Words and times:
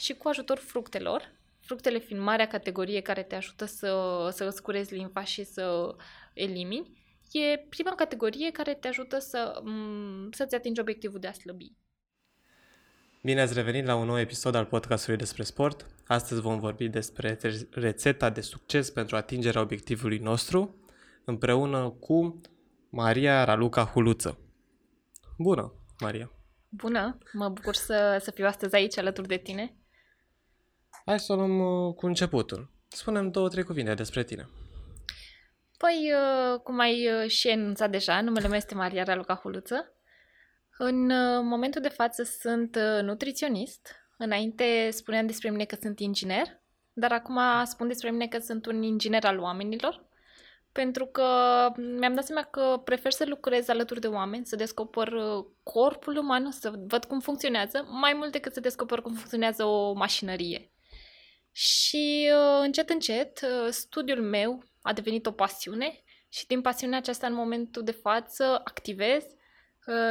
și 0.00 0.14
cu 0.14 0.28
ajutorul 0.28 0.62
fructelor, 0.62 1.32
fructele 1.60 1.98
fiind 1.98 2.22
marea 2.22 2.46
categorie 2.46 3.00
care 3.00 3.22
te 3.22 3.34
ajută 3.34 3.64
să, 3.64 4.28
să 4.32 4.44
îți 4.44 4.62
curezi 4.62 4.94
limfa 4.94 5.24
și 5.24 5.44
să 5.44 5.94
elimini, 6.34 6.98
e 7.32 7.58
prima 7.68 7.94
categorie 7.94 8.50
care 8.50 8.74
te 8.74 8.88
ajută 8.88 9.18
să, 9.18 9.62
să-ți 10.30 10.54
atingi 10.54 10.80
obiectivul 10.80 11.20
de 11.20 11.26
a 11.26 11.32
slăbi. 11.32 11.72
Bine 13.22 13.40
ați 13.40 13.54
revenit 13.54 13.84
la 13.84 13.94
un 13.94 14.06
nou 14.06 14.18
episod 14.18 14.54
al 14.54 14.64
podcastului 14.64 15.18
despre 15.18 15.42
sport. 15.42 15.86
Astăzi 16.06 16.40
vom 16.40 16.58
vorbi 16.58 16.88
despre 16.88 17.38
rețeta 17.70 18.30
de 18.30 18.40
succes 18.40 18.90
pentru 18.90 19.16
atingerea 19.16 19.60
obiectivului 19.60 20.18
nostru, 20.18 20.76
împreună 21.24 21.90
cu 21.90 22.40
Maria 22.90 23.44
Raluca 23.44 23.84
Huluță. 23.84 24.38
Bună, 25.38 25.72
Maria! 26.00 26.30
Bună! 26.68 27.18
Mă 27.32 27.48
bucur 27.48 27.74
să, 27.74 28.18
să 28.20 28.30
fiu 28.30 28.46
astăzi 28.46 28.74
aici 28.74 28.98
alături 28.98 29.28
de 29.28 29.36
tine. 29.36 29.74
Hai 31.10 31.20
să 31.20 31.32
o 31.32 31.36
luăm 31.36 31.58
uh, 31.58 31.94
cu 31.94 32.06
începutul. 32.06 32.70
Spunem 32.88 33.30
două, 33.30 33.48
trei 33.48 33.62
cuvinte 33.62 33.94
despre 33.94 34.24
tine. 34.24 34.48
Păi, 35.78 36.12
uh, 36.12 36.60
cum 36.60 36.78
ai 36.78 37.08
uh, 37.12 37.30
și 37.30 37.48
enunțat 37.48 37.90
deja, 37.90 38.20
numele 38.20 38.48
meu 38.48 38.56
este 38.56 38.74
Maria 38.74 39.02
Raluca 39.02 39.34
Huluță. 39.34 39.94
În 40.78 41.06
momentul 41.46 41.80
de 41.80 41.88
față 41.88 42.22
sunt 42.22 42.78
nutriționist. 43.02 43.88
Înainte 44.18 44.88
spuneam 44.90 45.26
despre 45.26 45.50
mine 45.50 45.64
că 45.64 45.76
sunt 45.80 46.00
inginer, 46.00 46.60
dar 46.92 47.12
acum 47.12 47.38
spun 47.64 47.88
despre 47.88 48.10
mine 48.10 48.26
că 48.26 48.38
sunt 48.38 48.66
un 48.66 48.82
inginer 48.82 49.24
al 49.24 49.38
oamenilor 49.38 50.08
pentru 50.72 51.06
că 51.06 51.24
mi-am 51.98 52.14
dat 52.14 52.24
seama 52.24 52.42
că 52.42 52.80
prefer 52.84 53.12
să 53.12 53.24
lucrez 53.26 53.68
alături 53.68 54.00
de 54.00 54.06
oameni, 54.06 54.46
să 54.46 54.56
descoper 54.56 55.12
uh, 55.12 55.44
corpul 55.62 56.16
uman, 56.16 56.50
să 56.50 56.72
văd 56.86 57.04
cum 57.04 57.20
funcționează, 57.20 57.86
mai 57.90 58.12
mult 58.12 58.32
decât 58.32 58.52
să 58.52 58.60
descoper 58.60 59.00
cum 59.00 59.12
funcționează 59.12 59.64
o 59.64 59.92
mașinărie. 59.92 60.69
Și 61.60 62.30
uh, 62.32 62.62
încet, 62.64 62.90
încet, 62.90 63.40
uh, 63.40 63.70
studiul 63.70 64.22
meu 64.22 64.64
a 64.82 64.92
devenit 64.92 65.26
o 65.26 65.32
pasiune 65.32 66.02
și 66.28 66.46
din 66.46 66.60
pasiunea 66.60 66.98
aceasta 66.98 67.26
în 67.26 67.34
momentul 67.34 67.82
de 67.82 67.90
față 67.90 68.44
activez, 68.44 69.24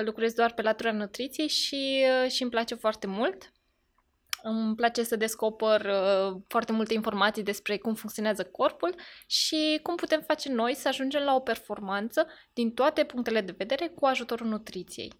lucrez 0.04 0.34
doar 0.34 0.54
pe 0.54 0.62
latura 0.62 0.92
nutriției 0.92 1.48
și, 1.48 2.04
și 2.28 2.42
îmi 2.42 2.52
place 2.52 2.76
foarte 2.76 3.08
mult. 3.08 3.54
Îmi 4.44 4.76
place 4.76 5.04
să 5.04 5.16
descoper 5.16 5.86
uh, 5.86 6.42
foarte 6.48 6.72
multe 6.72 6.94
informații 6.94 7.44
despre 7.44 7.78
cum 7.78 7.94
funcționează 7.94 8.44
corpul 8.44 8.96
și 9.28 9.80
cum 9.84 9.96
putem 9.96 10.22
face 10.22 10.52
noi 10.52 10.76
să 10.76 10.88
ajungem 10.88 11.24
la 11.24 11.36
o 11.36 11.40
performanță 11.40 12.28
din 12.54 12.72
toate 12.72 13.04
punctele 13.04 13.42
de 13.42 13.56
vedere 13.58 13.88
cu 13.88 14.06
ajutorul 14.06 14.48
nutriției. 14.48 15.14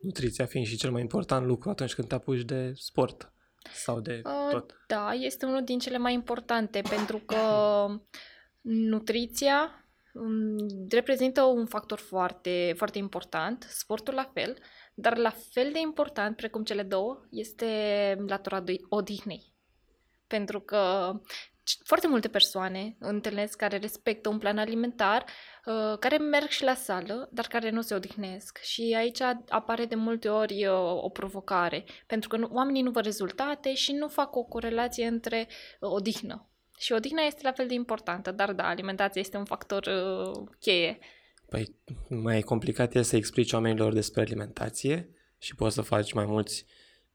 Nutriția 0.00 0.46
fiind 0.46 0.66
și 0.66 0.76
cel 0.76 0.90
mai 0.90 1.00
important 1.00 1.46
lucru 1.46 1.70
atunci 1.70 1.94
când 1.94 2.08
te 2.08 2.14
apuci 2.14 2.42
de 2.42 2.72
sport 2.74 3.31
sau 3.72 4.00
de 4.00 4.20
uh, 4.24 4.48
tot. 4.50 4.76
Da, 4.86 5.12
este 5.12 5.46
unul 5.46 5.64
din 5.64 5.78
cele 5.78 5.98
mai 5.98 6.12
importante 6.12 6.82
pentru 6.90 7.18
că 7.18 7.36
nutriția 8.90 9.86
um, 10.12 10.56
reprezintă 10.90 11.42
un 11.42 11.66
factor 11.66 11.98
foarte, 11.98 12.74
foarte 12.76 12.98
important, 12.98 13.66
sportul 13.68 14.14
la 14.14 14.30
fel, 14.32 14.58
dar 14.94 15.16
la 15.16 15.34
fel 15.50 15.72
de 15.72 15.78
important, 15.78 16.36
precum 16.36 16.64
cele 16.64 16.82
două, 16.82 17.20
este 17.30 17.66
latura 18.26 18.64
odihnei. 18.88 19.52
Pentru 20.26 20.60
că 20.60 21.12
foarte 21.84 22.08
multe 22.08 22.28
persoane 22.28 22.96
întâlnesc 22.98 23.56
care 23.56 23.76
respectă 23.76 24.28
un 24.28 24.38
plan 24.38 24.58
alimentar, 24.58 25.24
uh, 25.66 25.98
care 25.98 26.16
merg 26.16 26.48
și 26.48 26.64
la 26.64 26.74
sală, 26.74 27.28
dar 27.32 27.46
care 27.46 27.70
nu 27.70 27.80
se 27.80 27.94
odihnesc. 27.94 28.58
Și 28.58 28.94
aici 28.96 29.20
apare 29.48 29.84
de 29.84 29.94
multe 29.94 30.28
ori 30.28 30.66
uh, 30.66 31.02
o 31.02 31.08
provocare, 31.08 31.84
pentru 32.06 32.28
că 32.28 32.48
oamenii 32.50 32.82
nu 32.82 32.90
văd 32.90 33.04
rezultate 33.04 33.74
și 33.74 33.92
nu 33.92 34.08
fac 34.08 34.36
o 34.36 34.42
corelație 34.42 35.06
între 35.06 35.48
uh, 35.48 35.90
odihnă. 35.90 36.46
Și 36.78 36.92
odihna 36.92 37.22
este 37.22 37.40
la 37.42 37.52
fel 37.52 37.66
de 37.66 37.74
importantă, 37.74 38.30
dar 38.30 38.52
da, 38.52 38.68
alimentația 38.68 39.20
este 39.20 39.36
un 39.36 39.44
factor 39.44 39.88
cheie 40.60 40.98
Păi 41.52 41.74
mai 42.08 42.40
complicat 42.40 42.94
e 42.94 43.02
să 43.02 43.16
explici 43.16 43.52
oamenilor 43.52 43.92
despre 43.92 44.20
alimentație 44.20 45.08
și 45.38 45.54
poți 45.54 45.74
să 45.74 45.82
faci 45.82 46.12
mai, 46.12 46.24
mulți, 46.24 46.66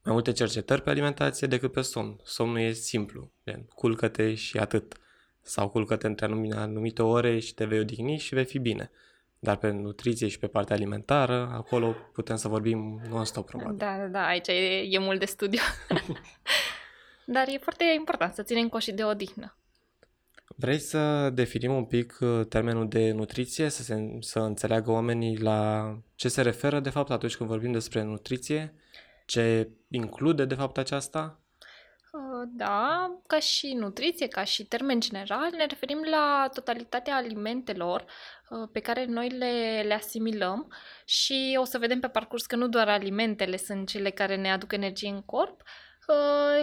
mai 0.08 0.16
multe 0.16 0.32
cercetări 0.32 0.82
pe 0.82 0.90
alimentație 0.90 1.48
decât 1.48 1.72
pe 1.72 1.82
somn. 1.82 2.20
Somnul 2.24 2.60
e 2.60 2.72
simplu, 2.72 3.32
gen, 3.50 3.62
culcă-te 3.76 4.34
și 4.34 4.58
atât. 4.58 4.96
Sau 5.42 5.70
culcă-te 5.70 6.08
între 6.08 6.26
anumite 6.56 7.02
ore 7.02 7.40
și 7.40 7.54
te 7.54 7.66
vei 7.66 7.80
odihni 7.80 8.18
și 8.18 8.34
vei 8.34 8.46
fi 8.46 8.60
bine. 8.60 8.92
Dar 9.40 9.56
pe 9.56 9.70
nutriție 9.70 10.28
și 10.28 10.40
pe 10.40 10.48
partea 10.48 10.76
alimentară, 10.76 11.50
acolo 11.52 11.96
putem 12.14 12.36
să 12.36 12.48
vorbim 12.48 13.02
non-stop, 13.10 13.46
probabil. 13.46 13.78
Da, 13.78 13.98
da, 13.98 14.08
da, 14.08 14.26
aici 14.26 14.48
e, 14.48 14.88
e 14.90 15.00
mult 15.00 15.20
de 15.20 15.26
studiu. 15.26 15.60
Dar 17.26 17.48
e 17.48 17.58
foarte 17.58 17.84
important 17.96 18.34
să 18.34 18.44
ținem 18.44 18.70
cont 18.70 18.84
și 18.84 18.92
de 18.92 19.04
odihnă. 19.04 19.58
Vrei 20.56 20.80
să 20.80 21.30
definim 21.30 21.74
un 21.74 21.86
pic 21.86 22.18
uh, 22.22 22.46
termenul 22.46 22.88
de 22.88 23.12
nutriție, 23.12 23.70
să, 23.70 23.84
se, 23.84 24.18
să 24.20 24.40
înțeleagă 24.40 24.92
oamenii 24.92 25.38
la 25.38 25.94
ce 26.16 26.28
se 26.28 26.42
referă 26.42 26.80
de 26.80 26.90
fapt 26.90 27.12
atunci 27.12 27.36
când 27.36 27.50
vorbim 27.50 27.72
despre 27.72 28.04
nutriție? 28.04 28.74
Ce 29.28 29.70
include 29.90 30.46
de 30.46 30.56
fapt 30.56 30.78
aceasta? 30.78 31.42
Uh, 32.12 32.50
da, 32.56 33.12
ca 33.28 33.40
și 33.40 33.74
nutriție, 33.74 34.28
ca 34.28 34.44
și 34.44 34.66
termen 34.66 35.00
general, 35.00 35.50
ne 35.52 35.66
referim 35.66 36.04
la 36.10 36.50
totalitatea 36.54 37.16
alimentelor 37.16 38.06
uh, 38.50 38.70
pe 38.72 38.80
care 38.80 39.06
noi 39.06 39.30
le, 39.30 39.84
le 39.86 39.94
asimilăm 39.94 40.74
și 41.06 41.58
o 41.60 41.64
să 41.64 41.78
vedem 41.78 42.00
pe 42.00 42.08
parcurs 42.08 42.46
că 42.46 42.56
nu 42.56 42.68
doar 42.68 42.90
alimentele 42.90 43.58
sunt 43.58 43.88
cele 43.88 44.10
care 44.10 44.36
ne 44.36 44.52
aduc 44.52 44.72
energie 44.72 45.10
în 45.10 45.22
corp, 45.22 45.62
Uh, 45.62 45.87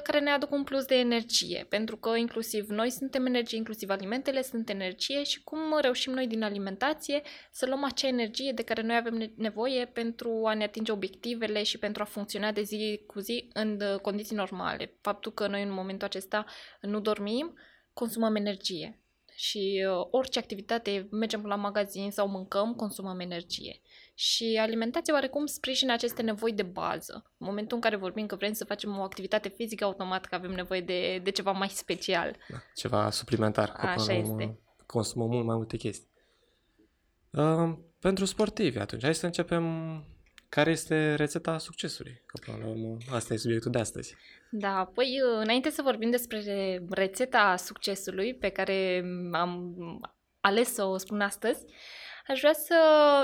care 0.03 0.21
ne 0.21 0.31
aduc 0.31 0.51
un 0.51 0.65
plus 0.65 0.85
de 0.85 0.95
energie, 0.95 1.67
pentru 1.69 1.97
că 1.97 2.17
inclusiv 2.17 2.69
noi 2.69 2.91
suntem 2.91 3.27
energie, 3.27 3.59
inclusiv 3.59 3.91
alimentele 3.91 4.43
sunt 4.43 4.69
energie 4.69 5.23
și 5.23 5.43
cum 5.43 5.59
reușim 5.81 6.13
noi 6.13 6.27
din 6.27 6.43
alimentație 6.43 7.23
să 7.51 7.67
luăm 7.67 7.85
acea 7.85 8.09
energie 8.09 8.53
de 8.53 8.63
care 8.63 8.83
noi 8.83 8.97
avem 8.97 9.33
nevoie 9.37 9.85
pentru 9.85 10.43
a 10.47 10.55
ne 10.55 10.65
atinge 10.65 10.93
obiectivele 10.93 11.63
și 11.63 11.79
pentru 11.79 12.03
a 12.03 12.07
funcționa 12.07 12.53
de 12.53 12.63
zi 12.63 13.03
cu 13.07 13.19
zi 13.19 13.49
în 13.53 13.81
uh, 13.81 14.01
condiții 14.01 14.37
normale. 14.37 14.99
Faptul 15.01 15.33
că 15.33 15.47
noi 15.47 15.63
în 15.63 15.73
momentul 15.73 16.07
acesta 16.07 16.45
nu 16.81 17.01
dormim, 17.01 17.55
consumăm 17.93 18.35
energie 18.37 18.99
și 19.35 19.85
uh, 19.89 20.07
orice 20.11 20.39
activitate, 20.39 21.09
mergem 21.11 21.45
la 21.45 21.55
magazin 21.55 22.11
sau 22.11 22.29
mâncăm, 22.29 22.75
consumăm 22.75 23.21
energie. 23.21 23.81
Și 24.15 24.59
alimentația 24.61 25.15
oarecum 25.15 25.47
sprijină 25.47 25.93
aceste 25.93 26.23
nevoi 26.23 26.53
de 26.53 26.63
bază. 26.63 27.13
În 27.39 27.47
momentul 27.47 27.77
în 27.77 27.83
care 27.83 27.97
vorbim 27.97 28.27
că 28.27 28.37
vrem 28.37 28.53
să 28.53 28.65
facem 28.65 28.99
o 28.99 29.03
activitate 29.03 29.49
fizică, 29.49 29.85
automat 29.85 30.25
că 30.25 30.35
avem 30.35 30.51
nevoie 30.51 30.81
de, 30.81 31.21
de 31.23 31.31
ceva 31.31 31.51
mai 31.51 31.69
special. 31.69 32.37
Da, 32.49 32.57
ceva 32.75 33.11
suplimentar. 33.11 33.73
Așa 33.77 34.13
este. 34.13 34.59
Consumăm 34.87 35.29
mult 35.29 35.47
mai 35.47 35.57
multe 35.57 35.77
chestii. 35.77 36.09
Uh, 37.31 37.73
pentru 38.01 38.25
sportivi, 38.25 38.79
atunci, 38.79 39.03
hai 39.03 39.15
să 39.15 39.27
începem 39.27 39.65
care 40.49 40.71
este 40.71 41.15
rețeta 41.15 41.59
succesului? 41.59 42.23
Că, 42.27 42.39
până 42.45 42.65
la 42.65 42.71
urmă, 42.71 42.97
asta 43.11 43.35
e 43.35 43.37
subiectul 43.37 43.71
de 43.71 43.79
astăzi. 43.79 44.15
Da, 44.51 44.91
păi 44.95 45.21
înainte 45.41 45.71
să 45.71 45.83
vorbim 45.83 46.11
despre 46.11 46.43
rețeta 46.91 47.57
succesului 47.57 48.35
pe 48.35 48.49
care 48.49 49.05
am 49.33 49.75
ales 50.41 50.73
să 50.73 50.85
o 50.85 50.97
spun 50.97 51.21
astăzi, 51.21 51.65
aș 52.27 52.39
vrea 52.39 52.53
să 52.53 52.77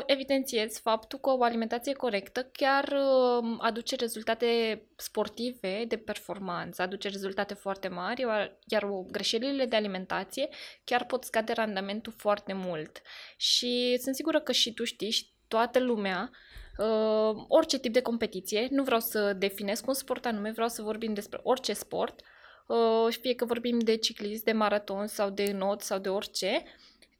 evidențiez 0.06 0.78
faptul 0.78 1.18
că 1.18 1.30
o 1.30 1.42
alimentație 1.42 1.92
corectă 1.92 2.48
chiar 2.52 2.84
uh, 2.84 3.56
aduce 3.58 3.96
rezultate 3.96 4.82
sportive 4.96 5.84
de 5.88 5.96
performanță, 5.96 6.82
aduce 6.82 7.08
rezultate 7.08 7.54
foarte 7.54 7.88
mari, 7.88 8.24
iar 8.66 8.86
greșelile 9.10 9.64
de 9.64 9.76
alimentație 9.76 10.48
chiar 10.84 11.04
pot 11.04 11.24
scade 11.24 11.52
randamentul 11.52 12.12
foarte 12.16 12.52
mult. 12.52 13.02
Și 13.36 13.98
sunt 14.02 14.14
sigură 14.14 14.40
că 14.40 14.52
și 14.52 14.72
tu 14.72 14.84
știi 14.84 15.10
și 15.10 15.26
toată 15.48 15.78
lumea 15.78 16.30
uh, 16.78 17.44
orice 17.48 17.78
tip 17.78 17.92
de 17.92 18.02
competiție, 18.02 18.68
nu 18.70 18.82
vreau 18.82 19.00
să 19.00 19.32
definesc 19.32 19.86
un 19.86 19.94
sport 19.94 20.26
anume, 20.26 20.50
vreau 20.50 20.68
să 20.68 20.82
vorbim 20.82 21.14
despre 21.14 21.40
orice 21.42 21.72
sport, 21.72 22.20
uh, 22.66 23.16
fie 23.20 23.34
că 23.34 23.44
vorbim 23.44 23.78
de 23.78 23.96
ciclism, 23.96 24.44
de 24.44 24.52
maraton 24.52 25.06
sau 25.06 25.30
de 25.30 25.52
not 25.52 25.80
sau 25.80 25.98
de 25.98 26.08
orice, 26.08 26.62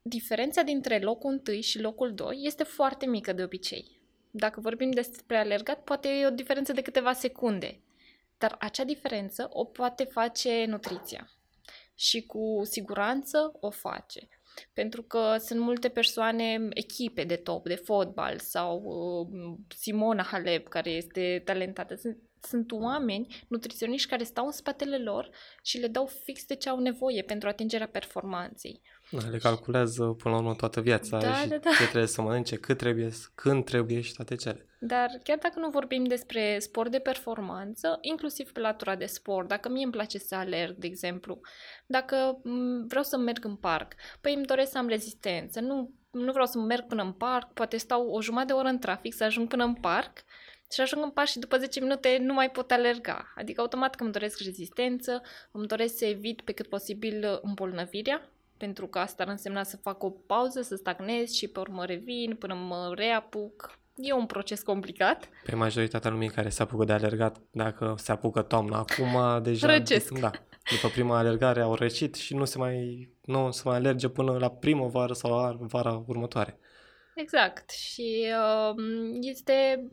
diferența 0.01 0.61
dintre 0.61 0.99
locul 0.99 1.41
1 1.47 1.61
și 1.61 1.79
locul 1.79 2.13
2 2.13 2.39
este 2.41 2.63
foarte 2.63 3.05
mică 3.05 3.33
de 3.33 3.43
obicei. 3.43 3.99
Dacă 4.31 4.59
vorbim 4.59 4.91
despre 4.91 5.37
alergat, 5.37 5.83
poate 5.83 6.07
e 6.07 6.25
o 6.25 6.29
diferență 6.29 6.73
de 6.73 6.81
câteva 6.81 7.13
secunde, 7.13 7.79
dar 8.37 8.55
acea 8.59 8.83
diferență 8.83 9.47
o 9.51 9.65
poate 9.65 10.03
face 10.03 10.65
nutriția 10.65 11.29
și 11.95 12.25
cu 12.25 12.61
siguranță 12.63 13.51
o 13.59 13.69
face. 13.69 14.27
Pentru 14.73 15.03
că 15.03 15.35
sunt 15.39 15.59
multe 15.59 15.89
persoane, 15.89 16.67
echipe 16.73 17.23
de 17.23 17.35
top, 17.35 17.67
de 17.67 17.75
fotbal 17.75 18.39
sau 18.39 18.81
uh, 18.83 19.57
Simona 19.77 20.23
Halep, 20.23 20.67
care 20.67 20.89
este 20.89 21.41
talentată. 21.45 21.95
Sunt 21.95 22.17
sunt 22.43 22.71
oameni, 22.71 23.45
nutriționiști 23.47 24.09
care 24.09 24.23
stau 24.23 24.45
în 24.45 24.51
spatele 24.51 24.97
lor 24.97 25.29
și 25.63 25.77
le 25.77 25.87
dau 25.87 26.05
fix 26.05 26.45
de 26.45 26.55
ce 26.55 26.69
au 26.69 26.79
nevoie 26.79 27.21
pentru 27.21 27.47
atingerea 27.47 27.87
performanței. 27.87 28.81
Da, 29.11 29.27
le 29.29 29.37
calculează 29.37 30.03
până 30.03 30.33
la 30.33 30.39
urmă 30.39 30.55
toată 30.55 30.81
viața 30.81 31.17
Da, 31.17 31.33
și 31.33 31.47
da, 31.47 31.57
da. 31.57 31.69
ce 31.69 31.83
trebuie 31.83 32.07
să 32.07 32.21
mănânce, 32.21 32.55
cât 32.55 32.77
trebuie, 32.77 33.09
când 33.35 33.65
trebuie 33.65 34.01
și 34.01 34.13
toate 34.13 34.35
cele. 34.35 34.65
Dar 34.79 35.09
chiar 35.23 35.37
dacă 35.37 35.59
nu 35.59 35.69
vorbim 35.69 36.03
despre 36.03 36.59
sport 36.59 36.91
de 36.91 36.99
performanță, 36.99 37.97
inclusiv 38.01 38.51
pe 38.51 38.59
latura 38.59 38.95
de 38.95 39.05
sport, 39.05 39.47
dacă 39.47 39.69
mie 39.69 39.83
îmi 39.83 39.91
place 39.91 40.17
să 40.17 40.35
alerg, 40.35 40.75
de 40.75 40.87
exemplu, 40.87 41.39
dacă 41.85 42.39
m, 42.43 42.87
vreau 42.87 43.03
să 43.03 43.17
merg 43.17 43.45
în 43.45 43.55
parc, 43.55 43.93
păi 44.21 44.33
îmi 44.33 44.45
doresc 44.45 44.71
să 44.71 44.77
am 44.77 44.87
rezistență, 44.87 45.59
nu, 45.59 45.93
nu 46.11 46.31
vreau 46.31 46.45
să 46.45 46.59
merg 46.59 46.87
până 46.87 47.03
în 47.03 47.11
parc, 47.11 47.53
poate 47.53 47.77
stau 47.77 48.07
o 48.07 48.21
jumătate 48.21 48.53
de 48.53 48.59
oră 48.59 48.67
în 48.67 48.79
trafic 48.79 49.13
să 49.13 49.23
ajung 49.23 49.47
până 49.47 49.63
în 49.63 49.73
parc 49.73 50.23
și 50.73 50.81
ajung 50.81 51.03
în 51.03 51.09
parc 51.09 51.27
și 51.27 51.39
după 51.39 51.57
10 51.57 51.79
minute 51.79 52.17
nu 52.21 52.33
mai 52.33 52.51
pot 52.51 52.71
alerga. 52.71 53.33
Adică 53.35 53.61
automat 53.61 53.95
că 53.95 54.03
îmi 54.03 54.11
doresc 54.11 54.39
rezistență, 54.39 55.21
îmi 55.51 55.67
doresc 55.67 55.97
să 55.97 56.05
evit 56.05 56.41
pe 56.41 56.51
cât 56.51 56.67
posibil 56.67 57.39
îmbolnăvirea, 57.41 58.31
pentru 58.61 58.87
că 58.87 58.99
asta 58.99 59.23
ar 59.23 59.29
însemna 59.29 59.63
să 59.63 59.77
fac 59.77 60.03
o 60.03 60.09
pauză, 60.09 60.61
să 60.61 60.75
stagnez 60.75 61.31
și 61.31 61.47
pe 61.47 61.59
urmă 61.59 61.85
revin 61.85 62.35
până 62.35 62.53
mă 62.53 62.93
reapuc. 62.95 63.79
E 63.95 64.13
un 64.13 64.25
proces 64.25 64.61
complicat. 64.61 65.29
Pe 65.45 65.55
majoritatea 65.55 66.11
lumii 66.11 66.29
care 66.29 66.49
se 66.49 66.61
apucă 66.61 66.85
de 66.85 66.93
alergat, 66.93 67.41
dacă 67.51 67.95
se 67.97 68.11
apucă 68.11 68.41
toamna 68.41 68.77
acum, 68.77 69.43
deja... 69.43 69.67
Răcesc. 69.67 70.19
Da. 70.19 70.31
După 70.71 70.87
prima 70.87 71.17
alergare 71.17 71.61
au 71.61 71.75
răcit 71.75 72.15
și 72.15 72.35
nu 72.35 72.45
se 72.45 72.57
mai, 72.57 73.09
nu 73.21 73.45
o 73.45 73.51
să 73.51 73.61
mai 73.65 73.75
alerge 73.75 74.07
până 74.07 74.37
la 74.37 74.49
primăvară 74.49 75.13
sau 75.13 75.31
la 75.31 75.57
vara 75.59 76.03
următoare. 76.07 76.59
Exact. 77.15 77.69
Și 77.69 78.27
uh, 78.27 78.83
este. 79.21 79.89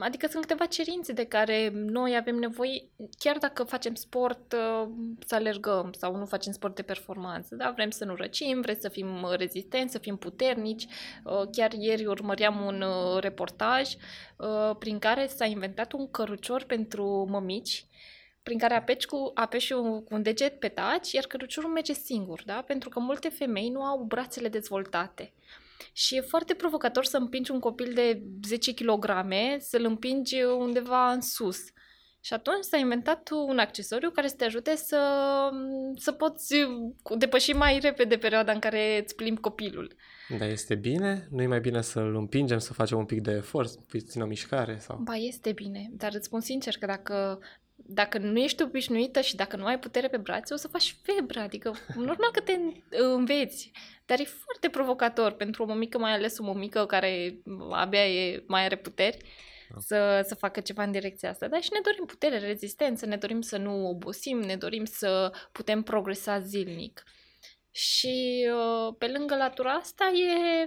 Adică 0.00 0.26
sunt 0.26 0.42
câteva 0.42 0.66
cerințe 0.66 1.12
de 1.12 1.24
care 1.24 1.70
noi 1.74 2.16
avem 2.16 2.36
nevoie, 2.36 2.82
chiar 3.18 3.38
dacă 3.38 3.64
facem 3.64 3.94
sport, 3.94 4.52
uh, 4.52 4.88
să 5.26 5.34
alergăm 5.34 5.92
sau 5.98 6.16
nu 6.16 6.24
facem 6.24 6.52
sport 6.52 6.74
de 6.74 6.82
performanță, 6.82 7.54
da? 7.54 7.70
Vrem 7.70 7.90
să 7.90 8.04
nu 8.04 8.14
răcim, 8.14 8.60
vrem 8.60 8.76
să 8.78 8.88
fim 8.88 9.26
rezistenți, 9.36 9.92
să 9.92 9.98
fim 9.98 10.16
puternici. 10.16 10.86
Uh, 11.24 11.42
chiar 11.52 11.72
ieri 11.72 12.06
urmăream 12.06 12.64
un 12.64 12.82
uh, 12.82 13.20
reportaj 13.20 13.92
uh, 14.36 14.76
prin 14.78 14.98
care 14.98 15.26
s-a 15.26 15.44
inventat 15.44 15.92
un 15.92 16.10
cărucior 16.10 16.64
pentru 16.64 17.26
mămici 17.30 17.86
prin 18.46 18.58
care 18.58 18.74
apeși 18.74 19.06
cu, 19.06 19.30
apeși 19.34 19.72
un, 19.72 20.04
cu 20.04 20.14
un 20.14 20.22
deget 20.22 20.58
pe 20.58 20.68
taci, 20.68 21.12
iar 21.12 21.24
căruciorul 21.24 21.70
merge 21.70 21.92
singur, 21.92 22.42
da? 22.44 22.62
Pentru 22.66 22.88
că 22.88 23.00
multe 23.00 23.28
femei 23.28 23.68
nu 23.68 23.82
au 23.82 24.04
brațele 24.04 24.48
dezvoltate. 24.48 25.32
Și 25.92 26.16
e 26.16 26.20
foarte 26.20 26.54
provocator 26.54 27.04
să 27.04 27.16
împingi 27.16 27.50
un 27.50 27.60
copil 27.60 27.92
de 27.94 28.22
10 28.46 28.74
kg, 28.74 29.04
să-l 29.58 29.84
împingi 29.84 30.42
undeva 30.42 31.10
în 31.10 31.20
sus. 31.20 31.58
Și 32.26 32.32
atunci 32.32 32.64
s-a 32.64 32.76
inventat 32.76 33.28
un 33.46 33.58
accesoriu 33.58 34.10
care 34.10 34.28
să 34.28 34.34
te 34.34 34.44
ajute 34.44 34.76
să, 34.76 35.00
să 35.96 36.12
poți 36.12 36.54
depăși 37.18 37.52
mai 37.52 37.78
repede 37.78 38.16
perioada 38.16 38.52
în 38.52 38.58
care 38.58 39.00
îți 39.02 39.14
plimbi 39.14 39.40
copilul. 39.40 39.94
Dar 40.38 40.48
este 40.48 40.74
bine? 40.74 41.28
Nu 41.30 41.42
e 41.42 41.46
mai 41.46 41.60
bine 41.60 41.82
să-l 41.82 42.14
împingem, 42.14 42.58
să 42.58 42.72
facem 42.72 42.98
un 42.98 43.04
pic 43.04 43.20
de 43.20 43.30
efort, 43.30 43.86
puțină 43.86 44.24
mișcare? 44.24 44.78
Sau... 44.78 44.96
Ba, 44.96 45.14
este 45.14 45.52
bine, 45.52 45.90
dar 45.92 46.10
îți 46.14 46.26
spun 46.26 46.40
sincer 46.40 46.76
că 46.78 46.86
dacă 46.86 47.38
dacă 47.76 48.18
nu 48.18 48.38
ești 48.38 48.62
obișnuită 48.62 49.20
și 49.20 49.36
dacă 49.36 49.56
nu 49.56 49.66
ai 49.66 49.78
putere 49.78 50.08
pe 50.08 50.16
brațe, 50.16 50.54
o 50.54 50.56
să 50.56 50.68
faci 50.68 50.96
febră, 51.02 51.40
adică 51.40 51.74
normal 51.94 52.30
că 52.32 52.40
te 52.40 52.58
înveți, 52.90 53.70
dar 54.06 54.20
e 54.20 54.24
foarte 54.24 54.68
provocator 54.68 55.32
pentru 55.32 55.62
o 55.62 55.66
mămică, 55.66 55.98
mai 55.98 56.12
ales 56.12 56.38
o 56.38 56.44
mămică 56.44 56.86
care 56.86 57.38
abia 57.70 58.06
e, 58.08 58.44
mai 58.46 58.64
are 58.64 58.76
puteri, 58.76 59.16
Da. 59.68 59.80
să, 59.80 60.24
să 60.28 60.34
facă 60.34 60.60
ceva 60.60 60.82
în 60.82 60.92
direcția 60.92 61.30
asta. 61.30 61.48
Dar 61.48 61.62
și 61.62 61.70
ne 61.72 61.80
dorim 61.82 62.04
putere, 62.04 62.38
rezistență, 62.38 63.06
ne 63.06 63.16
dorim 63.16 63.40
să 63.40 63.56
nu 63.56 63.88
obosim, 63.88 64.38
ne 64.38 64.56
dorim 64.56 64.84
să 64.84 65.32
putem 65.52 65.82
progresa 65.82 66.40
zilnic. 66.40 67.04
Și 67.76 68.48
uh, 68.52 68.94
pe 68.98 69.06
lângă 69.06 69.36
latura 69.36 69.72
asta 69.72 70.04
e, 70.04 70.62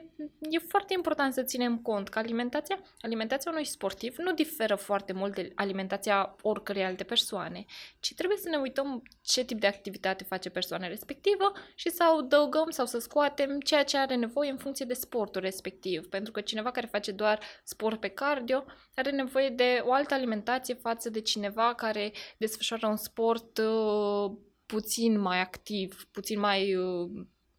e 0.50 0.60
foarte 0.68 0.94
important 0.94 1.34
să 1.34 1.44
ținem 1.44 1.78
cont 1.78 2.10
că 2.10 2.20
alimentația, 2.20 2.80
alimentația 3.02 3.52
unui 3.52 3.66
sportiv 3.66 4.16
nu 4.18 4.34
diferă 4.34 4.76
foarte 4.76 5.14
mult 5.14 5.36
de 5.36 5.52
alimentația 5.56 6.36
oricărei 6.42 6.84
alte 6.84 7.04
persoane, 7.04 7.66
ci 8.00 8.14
trebuie 8.14 8.38
să 8.38 8.50
ne 8.50 8.58
uităm 8.58 9.04
ce 9.22 9.44
tip 9.44 9.60
de 9.60 9.68
activitate 9.68 10.24
face 10.24 10.50
persoana 10.50 10.88
respectivă 10.88 11.52
și 11.76 11.90
să 11.90 12.04
adăugăm 12.04 12.70
sau 12.70 12.86
să 12.86 13.00
scoatem 13.00 13.60
ceea 13.60 13.84
ce 13.84 13.98
are 13.98 14.16
nevoie 14.16 14.50
în 14.50 14.58
funcție 14.58 14.86
de 14.86 14.94
sportul 14.94 15.42
respectiv. 15.42 16.08
Pentru 16.08 16.32
că 16.32 16.42
cineva 16.42 16.72
care 16.72 16.88
face 16.92 17.12
doar 17.12 17.40
sport 17.64 18.00
pe 18.00 18.08
cardio 18.08 18.66
are 18.96 19.12
nevoie 19.12 19.50
de 19.50 19.82
o 19.86 19.94
altă 19.94 20.14
alimentație 20.14 20.74
față 20.74 21.10
de 21.10 21.22
cineva 21.22 21.74
care 21.76 22.12
desfășoară 22.38 22.88
un 22.88 22.98
sport 22.98 23.58
uh, 23.58 24.32
puțin 24.70 25.20
mai 25.20 25.40
activ, 25.40 26.08
puțin 26.12 26.40
mai, 26.40 26.76
uh, 26.76 27.10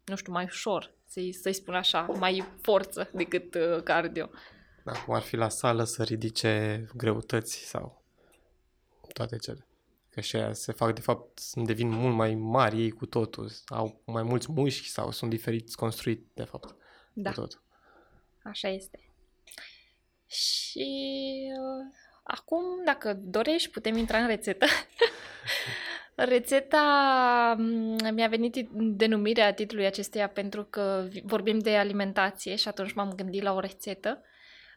nu 0.05 0.15
știu, 0.15 0.31
mai 0.31 0.43
ușor, 0.43 0.93
să-i, 1.05 1.31
să-i 1.31 1.53
spun 1.53 1.73
așa, 1.73 2.01
mai 2.01 2.43
forță 2.61 3.09
decât 3.13 3.55
uh, 3.55 3.83
cardio. 3.83 4.29
Da, 4.83 4.91
cum 4.91 5.13
ar 5.13 5.21
fi 5.21 5.35
la 5.35 5.49
sală 5.49 5.83
să 5.83 6.03
ridice 6.03 6.85
greutăți 6.95 7.57
sau 7.57 8.03
toate 9.13 9.37
cele. 9.37 9.67
Că 10.09 10.21
și 10.21 10.35
aia 10.35 10.53
se 10.53 10.71
fac, 10.71 10.93
de 10.93 11.01
fapt, 11.01 11.39
sunt 11.39 11.65
devin 11.65 11.89
mult 11.89 12.15
mai 12.15 12.35
mari 12.35 12.81
ei 12.81 12.91
cu 12.91 13.05
totul, 13.05 13.51
au 13.67 14.01
mai 14.05 14.23
mulți 14.23 14.51
mușchi 14.51 14.89
sau 14.89 15.11
sunt 15.11 15.29
diferiți 15.29 15.75
construiți, 15.75 16.23
de 16.33 16.43
fapt, 16.43 16.75
Da, 17.13 17.29
cu 17.29 17.39
totul. 17.39 17.63
așa 18.43 18.67
este. 18.67 18.99
Și 20.27 20.87
uh, 21.59 21.93
acum, 22.23 22.63
dacă 22.85 23.13
dorești, 23.13 23.69
putem 23.69 23.97
intra 23.97 24.17
în 24.17 24.27
rețetă. 24.27 24.65
Rețeta 26.25 27.55
m, 27.57 28.13
mi-a 28.13 28.27
venit 28.27 28.55
i- 28.55 28.69
denumirea 28.73 29.53
titlului 29.53 29.85
acesteia 29.85 30.29
pentru 30.29 30.63
că 30.63 31.05
vi- 31.09 31.21
vorbim 31.25 31.59
de 31.59 31.75
alimentație 31.77 32.55
și 32.55 32.67
atunci 32.67 32.93
m-am 32.93 33.13
gândit 33.15 33.41
la 33.41 33.53
o 33.53 33.59
rețetă. 33.59 34.21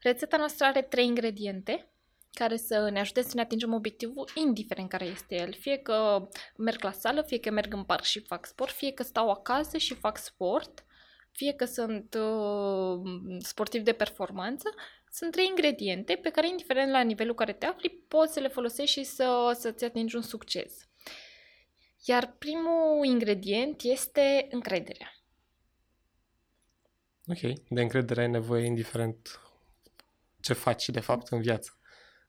Rețeta 0.03 0.37
noastră 0.37 0.67
are 0.67 0.83
trei 0.83 1.07
ingrediente 1.07 1.89
care 2.33 2.57
să 2.57 2.89
ne 2.93 3.01
ajute 3.01 3.23
să 3.23 3.31
ne 3.35 3.41
atingem 3.41 3.73
obiectivul, 3.73 4.29
indiferent 4.35 4.89
care 4.89 5.05
este 5.05 5.35
el. 5.35 5.53
Fie 5.53 5.77
că 5.77 6.29
merg 6.57 6.83
la 6.83 6.93
sală, 6.93 7.23
fie 7.23 7.39
că 7.39 7.51
merg 7.51 7.73
în 7.73 7.85
parc 7.85 8.03
și 8.03 8.21
fac 8.21 8.47
sport, 8.47 8.71
fie 8.73 8.93
că 8.93 9.03
stau 9.03 9.31
acasă 9.31 9.77
și 9.79 9.95
fac 9.95 10.17
sport, 10.19 10.85
fie 11.33 11.53
că 11.53 11.65
sunt 11.65 12.15
uh, 12.15 13.01
sportiv 13.39 13.83
de 13.83 13.93
performanță, 13.93 14.75
sunt 15.11 15.31
trei 15.31 15.47
ingrediente 15.47 16.15
pe 16.23 16.31
care, 16.31 16.49
indiferent 16.49 16.91
la 16.91 17.01
nivelul 17.01 17.35
care 17.35 17.53
te 17.53 17.67
afli, 17.67 18.05
poți 18.09 18.33
să 18.33 18.41
le 18.41 18.49
folosești 18.49 18.99
și 18.99 19.05
să, 19.07 19.57
să-ți 19.59 19.85
atingi 19.85 20.17
un 20.17 20.23
succes. 20.23 20.89
Iar 22.07 22.35
primul 22.39 23.05
ingredient 23.05 23.83
este 23.83 24.47
încrederea. 24.51 25.13
Ok, 27.27 27.41
de 27.69 27.81
încredere 27.81 28.21
ai 28.21 28.31
nevoie 28.31 28.65
indiferent 28.65 29.41
ce 30.41 30.53
faci 30.53 30.89
de 30.89 31.01
fapt 31.01 31.29
în 31.29 31.41
viață. 31.41 31.79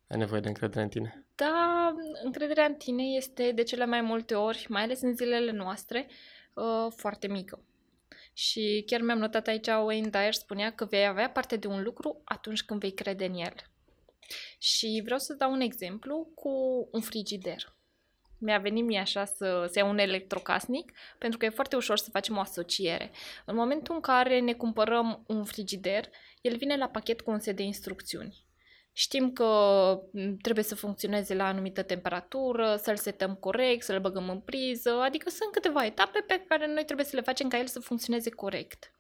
Ai 0.08 0.18
nevoie 0.18 0.42
de 0.42 0.48
încredere 0.48 0.84
în 0.84 0.90
tine. 0.90 1.28
Da, 1.36 1.94
încrederea 2.24 2.66
în 2.66 2.76
tine 2.76 3.04
este 3.04 3.52
de 3.52 3.64
cele 3.64 3.86
mai 3.86 4.02
multe 4.02 4.36
ori, 4.36 4.66
mai 4.70 4.84
ales 4.84 5.02
în 5.02 5.16
zilele 5.16 5.52
noastre, 5.52 6.08
uh, 6.54 6.92
foarte 6.96 7.28
mică. 7.28 7.64
Și 8.34 8.84
chiar 8.86 9.02
mi-am 9.02 9.18
notat 9.18 9.48
aici, 9.48 9.68
Wayne 9.68 10.10
Dyer 10.10 10.34
spunea 10.34 10.74
că 10.74 10.86
vei 10.86 11.08
avea 11.08 11.30
parte 11.30 11.56
de 11.56 11.68
un 11.68 11.84
lucru 11.84 12.22
atunci 12.24 12.64
când 12.64 12.80
vei 12.80 12.94
crede 12.94 13.26
în 13.26 13.34
el. 13.34 13.56
Și 14.58 15.02
vreau 15.04 15.20
să 15.20 15.34
dau 15.34 15.52
un 15.52 15.62
exemplu 15.62 16.32
cu 16.36 16.50
un 16.92 17.02
frigider. 17.02 17.75
Mi-a 18.46 18.58
venit 18.58 18.86
mie 18.86 19.00
așa 19.00 19.26
să, 19.26 19.68
să 19.72 19.80
iau 19.80 19.90
un 19.90 19.98
electrocasnic, 19.98 20.92
pentru 21.18 21.38
că 21.38 21.46
e 21.46 21.50
foarte 21.50 21.76
ușor 21.76 21.98
să 21.98 22.10
facem 22.10 22.38
o 22.38 22.40
asociere. 22.40 23.12
În 23.46 23.56
momentul 23.56 23.96
în 23.96 24.02
care 24.02 24.40
ne 24.40 24.54
cumpărăm 24.54 25.24
un 25.28 25.44
frigider, 25.44 26.10
el 26.42 26.58
vine 26.58 26.78
la 26.78 26.88
pachet 26.88 27.22
cu 27.22 27.32
un 27.32 27.40
set 27.40 27.56
de 27.56 27.64
instrucțiuni. 27.64 28.44
Știm 28.92 29.32
că 29.32 29.46
m, 30.12 30.38
trebuie 30.38 30.64
să 30.64 30.76
funcționeze 30.76 31.36
la 31.36 31.48
anumită 31.48 31.84
temperatură, 31.84 32.76
să-l 32.76 32.96
setăm 32.96 33.36
corect, 33.36 33.84
să-l 33.84 34.00
băgăm 34.00 34.30
în 34.30 34.40
priză, 34.40 34.90
adică 34.90 35.30
sunt 35.30 35.52
câteva 35.52 35.86
etape 35.86 36.24
pe 36.28 36.46
care 36.48 36.68
noi 36.68 36.86
trebuie 36.86 37.06
să 37.06 37.16
le 37.16 37.22
facem 37.22 37.48
ca 37.48 37.58
el 37.58 37.68
să 37.68 37.80
funcționeze 37.80 38.30
corect. 38.30 38.92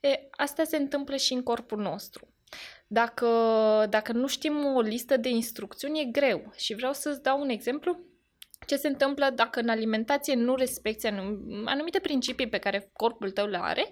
E, 0.00 0.28
asta 0.30 0.64
se 0.64 0.76
întâmplă 0.76 1.16
și 1.16 1.32
în 1.32 1.42
corpul 1.42 1.78
nostru. 1.80 2.34
Dacă, 2.86 3.26
dacă 3.90 4.12
nu 4.12 4.26
știm 4.26 4.64
o 4.64 4.80
listă 4.80 5.16
de 5.16 5.28
instrucțiuni, 5.28 6.00
e 6.00 6.04
greu. 6.04 6.52
Și 6.56 6.74
vreau 6.74 6.92
să-ți 6.92 7.22
dau 7.22 7.40
un 7.40 7.48
exemplu 7.48 8.00
ce 8.70 8.76
se 8.76 8.88
întâmplă 8.88 9.30
dacă 9.34 9.60
în 9.60 9.68
alimentație 9.68 10.34
nu 10.34 10.54
respecti 10.54 11.06
anum- 11.06 11.64
anumite 11.64 11.98
principii 11.98 12.48
pe 12.48 12.58
care 12.58 12.90
corpul 12.92 13.30
tău 13.30 13.46
le 13.46 13.58
are, 13.60 13.88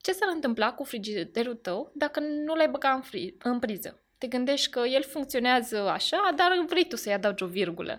ce 0.00 0.12
s-ar 0.12 0.28
întâmpla 0.34 0.72
cu 0.72 0.84
frigiderul 0.84 1.54
tău 1.54 1.92
dacă 1.94 2.20
nu 2.20 2.54
l-ai 2.54 2.68
băga 2.68 2.90
în, 2.90 3.02
fri- 3.02 3.34
în 3.38 3.58
priză? 3.58 4.02
Te 4.18 4.26
gândești 4.26 4.70
că 4.70 4.80
el 4.80 5.02
funcționează 5.02 5.88
așa, 5.88 6.32
dar 6.36 6.64
vrei 6.66 6.86
tu 6.88 6.96
să-i 6.96 7.12
adaugi 7.12 7.42
o 7.42 7.46
virgulă. 7.46 7.98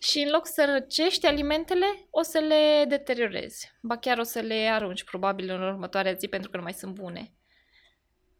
Și 0.00 0.18
în 0.18 0.30
loc 0.30 0.46
să 0.46 0.64
răcești 0.72 1.26
alimentele, 1.26 1.86
o 2.10 2.22
să 2.22 2.38
le 2.38 2.84
deteriorezi. 2.88 3.72
Ba 3.82 3.96
chiar 3.96 4.18
o 4.18 4.22
să 4.22 4.40
le 4.40 4.68
arunci, 4.72 5.04
probabil, 5.04 5.50
în 5.50 5.62
următoarea 5.62 6.12
zi, 6.12 6.28
pentru 6.28 6.50
că 6.50 6.56
nu 6.56 6.62
mai 6.62 6.72
sunt 6.72 6.94
bune. 6.94 7.32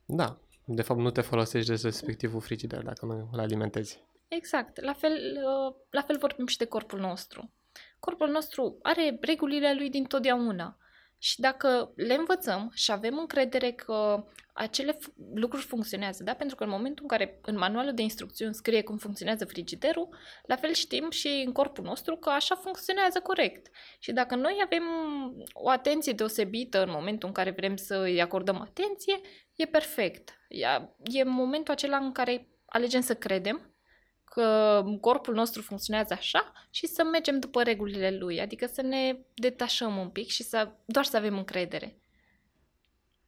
Da, 0.04 0.38
de 0.64 0.82
fapt 0.82 1.00
nu 1.00 1.10
te 1.10 1.20
folosești 1.20 1.68
de 1.68 1.78
respectivul 1.82 2.40
frigider 2.40 2.82
dacă 2.82 3.06
nu 3.06 3.28
îl 3.32 3.40
alimentezi. 3.40 4.08
Exact. 4.30 4.80
La 4.80 4.92
fel, 4.92 5.12
uh, 5.12 5.74
la 5.90 6.02
fel 6.02 6.18
vorbim 6.18 6.46
și 6.46 6.56
de 6.56 6.64
corpul 6.64 6.98
nostru. 6.98 7.52
Corpul 7.98 8.28
nostru 8.28 8.78
are 8.82 9.18
regulile 9.20 9.74
lui 9.74 9.90
din 9.90 10.04
totdeauna. 10.04 10.76
Și 11.18 11.40
dacă 11.40 11.92
le 11.96 12.14
învățăm 12.14 12.70
și 12.74 12.92
avem 12.92 13.18
încredere 13.18 13.72
că 13.72 14.24
acele 14.52 14.92
f- 14.92 15.14
lucruri 15.34 15.64
funcționează, 15.64 16.22
da? 16.22 16.34
Pentru 16.34 16.56
că 16.56 16.64
în 16.64 16.70
momentul 16.70 17.02
în 17.02 17.08
care 17.08 17.40
în 17.42 17.56
manualul 17.56 17.94
de 17.94 18.02
instrucțiuni 18.02 18.54
scrie 18.54 18.82
cum 18.82 18.96
funcționează 18.96 19.44
frigiderul, 19.44 20.08
la 20.46 20.56
fel 20.56 20.72
știm 20.72 21.10
și 21.10 21.42
în 21.46 21.52
corpul 21.52 21.84
nostru 21.84 22.16
că 22.16 22.30
așa 22.30 22.54
funcționează 22.54 23.20
corect. 23.20 23.66
Și 23.98 24.12
dacă 24.12 24.34
noi 24.34 24.60
avem 24.64 24.82
o 25.52 25.68
atenție 25.68 26.12
deosebită 26.12 26.82
în 26.82 26.90
momentul 26.90 27.28
în 27.28 27.34
care 27.34 27.50
vrem 27.50 27.76
să 27.76 27.96
îi 27.96 28.20
acordăm 28.20 28.60
atenție, 28.60 29.20
e 29.54 29.64
perfect. 29.66 30.38
E 31.04 31.22
momentul 31.24 31.74
acela 31.74 31.96
în 31.96 32.12
care 32.12 32.48
alegem 32.66 33.00
să 33.00 33.14
credem 33.14 33.69
că 34.40 34.84
corpul 35.00 35.34
nostru 35.34 35.62
funcționează 35.62 36.12
așa 36.12 36.52
și 36.70 36.86
să 36.86 37.04
mergem 37.04 37.38
după 37.38 37.62
regulile 37.62 38.16
lui, 38.18 38.40
adică 38.40 38.66
să 38.66 38.82
ne 38.82 39.18
detașăm 39.34 39.96
un 39.96 40.08
pic 40.08 40.28
și 40.28 40.42
să 40.42 40.70
doar 40.84 41.04
să 41.04 41.16
avem 41.16 41.36
încredere. 41.36 41.96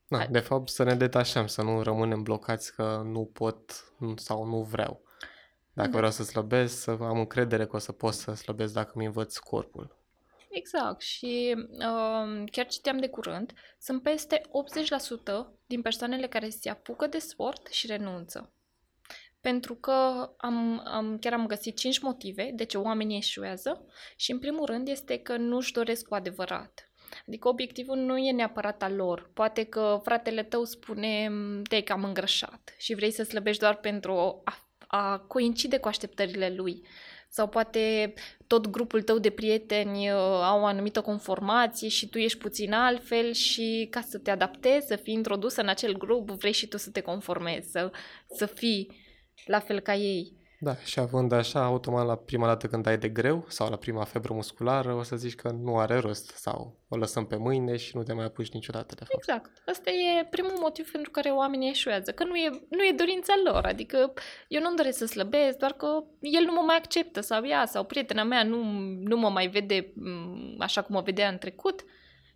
Da, 0.09 0.27
de 0.31 0.39
fapt 0.39 0.69
să 0.69 0.83
ne 0.83 0.95
detașăm, 0.95 1.47
să 1.47 1.63
nu 1.63 1.83
rămânem 1.83 2.23
blocați 2.23 2.75
că 2.75 3.03
nu 3.05 3.31
pot 3.33 3.93
sau 4.17 4.45
nu 4.45 4.63
vreau. 4.63 5.03
Dacă 5.73 5.91
da. 5.91 5.97
vreau 5.97 6.13
să 6.13 6.23
slăbesc, 6.23 6.81
să 6.81 6.91
am 6.91 7.19
încredere 7.19 7.67
că 7.67 7.77
o 7.77 7.79
să 7.79 7.93
pot 7.93 8.15
să 8.15 8.35
slăbesc 8.35 8.73
dacă 8.73 8.93
mi 8.95 9.05
învăț 9.05 9.37
corpul. 9.37 9.97
Exact 10.51 11.01
și 11.01 11.55
uh, 11.57 12.45
chiar 12.51 12.67
citeam 12.67 12.99
de 12.99 13.09
curând, 13.09 13.53
sunt 13.79 14.03
peste 14.03 14.41
80% 14.41 14.43
din 15.67 15.83
persoanele 15.83 16.27
care 16.29 16.49
se 16.49 16.71
apucă 16.71 17.07
de 17.07 17.19
sport 17.19 17.67
și 17.67 17.87
renunță 17.87 18.53
pentru 19.43 19.75
că 19.75 19.93
am, 20.37 20.83
am, 20.85 21.19
chiar 21.21 21.33
am 21.33 21.47
găsit 21.47 21.77
cinci 21.77 21.99
motive 21.99 22.51
de 22.55 22.65
ce 22.65 22.79
oamenii 22.79 23.17
eșuează 23.17 23.87
și 24.17 24.31
în 24.31 24.39
primul 24.39 24.67
rând 24.67 24.89
este 24.89 25.19
că 25.19 25.37
nu-și 25.37 25.73
doresc 25.73 26.07
cu 26.07 26.15
adevărat. 26.15 26.93
Adică 27.27 27.49
obiectivul 27.49 27.97
nu 27.97 28.19
e 28.19 28.33
neapărat 28.33 28.83
al 28.83 28.95
lor. 28.95 29.31
Poate 29.35 29.65
că 29.65 30.01
fratele 30.03 30.43
tău 30.43 30.65
spune 30.65 31.31
te-ai 31.69 31.83
cam 31.83 32.05
îngrășat 32.05 32.75
și 32.79 32.95
vrei 32.95 33.11
să 33.11 33.23
slăbești 33.23 33.61
doar 33.61 33.77
pentru 33.77 34.43
a, 34.45 34.69
a 34.87 35.19
coincide 35.19 35.79
cu 35.79 35.89
așteptările 35.89 36.55
lui. 36.57 36.87
Sau 37.29 37.49
poate 37.49 38.15
tot 38.47 38.67
grupul 38.67 39.03
tău 39.03 39.19
de 39.19 39.31
prieteni 39.31 40.11
uh, 40.11 40.17
au 40.43 40.61
o 40.61 40.65
anumită 40.65 41.01
conformație 41.01 41.89
și 41.89 42.09
tu 42.09 42.19
ești 42.19 42.39
puțin 42.39 42.73
altfel 42.73 43.33
și 43.33 43.87
ca 43.91 44.01
să 44.01 44.19
te 44.19 44.31
adaptezi, 44.31 44.87
să 44.87 44.97
fii 44.97 45.15
introdusă 45.15 45.61
în 45.61 45.69
acel 45.69 45.97
grup, 45.97 46.31
vrei 46.31 46.53
și 46.53 46.67
tu 46.67 46.77
să 46.77 46.91
te 46.91 47.01
conformezi, 47.01 47.71
să, 47.71 47.91
să 48.35 48.47
fii 48.47 49.01
la 49.45 49.59
fel 49.59 49.81
ca 49.81 49.95
ei. 49.95 50.41
Da, 50.65 50.77
și 50.77 51.01
având 51.01 51.33
așa, 51.33 51.65
automat 51.65 52.07
la 52.07 52.17
prima 52.17 52.47
dată 52.47 52.67
când 52.67 52.87
ai 52.87 52.99
de 52.99 53.09
greu 53.09 53.45
sau 53.49 53.71
la 53.71 53.77
prima 53.77 54.05
febră 54.05 54.35
musculară, 54.35 54.95
o 54.95 55.03
să 55.03 55.17
zici 55.17 55.35
că 55.35 55.51
nu 55.51 55.79
are 55.79 55.99
rost 55.99 56.31
sau 56.31 56.81
o 56.89 56.97
lăsăm 56.97 57.27
pe 57.27 57.37
mâine 57.37 57.77
și 57.77 57.97
nu 57.97 58.03
te 58.03 58.13
mai 58.13 58.25
apuci 58.25 58.51
niciodată 58.53 58.95
de 58.95 59.05
fapt. 59.05 59.13
Exact. 59.15 59.63
Asta 59.67 59.91
e 59.91 60.27
primul 60.31 60.57
motiv 60.61 60.91
pentru 60.91 61.11
care 61.11 61.29
oamenii 61.29 61.71
eșuează, 61.71 62.13
că 62.13 62.25
nu 62.25 62.37
e, 62.37 62.51
nu 62.69 62.85
e 62.85 62.93
dorința 62.97 63.35
lor, 63.45 63.65
adică 63.65 64.13
eu 64.49 64.61
nu-mi 64.61 64.77
doresc 64.77 64.99
să 64.99 65.07
slăbesc, 65.07 65.59
doar 65.59 65.73
că 65.73 65.87
el 66.21 66.45
nu 66.45 66.53
mă 66.53 66.63
mai 66.67 66.77
acceptă 66.77 67.21
sau 67.21 67.47
ea 67.47 67.67
sau 67.67 67.85
prietena 67.85 68.23
mea 68.23 68.43
nu, 68.43 68.63
nu 69.05 69.17
mă 69.17 69.29
mai 69.29 69.49
vede 69.49 69.93
mm, 69.95 70.57
așa 70.59 70.83
cum 70.83 70.95
mă 70.95 71.01
vedea 71.01 71.29
în 71.29 71.39
trecut 71.39 71.85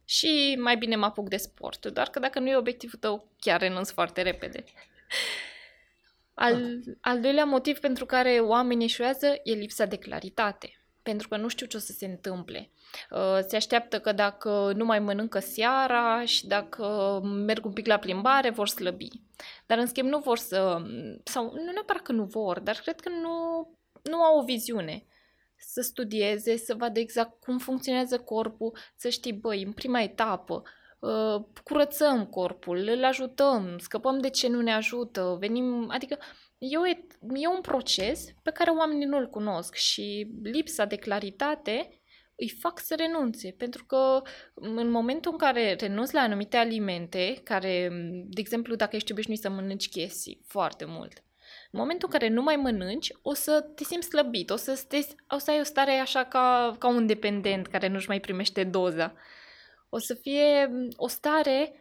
și 0.04 0.56
mai 0.60 0.76
bine 0.76 0.96
mă 0.96 1.04
apuc 1.04 1.28
de 1.28 1.36
sport. 1.36 1.86
Doar 1.86 2.08
că 2.08 2.18
dacă 2.18 2.38
nu 2.38 2.48
e 2.48 2.56
obiectivul 2.56 2.98
tău, 2.98 3.28
chiar 3.38 3.60
renunț 3.60 3.90
foarte 3.90 4.22
repede. 4.22 4.64
Al, 6.38 6.80
al 7.00 7.20
doilea 7.20 7.44
motiv 7.44 7.78
pentru 7.78 8.06
care 8.06 8.38
oamenii 8.38 8.84
eșuează 8.84 9.26
e 9.42 9.52
lipsa 9.52 9.84
de 9.84 9.96
claritate. 9.96 10.80
Pentru 11.02 11.28
că 11.28 11.36
nu 11.36 11.48
știu 11.48 11.66
ce 11.66 11.76
o 11.76 11.80
să 11.80 11.92
se 11.92 12.06
întâmple. 12.06 12.70
Uh, 13.10 13.38
se 13.46 13.56
așteaptă 13.56 14.00
că 14.00 14.12
dacă 14.12 14.72
nu 14.76 14.84
mai 14.84 14.98
mănâncă 14.98 15.38
seara 15.38 16.24
și 16.24 16.46
dacă 16.46 17.20
merg 17.22 17.64
un 17.64 17.72
pic 17.72 17.86
la 17.86 17.96
plimbare, 17.96 18.50
vor 18.50 18.68
slăbi. 18.68 19.08
Dar 19.66 19.78
în 19.78 19.86
schimb 19.86 20.08
nu 20.08 20.18
vor 20.18 20.38
să... 20.38 20.82
sau 21.24 21.52
nu 21.52 21.72
neapărat 21.72 22.02
că 22.02 22.12
nu 22.12 22.24
vor, 22.24 22.60
dar 22.60 22.76
cred 22.76 23.00
că 23.00 23.08
nu, 23.08 23.68
nu 24.02 24.22
au 24.22 24.38
o 24.38 24.44
viziune 24.44 25.06
să 25.58 25.80
studieze, 25.80 26.56
să 26.56 26.74
vadă 26.74 26.98
exact 26.98 27.40
cum 27.40 27.58
funcționează 27.58 28.18
corpul, 28.18 28.78
să 28.96 29.08
știi, 29.08 29.32
băi, 29.32 29.62
în 29.62 29.72
prima 29.72 30.00
etapă, 30.00 30.62
Uh, 30.62 30.72
curățăm 31.64 32.26
corpul, 32.26 32.88
îl 32.88 33.04
ajutăm, 33.04 33.78
scăpăm 33.78 34.18
de 34.18 34.30
ce 34.30 34.48
nu 34.48 34.60
ne 34.60 34.72
ajută, 34.72 35.36
venim, 35.40 35.90
adică 35.90 36.18
e, 36.58 36.76
o, 36.76 36.86
e 37.34 37.48
un 37.54 37.60
proces 37.60 38.24
pe 38.42 38.50
care 38.50 38.70
oamenii 38.70 39.06
nu-l 39.06 39.28
cunosc 39.28 39.74
și 39.74 40.30
lipsa 40.42 40.84
de 40.84 40.96
claritate 40.96 42.00
îi 42.36 42.48
fac 42.48 42.80
să 42.80 42.94
renunțe, 42.94 43.54
pentru 43.58 43.84
că 43.84 44.22
în 44.54 44.90
momentul 44.90 45.32
în 45.32 45.38
care 45.38 45.76
renunți 45.80 46.14
la 46.14 46.20
anumite 46.20 46.56
alimente, 46.56 47.40
care, 47.44 47.88
de 48.28 48.40
exemplu, 48.40 48.74
dacă 48.74 48.96
ești 48.96 49.12
obișnuit 49.12 49.40
să 49.40 49.50
mănânci 49.50 49.88
chestii 49.88 50.42
foarte 50.46 50.84
mult, 50.84 51.24
în 51.70 51.78
momentul 51.78 52.08
în 52.12 52.18
care 52.18 52.32
nu 52.32 52.42
mai 52.42 52.56
mănânci, 52.56 53.12
o 53.22 53.34
să 53.34 53.60
te 53.74 53.84
simți 53.84 54.08
slăbit, 54.08 54.50
o 54.50 54.56
să, 54.56 54.74
stezi, 54.74 55.14
o 55.28 55.38
să 55.38 55.50
ai 55.50 55.60
o 55.60 55.62
stare 55.62 55.90
așa 55.90 56.24
ca, 56.24 56.76
ca 56.78 56.88
un 56.88 57.06
dependent 57.06 57.66
care 57.66 57.88
nu-și 57.88 58.08
mai 58.08 58.20
primește 58.20 58.64
doza 58.64 59.14
o 59.88 59.98
să 59.98 60.14
fie 60.14 60.70
o 60.96 61.08
stare 61.08 61.72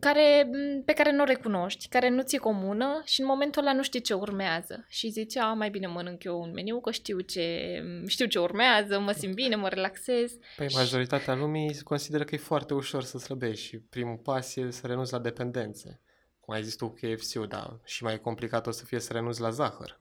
care, 0.00 0.50
pe 0.84 0.92
care 0.92 1.12
nu 1.12 1.22
o 1.22 1.24
recunoști, 1.24 1.88
care 1.88 2.08
nu 2.08 2.22
ți-e 2.22 2.38
comună 2.38 3.02
și 3.04 3.20
în 3.20 3.26
momentul 3.26 3.62
ăla 3.62 3.72
nu 3.72 3.82
știi 3.82 4.00
ce 4.00 4.14
urmează. 4.14 4.86
Și 4.88 5.08
zici, 5.08 5.36
a, 5.36 5.52
mai 5.52 5.70
bine 5.70 5.86
mănânc 5.86 6.24
eu 6.24 6.40
un 6.40 6.52
meniu, 6.52 6.80
că 6.80 6.90
știu 6.90 7.20
ce, 7.20 7.78
știu 8.06 8.26
ce 8.26 8.38
urmează, 8.38 8.98
mă 8.98 9.12
simt 9.12 9.34
bine, 9.34 9.54
mă 9.54 9.68
relaxez. 9.68 10.32
Păi 10.56 10.68
majoritatea 10.74 11.34
lumii 11.34 11.82
consideră 11.82 12.24
că 12.24 12.34
e 12.34 12.38
foarte 12.38 12.74
ușor 12.74 13.02
să 13.02 13.18
slăbești 13.18 13.66
și 13.66 13.78
primul 13.78 14.16
pas 14.16 14.56
e 14.56 14.70
să 14.70 14.86
renunți 14.86 15.12
la 15.12 15.18
dependențe. 15.18 16.00
Cum 16.40 16.54
ai 16.54 16.62
zis 16.62 16.76
tu 16.76 16.88
KFC-ul, 16.88 17.46
dar 17.46 17.80
și 17.84 18.02
mai 18.02 18.20
complicat 18.20 18.66
o 18.66 18.70
să 18.70 18.84
fie 18.84 18.98
să 18.98 19.12
renunți 19.12 19.40
la 19.40 19.50
zahăr. 19.50 20.00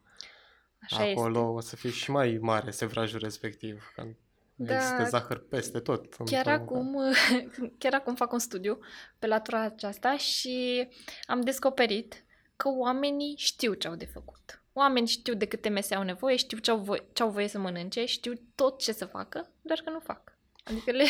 Așa 0.81 1.03
Acolo 1.03 1.39
este. 1.39 1.51
o 1.51 1.59
să 1.59 1.75
fie 1.75 1.89
și 1.89 2.11
mai 2.11 2.37
mare 2.41 2.71
sevrajul 2.71 3.19
respectiv. 3.19 3.93
Da, 4.55 4.75
Există 4.75 5.03
zahăr 5.03 5.47
peste 5.49 5.79
tot. 5.79 6.15
Chiar 6.25 6.47
acum, 6.47 6.97
chiar 7.79 7.93
acum 7.93 8.15
fac 8.15 8.31
un 8.31 8.39
studiu 8.39 8.79
pe 9.19 9.27
latura 9.27 9.61
aceasta 9.61 10.17
și 10.17 10.87
am 11.25 11.41
descoperit 11.41 12.25
că 12.55 12.69
oamenii 12.69 13.35
știu 13.37 13.73
ce 13.73 13.87
au 13.87 13.95
de 13.95 14.05
făcut. 14.05 14.63
Oamenii 14.73 15.09
știu 15.09 15.33
de 15.33 15.45
câte 15.45 15.69
mese 15.69 15.95
au 15.95 16.03
nevoie, 16.03 16.35
știu 16.35 16.57
ce 16.57 16.71
au, 16.71 16.77
voie, 16.77 17.05
ce 17.13 17.23
au 17.23 17.29
voie 17.29 17.47
să 17.47 17.59
mănânce, 17.59 18.05
știu 18.05 18.33
tot 18.55 18.79
ce 18.79 18.91
să 18.91 19.05
facă, 19.05 19.51
doar 19.61 19.81
că 19.83 19.89
nu 19.89 19.99
fac. 19.99 20.37
Adică 20.63 20.91
le, 20.91 21.03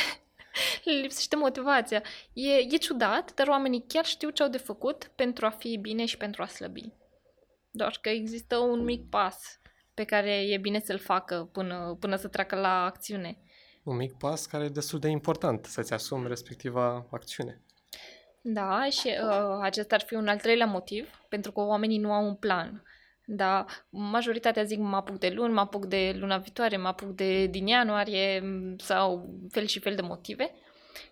le 0.83 0.91
lipsește 0.91 1.35
motivația. 1.35 2.03
E, 2.33 2.49
e 2.51 2.77
ciudat, 2.77 3.33
dar 3.33 3.47
oamenii 3.47 3.85
chiar 3.87 4.05
știu 4.05 4.29
ce 4.29 4.43
au 4.43 4.49
de 4.49 4.57
făcut 4.57 5.11
pentru 5.15 5.45
a 5.45 5.49
fi 5.49 5.77
bine 5.77 6.05
și 6.05 6.17
pentru 6.17 6.41
a 6.41 6.47
slăbi. 6.47 6.91
Doar 7.71 7.97
că 8.01 8.09
există 8.09 8.57
un 8.57 8.83
mic 8.83 9.09
pas 9.09 9.59
pe 9.95 10.03
care 10.03 10.31
e 10.31 10.57
bine 10.57 10.79
să-l 10.79 10.97
facă 10.97 11.49
până, 11.51 11.97
până 11.99 12.15
să 12.15 12.27
treacă 12.27 12.55
la 12.55 12.83
acțiune. 12.83 13.37
Un 13.83 13.95
mic 13.95 14.17
pas 14.17 14.45
care 14.45 14.63
e 14.63 14.69
destul 14.69 14.99
de 14.99 15.07
important, 15.07 15.65
să-ți 15.65 15.93
asumi 15.93 16.27
respectiva 16.27 17.07
acțiune. 17.11 17.61
Da, 18.41 18.89
și 18.89 19.07
uh, 19.07 19.57
acesta 19.61 19.95
ar 19.95 20.01
fi 20.01 20.13
un 20.13 20.27
al 20.27 20.37
treilea 20.37 20.65
motiv, 20.65 21.09
pentru 21.29 21.51
că 21.51 21.61
oamenii 21.61 21.97
nu 21.97 22.11
au 22.11 22.25
un 22.25 22.35
plan. 22.35 22.83
Da, 23.25 23.65
majoritatea 23.89 24.63
zic 24.63 24.79
mă 24.79 24.95
apuc 24.95 25.19
de 25.19 25.29
luni, 25.29 25.53
mă 25.53 25.59
apuc 25.59 25.85
de 25.85 26.15
luna 26.15 26.37
viitoare, 26.37 26.77
mă 26.77 26.87
apuc 26.87 27.09
de 27.09 27.45
din 27.45 27.67
ianuarie 27.67 28.43
sau 28.77 29.35
fel 29.49 29.65
și 29.65 29.79
fel 29.79 29.95
de 29.95 30.01
motive. 30.01 30.51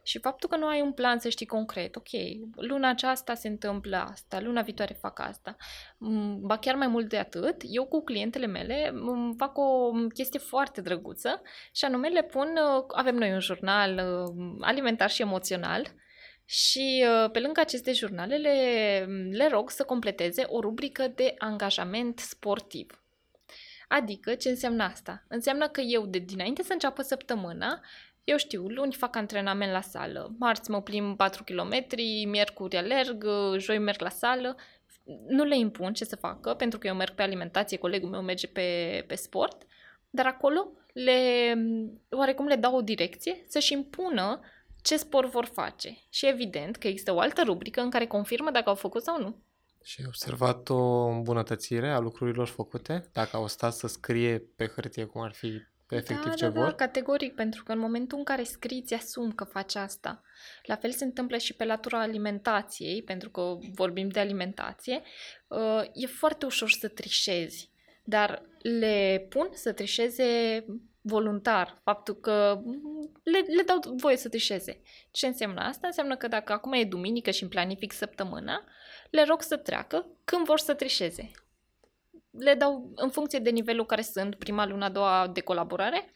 Și 0.04 0.20
faptul 0.20 0.50
că 0.50 0.56
nu 0.56 0.68
ai 0.68 0.82
un 0.82 0.92
plan 0.92 1.20
să 1.20 1.30
știi 1.30 1.46
concret, 1.46 1.96
ok, 1.96 2.10
luna 2.56 2.90
aceasta 2.90 3.34
se 3.34 3.48
întâmplă 3.48 3.98
asta, 3.98 4.42
luna 4.42 4.62
viitoare 4.62 4.94
fac 4.94 5.20
asta, 5.20 5.56
mm, 5.98 6.40
ba 6.42 6.58
chiar 6.58 6.76
mai 6.76 6.88
mult 6.88 7.10
de 7.10 7.18
atât, 7.18 7.62
eu 7.66 7.86
cu 7.86 8.04
clientele 8.04 8.46
mele 8.46 8.92
mm, 8.94 9.34
fac 9.38 9.58
o 9.58 9.92
chestie 10.14 10.40
foarte 10.40 10.82
drăguță 10.82 11.42
și 11.72 11.86
anume 11.86 12.08
le 12.08 12.24
pun, 12.24 12.48
uh, 12.48 12.84
avem 12.88 13.16
noi 13.16 13.32
un 13.32 13.40
jurnal 13.40 13.94
uh, 13.94 14.58
alimentar 14.62 15.10
și 15.10 15.22
emoțional 15.22 15.88
și 16.46 17.06
uh, 17.08 17.32
pe 17.32 17.40
lângă 17.40 17.60
aceste 17.60 17.92
jurnale 17.92 18.36
le, 18.36 18.56
le 19.32 19.48
rog 19.48 19.70
să 19.70 19.84
completeze 19.84 20.44
o 20.48 20.60
rubrică 20.60 21.08
de 21.08 21.34
angajament 21.38 22.20
sportiv. 22.20 22.98
Adică, 23.88 24.36
ce 24.36 24.50
înseamnă 24.50 24.84
asta? 24.84 25.24
Înseamnă 25.28 25.68
că 25.68 25.82
eu, 25.82 26.06
de 26.06 26.18
dinainte 26.18 26.64
să 26.64 26.74
înceapă 26.74 27.02
săptămâna, 27.02 27.82
eu 28.24 28.38
știu, 28.38 28.68
luni 28.68 28.94
fac 28.94 29.16
antrenament 29.16 29.72
la 29.72 29.82
sală, 29.82 30.36
marți 30.40 30.72
mă 30.72 30.82
plimb 30.82 31.18
4 31.18 31.44
km, 31.44 31.86
miercuri 32.28 32.78
alerg, 32.78 33.26
joi 33.58 33.78
merg 33.78 34.02
la 34.02 34.10
sală. 34.10 34.56
Nu 35.28 35.44
le 35.44 35.58
impun 35.58 35.94
ce 35.94 36.06
să 36.06 36.16
facă, 36.16 36.54
pentru 36.54 36.80
că 36.80 36.88
eu 36.88 36.96
merg 36.96 37.14
pe 37.14 37.22
alimentație, 37.22 37.78
colegul 37.78 38.10
meu 38.10 38.22
merge 38.22 38.48
pe, 38.48 39.04
pe 39.08 39.16
sport, 39.16 39.66
dar 40.10 40.26
acolo 40.26 40.72
le, 40.94 41.54
oarecum 42.10 42.46
le 42.46 42.56
dau 42.56 42.76
o 42.76 42.82
direcție 42.82 43.44
să-și 43.48 43.74
impună 43.74 44.40
ce 44.82 44.98
sport 44.98 45.32
vor 45.32 45.46
face. 45.46 45.98
Și 46.10 46.28
evident 46.28 46.76
că 46.76 46.88
există 46.88 47.14
o 47.14 47.20
altă 47.20 47.44
rubrică 47.44 47.82
în 47.82 47.90
care 47.90 48.08
confirmă 48.08 48.52
dacă 48.52 48.70
au 48.70 48.76
făcut 48.76 49.04
sau 49.04 49.22
nu. 49.22 49.36
Și 49.84 49.96
ai 50.00 50.06
observat 50.08 50.70
o 50.70 51.06
îmbunătățire 51.06 51.90
a 51.90 52.00
lucrurilor 52.00 52.48
făcute? 52.48 53.10
Dacă 53.14 53.36
au 53.36 53.48
stat 53.48 53.74
să 53.74 53.88
scrie 53.88 54.40
pe 54.56 54.68
hârtie 54.68 55.06
cum 55.06 55.22
ar 55.22 55.32
fi 55.32 55.62
efectiv 55.96 56.30
da, 56.30 56.36
ce 56.36 56.50
da, 56.50 56.60
vor? 56.60 56.70
Da, 56.70 56.76
categoric, 56.76 57.36
pentru 57.36 57.64
că 57.64 57.72
în 57.72 57.80
momentul 57.80 58.18
în 58.18 58.24
care 58.24 58.44
scriți, 58.44 58.88
ți 58.88 58.94
asumi 58.94 59.34
că 59.34 59.44
faci 59.44 59.76
asta. 59.76 60.24
La 60.64 60.76
fel 60.76 60.92
se 60.92 61.04
întâmplă 61.04 61.38
și 61.38 61.54
pe 61.54 61.66
latura 61.66 62.02
alimentației, 62.02 63.04
pentru 63.04 63.30
că 63.30 63.58
vorbim 63.74 64.10
de 64.10 64.20
alimentație. 64.20 65.02
Uh, 65.48 65.82
e 65.94 66.08
foarte 66.08 66.46
ușor 66.46 66.70
să 66.70 66.88
trișezi, 66.88 67.70
dar 68.04 68.42
le 68.62 69.26
pun 69.30 69.50
să 69.54 69.72
trișeze 69.72 70.66
voluntar, 71.02 71.82
faptul 71.84 72.16
că 72.16 72.62
le, 73.24 73.38
le 73.38 73.62
dau 73.66 73.80
voie 73.96 74.18
să 74.18 74.30
trișeze. 74.30 74.82
Ce 75.12 75.28
înseamnă 75.28 75.62
asta? 75.62 75.88
Înseamnă 75.88 76.16
că 76.16 76.28
dacă 76.28 76.54
acum 76.54 76.74
e 76.74 76.84
duminică 76.84 77.32
și 77.32 77.42
îmi 77.42 77.52
planific 77.52 77.92
săptămâna, 77.92 78.64
le 79.10 79.24
rog 79.24 79.42
să 79.42 79.58
treacă 79.58 80.08
când 80.24 80.46
vor 80.46 80.60
să 80.60 80.74
trișeze 80.74 81.32
le 82.40 82.54
dau 82.54 82.92
în 82.96 83.10
funcție 83.10 83.40
de 83.40 83.50
nivelul 83.50 83.86
care 83.86 84.02
sunt, 84.02 84.36
prima 84.36 84.66
lună, 84.66 84.86
a 84.86 84.90
doua 84.90 85.28
de 85.34 85.42
colaborare, 85.42 86.14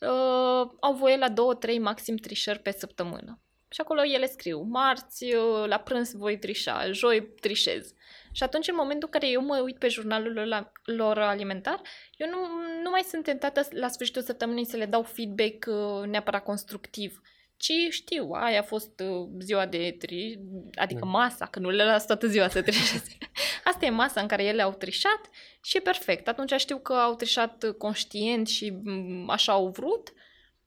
uh, 0.00 0.70
au 0.80 0.94
voie 0.94 1.16
la 1.16 1.28
două, 1.28 1.54
trei, 1.54 1.78
maxim 1.78 2.16
trișări 2.16 2.58
pe 2.58 2.70
săptămână. 2.70 3.40
Și 3.68 3.80
acolo 3.80 4.04
ele 4.04 4.26
scriu, 4.26 4.60
marți, 4.60 5.24
uh, 5.24 5.66
la 5.66 5.78
prânz 5.78 6.12
voi 6.12 6.38
trișa, 6.38 6.90
joi 6.90 7.22
trișez. 7.40 7.92
Și 8.32 8.42
atunci, 8.42 8.68
în 8.68 8.74
momentul 8.78 9.08
în 9.12 9.18
care 9.20 9.32
eu 9.32 9.42
mă 9.42 9.60
uit 9.64 9.78
pe 9.78 9.88
jurnalul 9.88 10.64
lor 10.84 11.18
alimentar, 11.18 11.80
eu 12.16 12.28
nu, 12.28 12.38
nu 12.82 12.90
mai 12.90 13.02
sunt 13.02 13.24
tentată 13.24 13.66
la 13.70 13.88
sfârșitul 13.88 14.22
săptămânii 14.22 14.66
să 14.66 14.76
le 14.76 14.86
dau 14.86 15.02
feedback 15.02 15.66
uh, 15.66 16.06
neapărat 16.06 16.44
constructiv 16.44 17.20
ci 17.60 17.72
știu, 17.90 18.30
aia 18.32 18.60
a 18.60 18.62
fost 18.62 19.00
uh, 19.00 19.28
ziua 19.38 19.66
de 19.66 19.96
tri, 19.98 20.38
adică 20.74 21.00
da. 21.04 21.10
masa, 21.10 21.46
că 21.46 21.58
nu 21.58 21.70
le 21.70 21.84
las 21.84 22.06
toată 22.06 22.26
ziua 22.26 22.48
să 22.48 22.62
trișeze. 22.62 23.16
Asta 23.64 23.84
e 23.84 23.90
masa 23.90 24.20
în 24.20 24.26
care 24.26 24.44
ele 24.44 24.62
au 24.62 24.72
trișat 24.72 25.20
și 25.62 25.76
e 25.76 25.80
perfect. 25.80 26.28
Atunci 26.28 26.52
știu 26.52 26.78
că 26.78 26.92
au 26.92 27.14
trișat 27.14 27.64
conștient 27.78 28.48
și 28.48 28.70
mm, 28.82 29.30
așa 29.30 29.52
au 29.52 29.68
vrut 29.68 30.12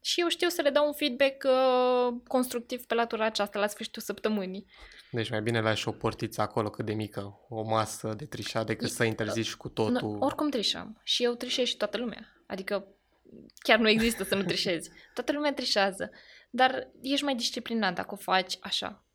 și 0.05 0.19
eu 0.21 0.27
știu 0.27 0.49
să 0.49 0.61
le 0.61 0.69
dau 0.69 0.85
un 0.85 0.93
feedback 0.93 1.43
uh, 1.43 2.13
constructiv 2.27 2.85
pe 2.85 2.93
latura 2.93 3.25
aceasta 3.25 3.59
la 3.59 3.67
sfârșitul 3.67 4.01
săptămânii. 4.01 4.65
Deci 5.11 5.29
mai 5.29 5.41
bine 5.41 5.61
lași 5.61 5.87
o 5.87 5.91
portiță 5.91 6.41
acolo 6.41 6.69
cât 6.69 6.85
de 6.85 6.93
mică, 6.93 7.45
o 7.49 7.63
masă 7.63 8.13
de 8.17 8.25
trișat, 8.25 8.65
decât 8.65 8.89
să 8.89 9.03
interzici 9.03 9.55
cu 9.55 9.69
totul. 9.69 10.17
No, 10.17 10.25
oricum 10.25 10.49
trișăm 10.49 11.01
și 11.03 11.23
eu 11.23 11.33
trișez 11.33 11.65
și 11.65 11.77
toată 11.77 11.97
lumea. 11.97 12.43
Adică 12.47 12.87
chiar 13.59 13.79
nu 13.79 13.89
există 13.89 14.23
să 14.23 14.35
nu 14.35 14.43
trișezi. 14.43 14.89
Toată 15.13 15.31
lumea 15.31 15.53
trișează. 15.53 16.11
Dar 16.49 16.91
ești 17.01 17.23
mai 17.23 17.35
disciplinat 17.35 17.93
dacă 17.93 18.13
o 18.13 18.17
faci 18.17 18.57
așa. 18.61 19.05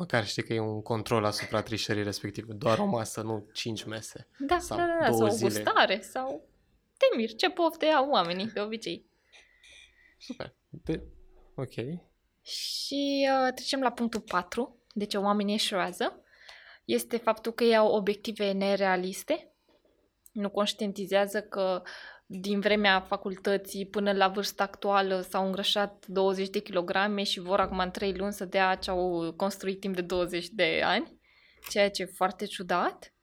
Măcar 0.00 0.26
știi 0.26 0.42
că 0.42 0.52
e 0.52 0.60
un 0.60 0.82
control 0.82 1.24
asupra 1.24 1.62
trișării 1.62 2.02
respective. 2.02 2.52
Doar 2.52 2.78
o 2.78 2.84
masă, 2.84 3.22
nu 3.22 3.48
cinci 3.52 3.84
mese. 3.84 4.28
Da, 4.38 4.58
sau 4.58 4.76
da, 4.76 4.86
da, 4.86 4.96
da, 5.00 5.12
sau 5.12 5.26
o 5.26 5.36
gustare, 5.40 6.00
sau 6.00 6.48
te 6.96 7.16
mir, 7.16 7.34
ce 7.34 7.50
pofte 7.50 7.86
au 7.86 8.10
oamenii, 8.10 8.46
de 8.46 8.60
obicei. 8.60 9.06
Super. 10.18 10.54
De... 10.68 11.02
Ok. 11.54 11.74
Și 12.42 13.28
uh, 13.30 13.52
trecem 13.54 13.80
la 13.80 13.90
punctul 13.92 14.20
4, 14.20 14.84
de 14.92 15.04
ce 15.04 15.16
oamenii 15.16 15.54
eșuează. 15.54 16.24
Este 16.84 17.16
faptul 17.16 17.52
că 17.52 17.64
ei 17.64 17.76
au 17.76 17.92
obiective 17.92 18.52
nerealiste, 18.52 19.52
nu 20.32 20.50
conștientizează 20.50 21.42
că 21.42 21.82
din 22.32 22.60
vremea 22.60 23.00
facultății 23.00 23.86
până 23.86 24.12
la 24.12 24.28
vârsta 24.28 24.62
actuală 24.62 25.20
s-au 25.20 25.46
îngrășat 25.46 26.06
20 26.06 26.48
de 26.48 26.58
kilograme 26.58 27.22
și 27.22 27.40
vor 27.40 27.60
acum 27.60 27.78
în 27.78 27.90
3 27.90 28.16
luni 28.16 28.32
să 28.32 28.44
dea 28.44 28.74
ce 28.74 28.90
au 28.90 29.32
construit 29.36 29.80
timp 29.80 29.94
de 29.94 30.00
20 30.00 30.48
de 30.48 30.80
ani, 30.84 31.20
ceea 31.68 31.90
ce 31.90 32.02
e 32.02 32.04
foarte 32.04 32.46
ciudat. 32.46 33.14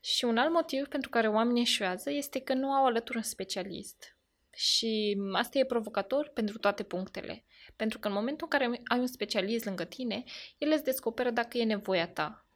Și 0.00 0.24
un 0.24 0.36
alt 0.36 0.52
motiv 0.52 0.86
pentru 0.86 1.10
care 1.10 1.28
oamenii 1.28 1.62
eșuează 1.62 2.10
este 2.10 2.40
că 2.40 2.54
nu 2.54 2.70
au 2.70 2.84
alături 2.84 3.16
un 3.16 3.22
specialist. 3.22 4.16
Și 4.54 5.16
asta 5.32 5.58
e 5.58 5.64
provocator 5.64 6.30
pentru 6.34 6.58
toate 6.58 6.82
punctele. 6.82 7.44
Pentru 7.76 7.98
că 7.98 8.08
în 8.08 8.14
momentul 8.14 8.48
în 8.50 8.58
care 8.58 8.80
ai 8.84 8.98
un 8.98 9.06
specialist 9.06 9.64
lângă 9.64 9.84
tine, 9.84 10.24
el 10.58 10.72
îți 10.74 10.84
descoperă 10.84 11.30
dacă 11.30 11.58
e 11.58 11.64
nevoia 11.64 12.08
ta. 12.08 12.49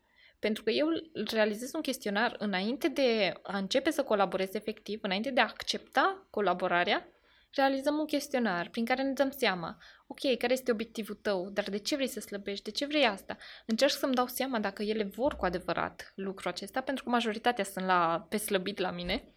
Pentru 0.44 0.62
că 0.62 0.70
eu 0.70 0.86
realizez 1.30 1.70
un 1.74 1.80
chestionar 1.80 2.36
înainte 2.38 2.88
de 2.88 3.32
a 3.42 3.58
începe 3.58 3.90
să 3.90 4.02
colaborez 4.02 4.54
efectiv, 4.54 4.98
înainte 5.02 5.30
de 5.30 5.40
a 5.40 5.44
accepta 5.44 6.26
colaborarea, 6.30 7.08
realizăm 7.54 7.98
un 7.98 8.04
chestionar 8.04 8.68
prin 8.68 8.84
care 8.84 9.02
ne 9.02 9.12
dăm 9.12 9.30
seama, 9.30 9.78
ok, 10.06 10.36
care 10.38 10.52
este 10.52 10.72
obiectivul 10.72 11.14
tău, 11.14 11.50
dar 11.52 11.64
de 11.64 11.78
ce 11.78 11.94
vrei 11.94 12.08
să 12.08 12.20
slăbești, 12.20 12.64
de 12.64 12.70
ce 12.70 12.86
vrei 12.86 13.06
asta? 13.06 13.36
Încerc 13.66 13.92
să-mi 13.92 14.14
dau 14.14 14.26
seama 14.26 14.58
dacă 14.58 14.82
ele 14.82 15.04
vor 15.04 15.36
cu 15.36 15.44
adevărat 15.44 16.12
lucrul 16.14 16.50
acesta, 16.50 16.80
pentru 16.80 17.04
că 17.04 17.10
majoritatea 17.10 17.64
sunt 17.64 17.84
la, 17.84 18.26
pe 18.28 18.36
slăbit 18.36 18.78
la 18.78 18.90
mine 18.90 19.32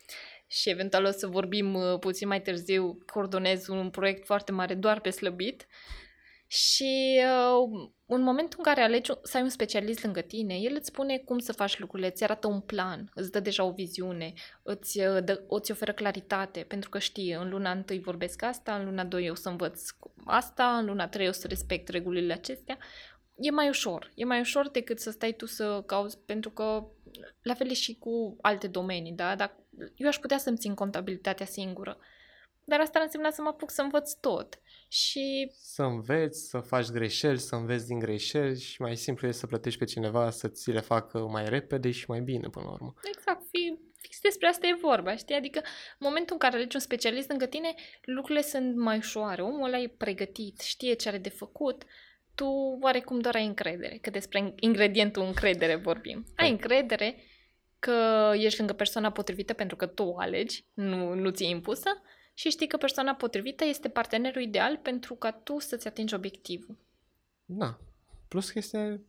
și 0.48 0.70
eventual 0.70 1.06
o 1.06 1.12
să 1.12 1.28
vorbim 1.28 1.74
uh, 1.74 2.00
puțin 2.00 2.28
mai 2.28 2.42
târziu, 2.42 3.00
coordonez 3.06 3.68
un 3.68 3.90
proiect 3.90 4.26
foarte 4.26 4.52
mare 4.52 4.74
doar 4.74 5.00
pe 5.00 5.10
slăbit 5.10 5.68
și 6.48 7.22
uh, 7.24 7.90
în 8.06 8.22
momentul 8.22 8.58
în 8.58 8.64
care 8.64 8.82
alegi 8.82 9.12
să 9.24 9.38
ai 9.38 9.44
un 9.44 9.50
specialist 9.50 10.04
lângă 10.04 10.22
tine, 10.22 10.56
el 10.56 10.76
îți 10.76 10.88
spune 10.88 11.18
cum 11.18 11.40
să 11.40 11.54
faci 11.54 11.80
lucrurile, 11.80 12.08
îți 12.08 12.24
arată 12.24 12.48
un 12.48 12.60
plan, 12.60 13.12
îți 13.14 13.32
dă 13.32 13.40
deja 13.40 13.64
o 13.64 13.72
viziune, 13.72 14.34
îți, 14.64 15.00
uh, 15.00 15.24
dă, 15.24 15.44
îți 15.50 15.72
oferă 15.72 15.94
claritate, 15.94 16.66
pentru 16.68 16.90
că 16.90 17.00
știi, 17.00 17.32
în 17.32 17.50
luna 17.50 17.72
întâi 17.72 18.00
vorbesc 18.00 18.42
asta, 18.42 18.76
în 18.76 18.86
luna 18.86 19.04
doi 19.04 19.26
eu 19.26 19.36
să 19.36 19.50
învăț 19.50 19.82
asta, 20.26 20.78
în 20.78 20.86
luna 20.86 21.08
trei 21.08 21.26
eu 21.26 21.32
să 21.32 21.48
respect 21.48 21.88
regulile 21.88 22.34
acestea. 22.34 22.78
E 23.36 23.52
mai 23.52 23.70
ușor. 23.70 24.12
E 24.16 24.26
mai 24.26 24.40
ușor 24.40 24.70
decât 24.70 25.00
să 25.00 25.12
stai 25.12 25.34
tu 25.34 25.46
să 25.46 25.84
cauți, 25.86 26.18
pentru 26.26 26.50
că 26.50 26.88
la 27.42 27.54
fel 27.54 27.70
e 27.70 27.74
și 27.74 27.98
cu 27.98 28.38
alte 28.42 28.68
domenii, 28.68 29.12
da? 29.12 29.36
Dar 29.36 29.56
eu 29.96 30.08
aș 30.08 30.18
putea 30.18 30.38
să-mi 30.38 30.58
țin 30.58 30.74
contabilitatea 30.74 31.46
singură. 31.46 31.98
Dar 32.70 32.80
asta 32.80 33.00
înseamnă 33.00 33.30
să 33.32 33.42
mă 33.42 33.48
apuc 33.48 33.72
să 33.72 33.82
învăț 33.82 34.14
tot. 34.14 34.60
Și... 34.88 35.52
Să 35.54 35.84
înveți, 35.84 36.50
să 36.50 36.60
faci 36.60 36.88
greșeli, 36.90 37.40
să 37.40 37.56
înveți 37.56 37.88
din 37.88 38.00
greșeli 38.00 38.60
și 38.60 38.82
mai 38.82 38.96
simplu 38.96 39.28
e 39.28 39.32
să 39.32 39.48
plătești 39.48 39.80
pe 39.80 39.86
cineva 39.86 40.30
să 40.30 40.48
ți 40.48 40.72
le 40.72 40.80
facă 40.80 41.20
mai 41.20 41.50
repede 41.50 41.92
și 41.92 42.06
mai 42.08 42.20
bine 42.20 42.50
până 42.50 42.66
la 42.66 42.72
urmă. 42.72 42.94
Exact, 43.16 43.42
fi, 43.52 43.80
fix 43.96 44.22
despre 44.22 44.48
asta 44.48 44.68
e 44.68 44.78
vorba, 44.82 45.16
știi? 45.16 45.36
Adică 45.36 45.60
în 45.64 46.08
momentul 46.08 46.34
în 46.34 46.40
care 46.40 46.56
alegi 46.56 46.76
un 46.76 46.82
specialist 46.82 47.30
lângă 47.30 47.46
tine, 47.46 47.74
lucrurile 48.02 48.44
sunt 48.44 48.76
mai 48.76 48.98
ușoare. 48.98 49.42
Omul 49.42 49.68
ăla 49.68 49.78
e 49.78 49.94
pregătit, 49.98 50.60
știe 50.60 50.94
ce 50.94 51.08
are 51.08 51.18
de 51.18 51.30
făcut, 51.30 51.84
tu 52.36 52.78
oarecum 52.82 53.20
doar 53.20 53.36
ai 53.36 53.46
încredere, 53.46 53.98
că 54.02 54.10
despre 54.10 54.54
ingredientul 54.60 55.24
încredere 55.24 55.76
vorbim. 55.76 56.26
Ai 56.36 56.50
încredere 56.50 57.24
că 57.80 58.32
ești 58.36 58.58
lângă 58.58 58.74
persoana 58.74 59.12
potrivită 59.12 59.54
pentru 59.54 59.76
că 59.76 59.86
tu 59.86 60.04
o 60.04 60.18
alegi, 60.18 60.66
nu, 60.74 61.14
nu 61.14 61.30
ți-e 61.30 61.48
impusă 61.48 62.02
și 62.38 62.50
știi 62.50 62.68
că 62.68 62.78
persoana 62.78 63.14
potrivită 63.14 63.66
este 63.66 63.90
partenerul 63.90 64.42
ideal 64.42 64.78
pentru 64.78 65.14
ca 65.14 65.32
tu 65.32 65.60
să-ți 65.60 65.88
atingi 65.88 66.14
obiectivul. 66.14 66.76
Da. 67.46 67.80
Plus 68.28 68.50
că 68.50 68.58
este 68.58 69.02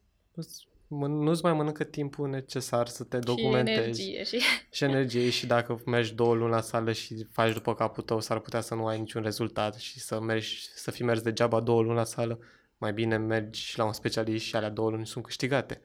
nu-ți 0.96 1.42
mai 1.42 1.52
mănâncă 1.52 1.84
timpul 1.84 2.28
necesar 2.28 2.86
să 2.86 3.04
te 3.04 3.18
documentezi. 3.18 4.02
Și 4.02 4.08
energie. 4.08 4.24
Și, 4.24 4.46
și 4.76 4.84
energie 4.84 5.30
și 5.30 5.46
dacă 5.46 5.82
mergi 5.86 6.14
două 6.14 6.34
luni 6.34 6.50
la 6.50 6.60
sală 6.60 6.92
și 6.92 7.24
faci 7.24 7.52
după 7.52 7.74
capul 7.74 8.02
tău, 8.02 8.20
s-ar 8.20 8.38
putea 8.38 8.60
să 8.60 8.74
nu 8.74 8.86
ai 8.86 8.98
niciun 8.98 9.22
rezultat 9.22 9.74
și 9.74 10.00
să 10.00 10.20
mergi, 10.20 10.68
să 10.74 10.90
fi 10.90 11.02
mers 11.02 11.20
degeaba 11.20 11.60
două 11.60 11.82
luni 11.82 11.96
la 11.96 12.04
sală, 12.04 12.38
mai 12.78 12.92
bine 12.92 13.16
mergi 13.16 13.60
și 13.60 13.78
la 13.78 13.84
un 13.84 13.92
specialist 13.92 14.44
și 14.44 14.56
alea 14.56 14.70
două 14.70 14.90
luni 14.90 15.06
sunt 15.06 15.24
câștigate. 15.24 15.80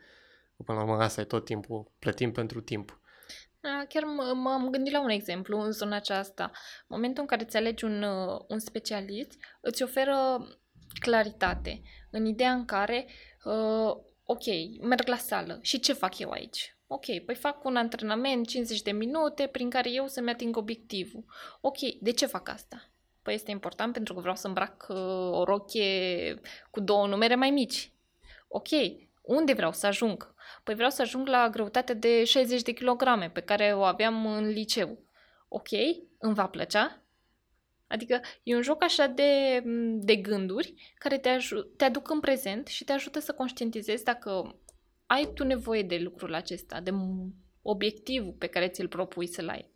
Până 0.66 0.78
la 0.78 0.84
urmă, 0.84 1.04
asta 1.04 1.22
e 1.22 1.24
tot 1.24 1.46
timpul, 1.46 1.92
plătim 2.00 2.32
pentru 2.32 2.62
timp. 2.62 3.00
Da, 3.64 3.86
chiar 3.90 4.04
m-am 4.34 4.70
gândit 4.70 4.94
la 4.94 5.02
un 5.02 5.10
exemplu 5.10 5.60
în 5.60 5.72
zona 5.72 5.96
aceasta. 5.96 6.44
În 6.44 6.86
momentul 6.88 7.22
în 7.22 7.28
care 7.28 7.44
îți 7.44 7.58
alegi 7.58 7.84
un, 7.84 8.04
uh, 8.04 8.40
un 8.48 8.60
specialist, 8.60 9.32
îți 9.62 9.84
oferă 9.84 10.48
claritate 11.00 11.82
în 12.12 12.26
ideea 12.26 12.52
în 12.52 12.66
care, 12.66 13.08
uh, 13.44 13.96
ok, 14.24 14.44
merg 14.82 15.08
la 15.08 15.16
sală 15.16 15.60
și 15.62 15.80
ce 15.80 15.94
fac 15.94 16.20
eu 16.20 16.30
aici? 16.30 16.78
Ok, 16.88 17.06
păi 17.26 17.36
fac 17.36 17.64
un 17.66 17.76
antrenament 17.76 18.48
50 18.48 18.82
de 18.82 18.92
minute 18.92 19.48
prin 19.48 19.70
care 19.70 19.92
eu 19.92 20.08
să-mi 20.08 20.30
ating 20.30 20.58
obiectivul. 20.58 21.26
Ok, 21.62 21.78
de 22.02 22.12
ce 22.12 22.26
fac 22.26 22.50
asta? 22.50 22.90
Păi 23.22 23.34
este 23.34 23.52
important 23.52 23.94
pentru 23.94 24.14
că 24.14 24.20
vreau 24.20 24.36
să 24.36 24.48
îmbrac 24.48 24.86
uh, 24.90 24.98
o 25.32 25.44
rochie 25.44 26.42
cu 26.72 26.80
două 26.80 27.08
numere 27.08 27.36
mai 27.36 27.50
mici. 27.50 27.92
Ok, 28.48 28.70
unde 29.24 29.54
vreau 29.54 29.72
să 29.72 29.88
ajung? 29.88 30.34
Păi 30.64 30.76
vreau 30.76 30.90
să 30.90 31.02
ajung 31.02 31.28
la 31.28 31.50
greutatea 31.50 31.96
de 31.96 32.24
60 32.24 32.62
de 32.62 32.72
kilograme 32.72 33.30
pe 33.30 33.42
care 33.42 33.74
o 33.74 33.84
aveam 33.84 34.26
în 34.26 34.48
liceu. 34.48 35.04
Ok, 35.48 35.70
îmi 36.18 36.34
va 36.34 36.48
plăcea? 36.48 37.04
Adică 37.88 38.22
e 38.44 38.56
un 38.56 38.62
joc 38.62 38.84
așa 38.84 39.08
de, 39.08 39.64
de 39.96 40.16
gânduri 40.16 40.94
care 40.96 41.18
te, 41.18 41.30
aj- 41.30 41.76
te 41.78 41.84
aduc 41.84 42.10
în 42.10 42.20
prezent 42.20 42.68
și 42.68 42.84
te 42.84 42.92
ajută 42.92 43.20
să 43.20 43.34
conștientizezi 43.34 44.04
dacă 44.04 44.60
ai 45.06 45.32
tu 45.34 45.44
nevoie 45.44 45.84
de 45.84 45.98
lucrul 45.98 46.34
acesta, 46.34 46.80
de 46.80 46.92
obiectivul 47.62 48.34
pe 48.34 48.48
care 48.48 48.68
ți-l 48.68 48.88
propui 48.88 49.28
să-l 49.28 49.50
ai. 49.50 49.72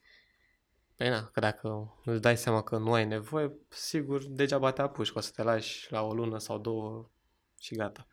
Păi 0.95 1.09
na, 1.09 1.25
că 1.25 1.39
dacă 1.39 1.97
îți 2.05 2.21
dai 2.21 2.37
seama 2.37 2.63
că 2.63 2.77
nu 2.77 2.93
ai 2.93 3.05
nevoie, 3.05 3.51
sigur, 3.69 4.23
degeaba 4.25 4.71
te 4.71 4.81
apuci, 4.81 5.11
că 5.11 5.17
o 5.17 5.21
să 5.21 5.31
te 5.35 5.43
lași 5.43 5.91
la 5.91 6.01
o 6.01 6.13
lună 6.13 6.37
sau 6.37 6.57
două 6.57 7.09
și 7.59 7.75
gata. 7.75 8.07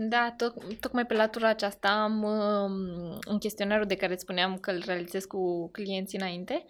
Da, 0.00 0.34
to- 0.36 0.78
tocmai 0.80 1.06
pe 1.06 1.14
latura 1.14 1.48
aceasta 1.48 1.88
am 1.88 2.22
uh, 2.22 3.18
un 3.28 3.38
chestionarul 3.38 3.86
de 3.86 3.96
care 3.96 4.12
îți 4.12 4.22
spuneam 4.22 4.58
că 4.58 4.70
îl 4.70 4.82
realizez 4.86 5.24
cu 5.24 5.70
clienții 5.70 6.18
înainte. 6.18 6.64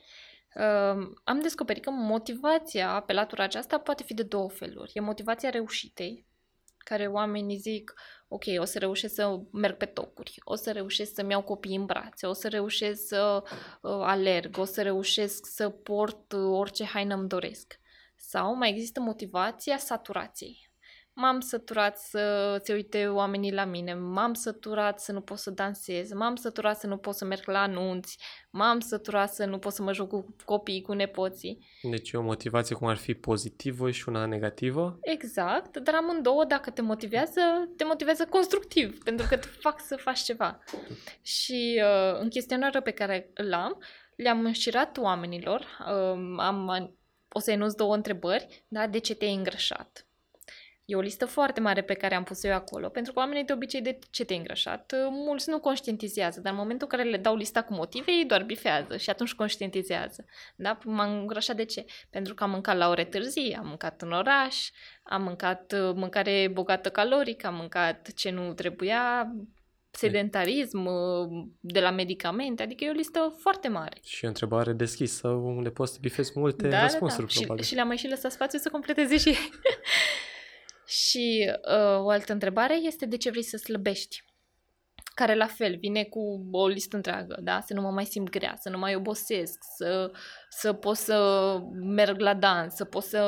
Uh, 0.55 1.13
am 1.25 1.41
descoperit 1.43 1.83
că 1.85 1.91
motivația 1.91 3.01
pe 3.07 3.13
latura 3.13 3.43
aceasta 3.43 3.79
poate 3.79 4.03
fi 4.03 4.15
de 4.15 4.23
două 4.23 4.51
feluri. 4.51 4.91
E 4.95 5.01
motivația 5.01 5.51
reușitei, 5.51 6.27
care 6.79 7.07
oamenii 7.07 7.57
zic, 7.57 7.95
ok, 8.29 8.45
o 8.59 8.65
să 8.65 8.79
reușesc 8.79 9.15
să 9.15 9.41
merg 9.53 9.77
pe 9.77 9.87
tocuri, 9.87 10.35
o 10.45 10.55
să 10.55 10.73
reușesc 10.73 11.15
să-mi 11.15 11.31
iau 11.31 11.43
copiii 11.43 11.77
în 11.77 11.85
brațe, 11.85 12.27
o 12.27 12.33
să 12.33 12.49
reușesc 12.49 13.07
să 13.07 13.43
uh, 13.43 13.91
alerg, 13.91 14.59
o 14.59 14.65
să 14.65 14.83
reușesc 14.83 15.47
să 15.47 15.69
port 15.69 16.33
uh, 16.33 16.41
orice 16.51 16.85
haină 16.85 17.15
îmi 17.15 17.29
doresc. 17.29 17.81
Sau 18.17 18.55
mai 18.55 18.71
există 18.71 19.01
motivația 19.01 19.79
saturației 19.79 20.68
m-am 21.19 21.41
săturat 21.41 21.99
să 21.99 22.57
se 22.63 22.73
uite 22.73 23.07
oamenii 23.07 23.53
la 23.53 23.65
mine, 23.65 23.95
m-am 23.95 24.35
săturat 24.35 25.01
să 25.01 25.13
nu 25.13 25.21
pot 25.21 25.39
să 25.39 25.51
dansez, 25.51 26.13
m-am 26.13 26.37
săturat 26.37 26.79
să 26.79 26.87
nu 26.87 26.97
pot 26.97 27.15
să 27.15 27.25
merg 27.25 27.47
la 27.47 27.61
anunți, 27.61 28.19
m-am 28.51 28.81
săturat 28.81 29.33
să 29.33 29.45
nu 29.45 29.59
pot 29.59 29.73
să 29.73 29.83
mă 29.83 29.93
joc 29.93 30.09
cu 30.09 30.37
copiii, 30.45 30.83
cu 30.83 30.93
nepoții. 30.93 31.59
Deci 31.83 32.11
e 32.11 32.17
o 32.17 32.23
motivație 32.23 32.77
cum 32.77 32.87
ar 32.87 32.97
fi 32.97 33.15
pozitivă 33.15 33.91
și 33.91 34.09
una 34.09 34.27
negativă? 34.27 34.99
Exact, 35.01 35.77
dar 35.77 35.95
amândouă, 35.95 36.45
dacă 36.45 36.71
te 36.71 36.83
motivează, 36.83 37.41
te 37.77 37.85
motivează 37.85 38.27
constructiv, 38.27 39.03
pentru 39.03 39.27
că 39.29 39.37
te 39.37 39.47
fac 39.47 39.81
să 39.81 39.97
faci 39.97 40.21
ceva. 40.21 40.63
Și 41.23 41.83
uh, 41.83 42.21
în 42.21 42.29
chestionarul 42.29 42.83
pe 42.83 42.91
care 42.91 43.31
îl 43.35 43.53
am, 43.53 43.83
le-am 44.17 44.45
înșirat 44.45 44.99
oamenilor, 44.99 45.61
uh, 45.61 46.37
am, 46.37 46.91
o 47.29 47.39
să 47.39 47.51
enunț 47.51 47.75
două 47.75 47.95
întrebări, 47.95 48.65
da? 48.69 48.87
de 48.87 48.99
ce 48.99 49.15
te-ai 49.15 49.35
îngrășat? 49.35 50.08
E 50.91 50.97
o 50.97 51.01
listă 51.01 51.27
foarte 51.27 51.61
mare 51.61 51.83
pe 51.83 51.95
care 51.95 52.15
am 52.15 52.23
pus 52.25 52.45
eu 52.45 52.55
acolo, 52.55 52.89
pentru 52.89 53.13
că 53.13 53.19
oamenii 53.19 53.45
de 53.45 53.53
obicei 53.53 53.81
de 53.81 53.99
ce 54.11 54.25
te 54.25 54.35
îngrășat, 54.35 54.95
mulți 55.11 55.51
nu 55.51 55.59
conștientizează, 55.61 56.41
dar 56.41 56.53
în 56.53 56.59
momentul 56.59 56.89
în 56.91 56.99
care 56.99 57.11
le 57.11 57.17
dau 57.17 57.37
lista 57.37 57.63
cu 57.63 57.75
motive, 57.75 58.11
ei 58.11 58.25
doar 58.25 58.43
bifează 58.43 58.97
și 58.97 59.11
atunci 59.11 59.35
conștientizează. 59.35 60.25
Da? 60.57 60.79
M-am 60.85 61.19
îngrășat 61.19 61.57
de 61.57 61.65
ce? 61.65 61.85
Pentru 62.11 62.35
că 62.35 62.45
am 62.45 62.51
mâncat 62.51 62.77
la 62.77 62.89
ore 62.89 63.05
târzii, 63.05 63.55
am 63.55 63.67
mâncat 63.67 64.03
în 64.03 64.13
oraș, 64.13 64.71
am 65.03 65.23
mâncat 65.23 65.73
uh, 65.73 65.93
mâncare 65.95 66.51
bogată 66.53 66.91
caloric, 66.91 67.45
am 67.45 67.55
mâncat 67.55 68.13
ce 68.15 68.31
nu 68.31 68.53
trebuia, 68.53 69.33
sedentarism, 69.91 70.85
uh, 70.85 71.47
de 71.61 71.81
la 71.81 71.91
medicamente, 71.91 72.63
adică 72.63 72.85
e 72.85 72.91
o 72.91 72.93
listă 72.93 73.35
foarte 73.39 73.69
mare. 73.69 73.99
Și 74.03 74.25
o 74.25 74.29
întrebare 74.29 74.73
deschisă 74.73 75.29
unde 75.29 75.71
poți 75.71 75.93
să 75.93 75.99
bifezi 76.01 76.33
multe 76.35 76.69
da, 76.69 76.83
răspunsuri, 76.83 77.27
da, 77.27 77.33
da. 77.33 77.39
probabil. 77.39 77.63
Și, 77.63 77.69
și 77.69 77.75
le-am 77.75 77.87
mai 77.87 77.97
și 77.97 78.09
lăsat 78.09 78.33
spațiu 78.33 78.59
să 78.59 78.69
completeze 78.69 79.17
și 79.17 79.37
Și 80.89 81.53
uh, 81.69 81.99
o 81.99 82.09
altă 82.09 82.33
întrebare 82.33 82.75
este 82.75 83.07
de 83.07 83.17
ce 83.17 83.31
vrei 83.31 83.43
să 83.43 83.57
slăbești? 83.57 84.25
Care 85.15 85.35
la 85.35 85.47
fel 85.47 85.77
vine 85.77 86.05
cu 86.05 86.49
o 86.51 86.67
listă 86.67 86.97
întreagă, 86.97 87.39
da? 87.43 87.61
Să 87.61 87.75
nu 87.75 87.81
mă 87.81 87.91
mai 87.91 88.05
simt 88.05 88.31
grea, 88.31 88.57
să 88.61 88.69
nu 88.69 88.79
mai 88.79 88.95
obosesc, 88.95 89.65
să, 89.77 90.13
să 90.49 90.73
pot 90.73 90.97
să 90.97 91.59
merg 91.73 92.21
la 92.21 92.35
dans, 92.35 92.75
să 92.75 92.85
pot 92.85 93.03
să 93.03 93.19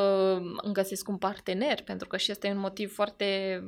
îmi 0.62 0.72
găsesc 0.72 1.08
un 1.08 1.18
partener, 1.18 1.82
pentru 1.82 2.08
că 2.08 2.16
și 2.16 2.30
ăsta 2.30 2.46
e 2.46 2.52
un 2.52 2.58
motiv 2.58 2.92
foarte 2.92 3.62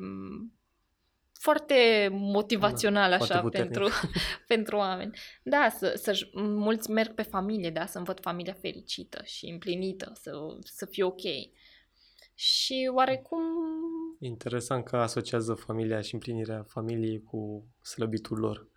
foarte 1.32 2.08
motivațional 2.10 3.10
da, 3.10 3.16
așa 3.16 3.40
foarte 3.40 3.58
pentru, 3.58 3.88
pentru 4.54 4.76
oameni. 4.76 5.18
Da, 5.42 5.68
să, 5.78 5.92
să, 5.96 6.28
mulți 6.34 6.90
merg 6.90 7.14
pe 7.14 7.22
familie, 7.22 7.70
da, 7.70 7.86
să-mi 7.86 8.04
văd 8.04 8.20
familia 8.20 8.56
fericită 8.60 9.22
și 9.24 9.46
împlinită, 9.46 10.12
să, 10.14 10.30
să 10.60 10.86
fie 10.86 11.04
ok 11.04 11.22
și 12.34 12.90
oarecum... 12.94 13.42
Interesant 14.18 14.84
că 14.84 14.96
asociază 14.96 15.54
familia 15.54 16.00
și 16.00 16.14
împlinirea 16.14 16.62
familiei 16.68 17.22
cu 17.22 17.64
slăbitul 17.82 18.38
lor. 18.38 18.68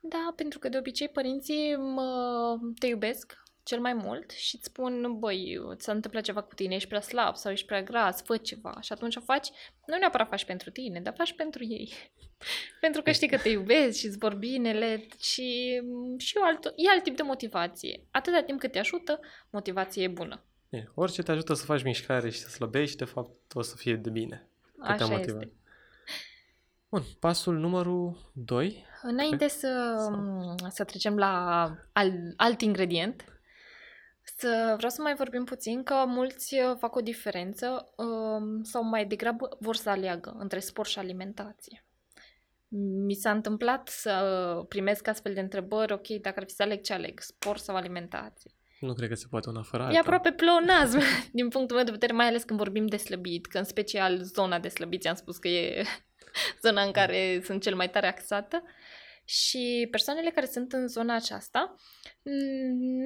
Da, 0.00 0.32
pentru 0.36 0.58
că 0.58 0.68
de 0.68 0.78
obicei 0.78 1.08
părinții 1.08 1.76
mă, 1.76 2.58
te 2.78 2.86
iubesc 2.86 3.36
cel 3.68 3.80
mai 3.80 3.94
mult 3.94 4.30
și 4.30 4.56
îți 4.56 4.64
spun, 4.64 5.18
băi, 5.18 5.58
ți-a 5.74 5.92
întâmplat 5.92 6.22
ceva 6.22 6.42
cu 6.42 6.54
tine, 6.54 6.74
ești 6.74 6.88
prea 6.88 7.00
slab 7.00 7.36
sau 7.36 7.52
ești 7.52 7.66
prea 7.66 7.82
gras, 7.82 8.22
fă 8.22 8.36
ceva. 8.36 8.78
Și 8.80 8.92
atunci 8.92 9.16
faci, 9.24 9.48
nu 9.86 9.96
neapărat 9.96 10.28
faci 10.28 10.44
pentru 10.44 10.70
tine, 10.70 11.00
dar 11.00 11.14
faci 11.16 11.32
pentru 11.32 11.64
ei. 11.64 11.92
pentru 12.80 13.02
că 13.02 13.10
știi 13.10 13.28
că 13.28 13.38
te 13.38 13.48
iubesc 13.48 13.98
și 13.98 14.06
îți 14.06 14.18
vor 14.18 14.34
binele 14.34 15.06
și, 15.20 15.80
și 16.18 16.36
eu 16.36 16.42
alt, 16.42 16.64
e 16.64 16.90
alt 16.90 17.02
tip 17.02 17.16
de 17.16 17.22
motivație. 17.22 18.06
Atâta 18.10 18.42
timp 18.42 18.60
cât 18.60 18.72
te 18.72 18.78
ajută, 18.78 19.20
motivație 19.50 20.02
e 20.02 20.08
bună. 20.08 20.47
E, 20.68 20.84
orice 20.94 21.22
te 21.22 21.30
ajută 21.30 21.54
să 21.54 21.64
faci 21.64 21.82
mișcare 21.82 22.30
și 22.30 22.38
să 22.38 22.48
slăbești, 22.48 22.96
de 22.96 23.04
fapt, 23.04 23.54
o 23.54 23.62
să 23.62 23.76
fie 23.76 23.96
de 23.96 24.10
bine. 24.10 24.48
Că 24.78 24.86
Așa 24.86 25.20
este. 25.20 25.52
Bun, 26.88 27.02
pasul 27.18 27.58
numărul 27.58 28.30
2. 28.32 28.84
Înainte 29.02 29.48
să, 29.48 29.96
să 30.68 30.84
trecem 30.84 31.16
la 31.16 31.64
al, 31.92 32.12
alt 32.36 32.60
ingredient, 32.60 33.24
să 34.22 34.74
vreau 34.76 34.90
să 34.90 35.02
mai 35.02 35.14
vorbim 35.14 35.44
puțin 35.44 35.82
că 35.82 36.04
mulți 36.06 36.54
uh, 36.54 36.76
fac 36.78 36.94
o 36.94 37.00
diferență 37.00 37.92
um, 37.96 38.62
sau 38.62 38.84
mai 38.84 39.06
degrabă 39.06 39.56
vor 39.60 39.76
să 39.76 39.90
aleagă 39.90 40.36
între 40.38 40.58
sport 40.58 40.88
și 40.88 40.98
alimentație. 40.98 41.84
Mi 43.06 43.14
s-a 43.14 43.30
întâmplat 43.30 43.88
să 43.88 44.64
primesc 44.68 45.06
astfel 45.08 45.34
de 45.34 45.40
întrebări, 45.40 45.92
ok, 45.92 46.06
dacă 46.08 46.40
ar 46.40 46.44
fi 46.46 46.54
să 46.54 46.62
aleg 46.62 46.80
ce 46.80 46.92
aleg, 46.92 47.20
sport 47.20 47.60
sau 47.60 47.76
alimentație. 47.76 48.50
Nu 48.80 48.94
cred 48.94 49.08
că 49.08 49.14
se 49.14 49.26
poate 49.30 49.48
una 49.48 49.62
fără 49.62 49.82
alta. 49.82 49.96
E 49.96 49.98
aproape 49.98 50.32
pleonazm, 50.32 51.00
din 51.32 51.48
punctul 51.48 51.76
meu 51.76 51.84
de 51.84 51.90
vedere, 51.90 52.12
mai 52.12 52.26
ales 52.26 52.42
când 52.42 52.58
vorbim 52.58 52.86
de 52.86 52.96
slăbit, 52.96 53.46
că 53.46 53.58
în 53.58 53.64
special 53.64 54.22
zona 54.22 54.58
de 54.58 54.68
slăbit, 54.68 55.06
am 55.06 55.14
spus 55.14 55.36
că 55.36 55.48
e 55.48 55.84
zona 56.64 56.82
în 56.82 56.92
care 56.92 57.40
sunt 57.44 57.62
cel 57.62 57.74
mai 57.74 57.90
tare 57.90 58.06
axată. 58.06 58.62
Și 59.24 59.88
persoanele 59.90 60.30
care 60.30 60.46
sunt 60.46 60.72
în 60.72 60.88
zona 60.88 61.14
aceasta 61.14 61.76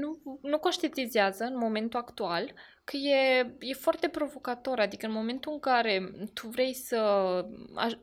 nu, 0.01 0.39
nu 0.43 0.59
conștientizează 0.59 1.45
în 1.45 1.57
momentul 1.57 2.01
actual 2.01 2.53
că 2.85 2.97
e, 2.97 3.55
e 3.59 3.73
foarte 3.73 4.09
provocator, 4.09 4.79
adică 4.79 5.07
în 5.07 5.13
momentul 5.13 5.53
în 5.53 5.59
care 5.59 6.13
tu 6.35 6.49
vrei 6.49 6.75
să 6.75 7.01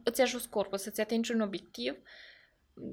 îți 0.03 0.21
ajuți 0.21 0.49
corpul, 0.49 0.77
să-ți 0.77 1.01
atingi 1.01 1.31
un 1.31 1.41
obiectiv, 1.41 1.97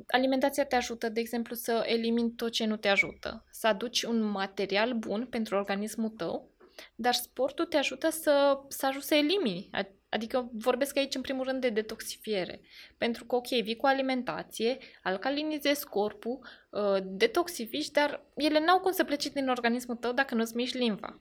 alimentația 0.07 0.65
te 0.65 0.77
ajută, 0.77 1.09
de 1.09 1.21
exemplu, 1.21 1.55
să 1.55 1.85
elimini 1.87 2.31
tot 2.31 2.53
ce 2.53 2.65
nu 2.65 2.77
te 2.77 2.89
ajută, 2.89 3.45
să 3.51 3.67
aduci 3.67 4.03
un 4.03 4.23
material 4.23 4.93
bun 4.93 5.27
pentru 5.27 5.57
organismul 5.57 6.09
tău, 6.09 6.51
dar 6.95 7.15
sportul 7.15 7.65
te 7.65 7.77
ajută 7.77 8.11
să, 8.11 8.61
să 8.69 8.87
ajungi 8.87 9.07
să 9.07 9.15
elimini. 9.15 9.71
Adică 10.09 10.51
vorbesc 10.53 10.97
aici 10.97 11.15
în 11.15 11.21
primul 11.21 11.45
rând 11.45 11.61
de 11.61 11.69
detoxifiere. 11.69 12.61
Pentru 12.99 13.25
că, 13.25 13.35
ok, 13.35 13.49
vii 13.49 13.77
cu 13.77 13.87
alimentație, 13.87 14.79
alcalinizezi 15.03 15.87
corpul, 15.87 16.39
uh, 16.71 16.97
detoxifici, 17.03 17.91
dar 17.91 18.27
ele 18.35 18.61
n-au 18.61 18.81
cum 18.81 18.93
să 18.93 19.05
plece 19.05 19.29
din 19.29 19.49
organismul 19.49 19.97
tău 19.97 20.13
dacă 20.13 20.35
nu-ți 20.35 20.57
miști 20.57 20.77
limfa. 20.77 21.21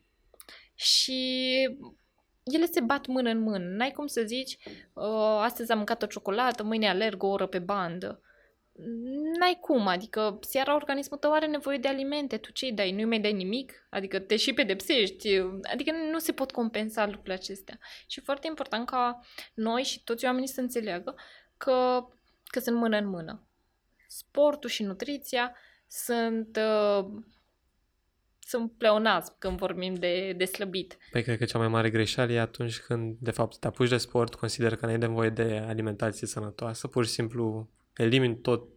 Și 0.73 1.51
ele 2.43 2.65
se 2.65 2.81
bat 2.81 3.05
mână 3.05 3.29
în 3.29 3.39
mână. 3.39 3.65
N-ai 3.65 3.91
cum 3.91 4.07
să 4.07 4.21
zici, 4.25 4.57
uh, 4.93 5.39
astăzi 5.41 5.71
am 5.71 5.77
mâncat 5.77 6.03
o 6.03 6.05
ciocolată, 6.05 6.63
mâine 6.63 6.89
alerg 6.89 7.23
o 7.23 7.27
oră 7.27 7.47
pe 7.47 7.59
bandă 7.59 8.19
n-ai 9.39 9.57
cum, 9.61 9.87
adică 9.87 10.39
seara 10.41 10.75
organismul 10.75 11.19
tău 11.19 11.33
are 11.33 11.47
nevoie 11.47 11.77
de 11.77 11.87
alimente, 11.87 12.37
tu 12.37 12.51
ce 12.51 12.71
dai? 12.71 12.91
Nu-i 12.91 13.05
mai 13.05 13.19
dai 13.19 13.33
nimic? 13.33 13.87
Adică 13.89 14.19
te 14.19 14.35
și 14.35 14.53
pedepsești, 14.53 15.39
adică 15.71 15.91
nu 16.11 16.19
se 16.19 16.31
pot 16.31 16.51
compensa 16.51 17.05
lucrurile 17.05 17.33
acestea. 17.33 17.79
Și 18.07 18.19
foarte 18.19 18.47
important 18.47 18.87
ca 18.87 19.19
noi 19.53 19.83
și 19.83 20.03
toți 20.03 20.25
oamenii 20.25 20.47
să 20.47 20.61
înțeleagă 20.61 21.15
că, 21.57 22.07
că 22.45 22.59
sunt 22.59 22.77
mână 22.77 22.97
în 22.97 23.07
mână. 23.07 23.47
Sportul 24.07 24.69
și 24.69 24.83
nutriția 24.83 25.55
sunt 25.87 26.57
uh, 26.57 27.05
sunt 28.39 28.71
pleonasm 28.77 29.35
când 29.37 29.57
vorbim 29.57 29.93
de, 29.93 30.33
de 30.37 30.45
slăbit. 30.45 30.97
Păi 31.11 31.23
cred 31.23 31.37
că 31.37 31.45
cea 31.45 31.57
mai 31.57 31.67
mare 31.67 31.89
greșeală 31.89 32.31
e 32.31 32.39
atunci 32.39 32.79
când, 32.79 33.17
de 33.19 33.31
fapt, 33.31 33.57
te 33.57 33.67
apuci 33.67 33.89
de 33.89 33.97
sport, 33.97 34.35
consider 34.35 34.75
că 34.75 34.85
n-ai 34.85 34.97
nevoie 34.97 35.29
de 35.29 35.63
alimentație 35.67 36.27
sănătoasă, 36.27 36.87
pur 36.87 37.05
și 37.05 37.11
simplu 37.11 37.69
elimini 37.95 38.37
tot, 38.37 38.67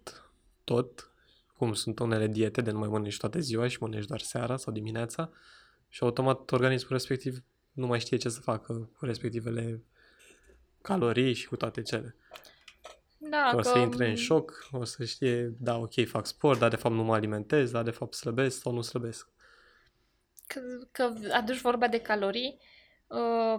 tot, 0.64 1.10
cum 1.56 1.72
sunt 1.72 1.98
unele 1.98 2.26
diete 2.26 2.60
de 2.60 2.70
nu 2.70 2.78
mai 2.78 2.88
mănânci 2.88 3.16
toată 3.16 3.38
ziua 3.38 3.68
și 3.68 3.78
mănânci 3.80 4.06
doar 4.06 4.20
seara 4.20 4.56
sau 4.56 4.72
dimineața 4.72 5.30
și 5.88 6.02
automat 6.02 6.50
organismul 6.50 6.92
respectiv 6.92 7.42
nu 7.72 7.86
mai 7.86 8.00
știe 8.00 8.16
ce 8.16 8.28
să 8.28 8.40
facă 8.40 8.90
cu 8.98 9.04
respectivele 9.04 9.82
calorii 10.82 11.32
și 11.32 11.48
cu 11.48 11.56
toate 11.56 11.82
cele. 11.82 12.16
Da, 13.18 13.52
o 13.54 13.62
să 13.62 13.72
că... 13.72 13.78
intre 13.78 14.08
în 14.08 14.14
șoc, 14.14 14.68
o 14.70 14.84
să 14.84 15.04
știe, 15.04 15.54
da, 15.58 15.76
ok, 15.76 16.06
fac 16.06 16.26
sport, 16.26 16.58
dar 16.58 16.70
de 16.70 16.76
fapt 16.76 16.94
nu 16.94 17.02
mă 17.02 17.14
alimentez, 17.14 17.70
dar 17.70 17.82
de 17.82 17.90
fapt 17.90 18.14
slăbesc 18.14 18.60
sau 18.60 18.72
nu 18.72 18.80
slăbesc. 18.80 19.28
Că, 20.46 20.60
că 20.92 21.12
aduci 21.32 21.60
vorba 21.60 21.88
de 21.88 22.00
calorii, 22.00 22.58
Uh, 22.58 22.77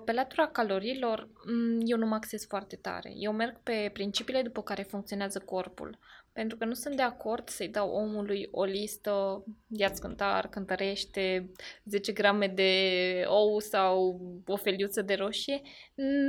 pe 0.06 0.12
latura 0.12 0.48
calorilor, 0.48 1.30
mm, 1.46 1.80
eu 1.86 1.98
nu 1.98 2.06
mă 2.06 2.16
acces 2.16 2.48
foarte 2.48 2.76
tare. 2.76 3.12
Eu 3.16 3.32
merg 3.32 3.60
pe 3.64 3.90
principiile 3.94 4.42
după 4.42 4.62
care 4.62 4.84
funcționează 4.84 5.40
corpul. 5.40 6.00
Pentru 6.32 6.58
că 6.58 6.66
nu 6.66 6.74
sunt 6.74 6.96
de 6.96 7.02
acord 7.02 7.50
să-i 7.50 7.68
dau 7.68 7.90
omului 7.90 8.48
o 8.52 8.64
listă, 8.64 9.44
ia-ți 9.68 10.02
cântar, 10.02 10.50
cântărește 10.50 11.52
10 11.86 12.12
grame 12.12 12.48
de 12.48 13.24
ou 13.28 13.60
sau 13.60 14.20
o 14.46 14.56
feliuță 14.56 15.02
de 15.02 15.14
roșie. 15.14 15.62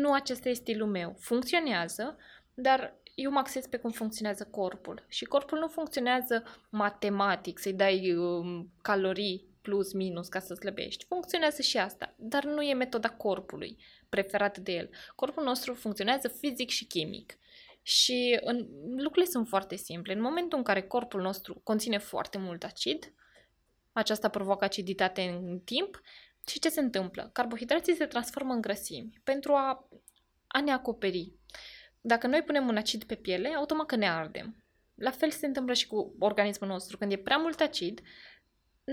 Nu 0.01 0.13
acesta 0.13 0.49
este 0.49 0.63
stilul 0.63 0.89
meu. 0.89 1.17
Funcționează, 1.19 2.17
dar 2.55 3.01
eu 3.15 3.31
mă 3.31 3.39
axez 3.39 3.67
pe 3.67 3.77
cum 3.77 3.91
funcționează 3.91 4.49
corpul. 4.51 5.05
Și 5.09 5.25
corpul 5.25 5.59
nu 5.59 5.69
funcționează 5.69 6.43
matematic, 6.71 7.59
să-i 7.59 7.73
dai 7.73 8.15
um, 8.15 8.73
calorii 8.83 9.50
plus, 9.63 9.93
minus 9.93 10.29
ca 10.29 10.39
să 10.39 10.55
slăbești. 10.55 11.05
Funcționează 11.05 11.63
și 11.63 11.79
asta, 11.79 12.15
dar 12.19 12.45
nu 12.45 12.63
e 12.63 12.75
metoda 12.75 13.09
corpului 13.09 13.77
preferată 14.09 14.61
de 14.61 14.73
el. 14.73 14.91
Corpul 15.15 15.43
nostru 15.43 15.75
funcționează 15.75 16.29
fizic 16.29 16.71
și 16.71 16.87
chimic. 16.87 17.39
Și 17.83 18.39
în, 18.41 18.67
lucrurile 18.97 19.31
sunt 19.31 19.49
foarte 19.49 19.77
simple. 19.77 20.13
În 20.13 20.21
momentul 20.21 20.59
în 20.59 20.65
care 20.65 20.83
corpul 20.83 21.21
nostru 21.21 21.61
conține 21.65 21.99
foarte 21.99 22.39
mult 22.39 22.65
acid, 22.65 23.15
aceasta 23.93 24.29
provoacă 24.29 24.65
aciditate 24.65 25.23
în 25.23 25.59
timp, 25.65 26.01
și 26.47 26.59
ce 26.59 26.69
se 26.69 26.81
întâmplă? 26.81 27.31
Carbohidrații 27.33 27.95
se 27.95 28.07
transformă 28.07 28.53
în 28.53 28.61
grăsimi 28.61 29.21
pentru 29.25 29.53
a, 29.53 29.89
a 30.47 30.61
ne 30.61 30.71
acoperi. 30.73 31.33
Dacă 32.01 32.27
noi 32.27 32.43
punem 32.43 32.69
un 32.69 32.77
acid 32.77 33.05
pe 33.05 33.15
piele, 33.15 33.49
automat 33.49 33.87
că 33.87 33.97
ne 33.97 34.09
ardem. 34.09 34.65
La 34.95 35.11
fel 35.11 35.31
se 35.31 35.47
întâmplă 35.47 35.75
și 35.75 35.87
cu 35.87 36.15
organismul 36.19 36.71
nostru. 36.71 36.97
Când 36.97 37.13
e 37.13 37.17
prea 37.17 37.37
mult 37.37 37.61
acid, 37.61 38.01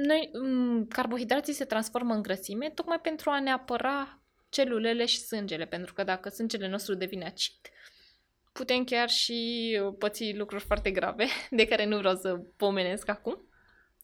noi, 0.03 0.31
carbohidrații 0.89 1.53
se 1.53 1.65
transformă 1.65 2.13
în 2.13 2.21
grăsime 2.21 2.69
tocmai 2.69 2.99
pentru 2.99 3.29
a 3.29 3.39
ne 3.39 3.51
apăra 3.51 4.21
celulele 4.49 5.05
și 5.05 5.19
sângele, 5.19 5.65
pentru 5.65 5.93
că 5.93 6.03
dacă 6.03 6.29
sângele 6.29 6.67
nostru 6.67 6.93
devine 6.93 7.25
acid, 7.25 7.55
putem 8.51 8.83
chiar 8.83 9.09
și 9.09 9.79
păți 9.97 10.33
lucruri 10.35 10.63
foarte 10.63 10.91
grave, 10.91 11.25
de 11.49 11.67
care 11.67 11.85
nu 11.85 11.97
vreau 11.97 12.15
să 12.15 12.39
pomenesc 12.57 13.07
acum, 13.07 13.47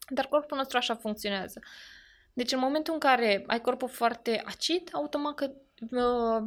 dar 0.09 0.27
corpul 0.27 0.57
nostru 0.57 0.77
așa 0.77 0.95
funcționează. 0.95 1.59
Deci 2.33 2.51
în 2.51 2.59
momentul 2.59 2.93
în 2.93 2.99
care 2.99 3.43
ai 3.47 3.61
corpul 3.61 3.89
foarte 3.89 4.41
acid, 4.45 4.89
automat 4.91 5.35
că 5.35 5.51
uh, 5.91 6.43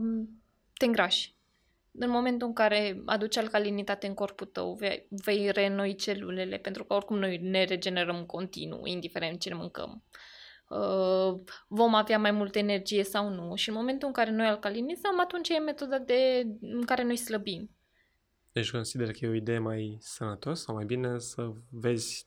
te 0.73 0.85
îngrași. 0.85 1.36
În 1.99 2.11
momentul 2.11 2.47
în 2.47 2.53
care 2.53 3.03
aduci 3.05 3.37
alcalinitate 3.37 4.07
în 4.07 4.15
corpul 4.15 4.47
tău, 4.47 4.75
vei, 4.75 5.07
vei 5.11 5.51
reînnoi 5.51 5.95
celulele, 5.95 6.57
pentru 6.57 6.85
că 6.85 6.95
oricum 6.95 7.19
noi 7.19 7.39
ne 7.39 7.65
regenerăm 7.65 8.25
continuu, 8.25 8.87
indiferent 8.87 9.41
ce 9.41 9.49
ne 9.49 9.55
mâncăm. 9.55 10.03
Uh, 10.69 11.41
vom 11.69 11.95
avea 11.95 12.19
mai 12.19 12.31
multă 12.31 12.59
energie 12.59 13.05
sau 13.05 13.29
nu. 13.29 13.55
Și 13.55 13.69
în 13.69 13.75
momentul 13.75 14.09
în 14.09 14.15
care 14.15 14.31
noi 14.31 14.47
alcalinizăm, 14.47 15.21
atunci 15.21 15.49
e 15.49 15.59
metoda 15.59 15.99
de, 15.99 16.47
în 16.61 16.83
care 16.85 17.03
noi 17.03 17.17
slăbim. 17.17 17.71
Deci 18.53 18.71
consider 18.71 19.11
că 19.11 19.19
e 19.25 19.29
o 19.29 19.35
idee 19.35 19.59
mai 19.59 19.97
sănătos 20.01 20.63
sau 20.63 20.75
mai 20.75 20.85
bine 20.85 21.19
să 21.19 21.53
vezi 21.71 22.27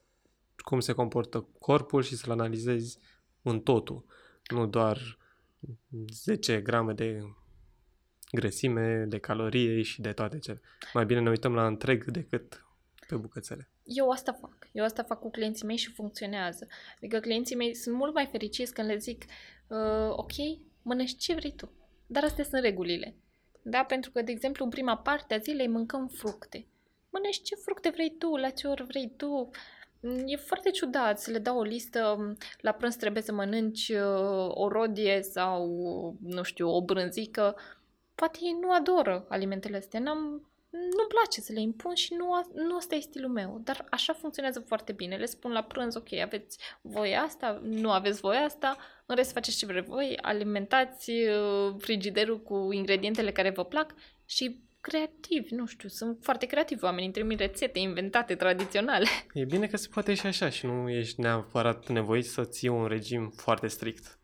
cum 0.57 0.79
se 0.79 0.93
comportă 0.93 1.47
corpul 1.59 2.01
și 2.01 2.15
să-l 2.15 2.31
analizezi 2.31 2.99
în 3.41 3.59
totul, 3.59 4.05
nu 4.51 4.67
doar 4.67 5.17
10 6.13 6.61
grame 6.61 6.93
de 6.93 7.19
grăsime, 8.31 9.05
de 9.07 9.17
calorie 9.17 9.81
și 9.81 10.01
de 10.01 10.11
toate 10.11 10.39
cele. 10.39 10.61
Mai 10.93 11.05
bine 11.05 11.19
ne 11.19 11.29
uităm 11.29 11.53
la 11.53 11.67
întreg 11.67 12.03
decât 12.03 12.65
pe 13.07 13.15
bucățele. 13.15 13.69
Eu 13.83 14.09
asta 14.09 14.31
fac. 14.31 14.67
Eu 14.71 14.83
asta 14.83 15.03
fac 15.03 15.19
cu 15.19 15.29
clienții 15.31 15.65
mei 15.65 15.77
și 15.77 15.91
funcționează. 15.91 16.67
Adică 16.95 17.19
clienții 17.19 17.55
mei 17.55 17.75
sunt 17.75 17.95
mult 17.95 18.13
mai 18.13 18.27
fericiți 18.31 18.73
când 18.73 18.87
le 18.87 18.97
zic 18.97 19.25
uh, 19.67 20.09
ok, 20.09 20.31
mănânci 20.81 21.17
ce 21.17 21.33
vrei 21.33 21.53
tu. 21.55 21.71
Dar 22.07 22.23
astea 22.23 22.43
sunt 22.43 22.61
regulile. 22.61 23.15
Da? 23.61 23.83
Pentru 23.83 24.11
că, 24.11 24.21
de 24.21 24.31
exemplu, 24.31 24.63
în 24.63 24.69
prima 24.69 24.97
parte 24.97 25.33
a 25.33 25.37
zilei 25.37 25.67
mâncăm 25.67 26.07
fructe. 26.07 26.67
Mănânci 27.09 27.41
ce 27.41 27.55
fructe 27.55 27.89
vrei 27.89 28.15
tu, 28.17 28.35
la 28.35 28.49
ce 28.49 28.67
oră 28.67 28.83
vrei 28.83 29.13
tu. 29.17 29.49
E 30.25 30.35
foarte 30.35 30.69
ciudat 30.69 31.19
să 31.19 31.31
le 31.31 31.37
dau 31.37 31.57
o 31.57 31.63
listă, 31.63 32.33
la 32.61 32.71
prânz 32.71 32.95
trebuie 32.95 33.23
să 33.23 33.33
mănânci 33.33 33.89
uh, 33.89 34.49
o 34.49 34.67
rodie 34.67 35.21
sau, 35.21 35.67
nu 36.21 36.43
știu, 36.43 36.69
o 36.69 36.83
brânzică. 36.83 37.55
Poate 38.19 38.39
ei 38.41 38.57
nu 38.61 38.71
adoră 38.71 39.25
alimentele 39.29 39.77
astea, 39.77 39.99
N-am, 39.99 40.17
nu-mi 40.69 41.07
place 41.07 41.41
să 41.41 41.53
le 41.53 41.61
impun 41.61 41.93
și 41.93 42.13
nu, 42.13 42.25
nu 42.53 42.75
asta 42.75 42.95
e 42.95 42.99
stilul 42.99 43.29
meu, 43.29 43.61
dar 43.63 43.85
așa 43.89 44.13
funcționează 44.13 44.59
foarte 44.59 44.91
bine. 44.91 45.15
Le 45.15 45.25
spun 45.25 45.51
la 45.51 45.63
prânz, 45.63 45.95
ok, 45.95 46.13
aveți 46.13 46.59
voi 46.81 47.15
asta, 47.15 47.59
nu 47.63 47.91
aveți 47.91 48.19
voi 48.19 48.35
asta, 48.35 48.77
în 49.05 49.15
rest 49.15 49.31
faceți 49.31 49.57
ce 49.57 49.65
vreți 49.65 49.89
voi, 49.89 50.17
alimentați 50.21 51.11
uh, 51.11 51.75
frigiderul 51.77 52.41
cu 52.41 52.71
ingredientele 52.71 53.31
care 53.31 53.49
vă 53.49 53.65
plac 53.65 53.93
și 54.25 54.59
creativi, 54.81 55.53
nu 55.53 55.65
știu, 55.65 55.89
sunt 55.89 56.17
foarte 56.21 56.45
creativi 56.45 56.83
oamenii, 56.83 57.11
trimit 57.11 57.39
rețete 57.39 57.79
inventate, 57.79 58.35
tradiționale. 58.35 59.05
E 59.33 59.45
bine 59.45 59.67
că 59.67 59.77
se 59.77 59.87
poate 59.93 60.13
și 60.13 60.25
așa 60.25 60.49
și 60.49 60.65
nu 60.65 60.89
ești 60.89 61.21
neapărat 61.21 61.87
nevoit 61.87 62.25
să 62.25 62.43
ții 62.43 62.67
un 62.67 62.85
regim 62.85 63.29
foarte 63.29 63.67
strict. 63.67 64.18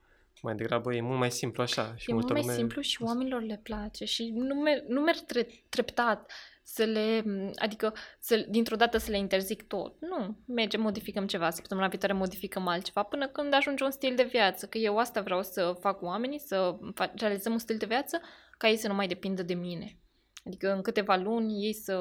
Mai 0.45 0.55
degrabă 0.55 0.93
e 0.93 1.01
mult 1.01 1.19
mai 1.19 1.31
simplu 1.31 1.62
așa. 1.62 1.93
Și 1.95 2.10
e 2.10 2.13
mult 2.13 2.31
mai 2.31 2.41
lume... 2.41 2.53
simplu 2.53 2.81
și 2.81 3.01
oamenilor 3.01 3.41
le 3.41 3.60
place 3.63 4.05
și 4.05 4.31
nu, 4.36 4.55
mer- 4.55 4.84
nu 4.88 5.01
merg 5.01 5.17
tre- 5.17 5.47
treptat 5.69 6.31
să 6.63 6.84
le, 6.84 7.23
adică 7.55 7.93
să, 8.19 8.45
dintr-o 8.49 8.75
dată 8.75 8.97
să 8.97 9.12
le 9.12 9.17
interzic 9.17 9.67
tot. 9.67 9.95
Nu, 9.99 10.38
mergem, 10.47 10.81
modificăm 10.81 11.27
ceva, 11.27 11.49
săptămâna 11.49 11.88
viitoare 11.88 12.13
modificăm 12.13 12.67
altceva 12.67 13.03
până 13.03 13.27
când 13.27 13.53
ajunge 13.53 13.84
un 13.84 13.91
stil 13.91 14.15
de 14.15 14.23
viață. 14.23 14.65
Că 14.65 14.77
eu 14.77 14.97
asta 14.97 15.21
vreau 15.21 15.43
să 15.43 15.75
fac 15.79 15.97
cu 15.97 16.05
oamenii, 16.05 16.39
să 16.39 16.77
realizăm 17.15 17.51
un 17.51 17.60
stil 17.60 17.77
de 17.77 17.86
viață 17.86 18.21
ca 18.58 18.69
ei 18.69 18.77
să 18.77 18.88
nu 18.88 18.93
mai 18.93 19.08
depindă 19.08 19.43
de 19.43 19.53
mine. 19.53 19.99
Adică 20.45 20.73
în 20.73 20.81
câteva 20.81 21.15
luni 21.15 21.65
ei 21.65 21.73
să 21.73 21.99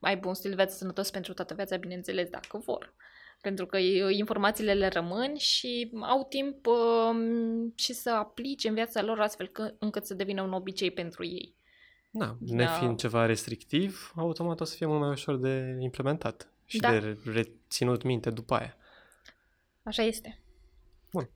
aibă 0.00 0.28
un 0.28 0.34
stil 0.34 0.50
de 0.50 0.56
viață 0.56 0.76
sănătos 0.76 1.10
pentru 1.10 1.32
toată 1.32 1.54
viața, 1.54 1.76
bineînțeles, 1.76 2.30
dacă 2.30 2.58
vor. 2.58 2.94
Pentru 3.44 3.66
că 3.66 3.76
informațiile 4.10 4.74
le 4.74 4.88
rămân 4.88 5.36
și 5.36 5.90
au 6.00 6.26
timp 6.28 6.66
uh, 6.66 7.16
și 7.74 7.92
să 7.92 8.10
aplice 8.10 8.68
în 8.68 8.74
viața 8.74 9.02
lor 9.02 9.20
astfel 9.20 9.46
că, 9.46 9.70
încât 9.78 10.06
să 10.06 10.14
devină 10.14 10.42
un 10.42 10.52
obicei 10.52 10.90
pentru 10.90 11.24
ei. 11.24 11.54
Da, 12.10 12.36
ne 12.40 12.68
fiind 12.78 12.98
ceva 12.98 13.26
restrictiv, 13.26 14.12
automat 14.16 14.60
o 14.60 14.64
să 14.64 14.76
fie 14.76 14.86
mult 14.86 15.00
mai 15.00 15.10
ușor 15.10 15.36
de 15.36 15.76
implementat 15.80 16.48
și 16.64 16.78
da. 16.78 16.90
de 16.90 17.18
reținut 17.24 18.02
minte 18.02 18.30
după 18.30 18.54
aia. 18.54 18.76
Așa 19.82 20.02
este. 20.02 20.40
Bun. 21.12 21.30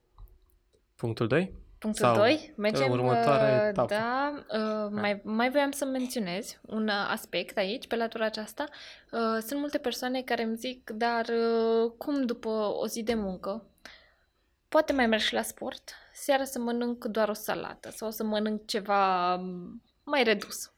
Punctul 0.95 1.27
2? 1.27 1.53
Punctul 1.79 2.05
Sau 2.05 2.15
2, 2.15 2.53
mergem, 2.57 2.91
următoarea 2.91 3.61
uh, 3.61 3.67
etapă. 3.67 3.93
Da, 3.93 4.43
uh, 4.47 4.89
mai, 4.91 5.21
mai 5.23 5.49
voiam 5.49 5.71
să 5.71 5.85
menționez 5.85 6.59
un 6.61 6.89
aspect 6.89 7.57
aici, 7.57 7.87
pe 7.87 7.95
latura 7.95 8.25
aceasta. 8.25 8.65
Uh, 9.11 9.37
sunt 9.45 9.59
multe 9.59 9.77
persoane 9.77 10.21
care 10.21 10.43
îmi 10.43 10.55
zic, 10.55 10.89
dar 10.89 11.27
uh, 11.27 11.91
cum 11.97 12.25
după 12.25 12.49
o 12.75 12.87
zi 12.87 13.03
de 13.03 13.13
muncă, 13.13 13.65
poate 14.69 14.93
mai 14.93 15.07
merg 15.07 15.21
și 15.21 15.33
la 15.33 15.41
sport, 15.41 15.93
seara 16.13 16.43
să 16.43 16.59
mănânc 16.59 17.05
doar 17.05 17.29
o 17.29 17.33
salată 17.33 17.89
sau 17.89 18.11
să 18.11 18.23
mănânc 18.23 18.65
ceva 18.65 19.35
mai 20.03 20.23
redus. 20.23 20.71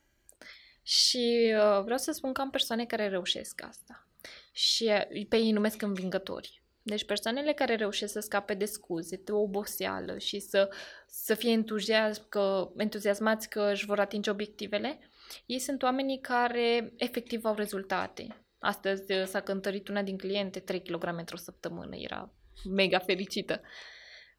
Și 0.83 1.53
uh, 1.55 1.83
vreau 1.83 1.97
să 1.97 2.11
spun 2.11 2.33
că 2.33 2.41
am 2.41 2.49
persoane 2.49 2.85
care 2.85 3.07
reușesc 3.07 3.63
asta. 3.67 4.07
Și 4.51 4.83
uh, 4.83 5.27
pe 5.27 5.37
ei 5.37 5.51
numesc 5.51 5.81
învingători. 5.81 6.60
Deci 6.83 7.05
persoanele 7.05 7.53
care 7.53 7.75
reușesc 7.75 8.11
să 8.11 8.19
scape 8.19 8.53
de 8.53 8.65
scuze, 8.65 9.21
de 9.25 9.31
oboseală 9.31 10.17
și 10.17 10.39
să, 10.39 10.69
să 11.07 11.33
fie 11.33 11.51
entuziasm 11.51 12.29
că, 12.29 12.71
entuziasmați 12.77 13.49
că 13.49 13.69
își 13.71 13.85
vor 13.85 13.99
atinge 13.99 14.29
obiectivele, 14.29 14.99
ei 15.45 15.59
sunt 15.59 15.83
oamenii 15.83 16.19
care 16.19 16.93
efectiv 16.97 17.45
au 17.45 17.53
rezultate. 17.53 18.45
Astăzi 18.59 19.11
uh, 19.11 19.25
s-a 19.25 19.41
cântărit 19.41 19.87
una 19.87 20.01
din 20.01 20.17
cliente 20.17 20.59
3 20.59 20.81
kg 20.81 21.15
într-o 21.17 21.37
săptămână, 21.37 21.95
era 21.95 22.33
mega 22.69 22.99
fericită. 22.99 23.61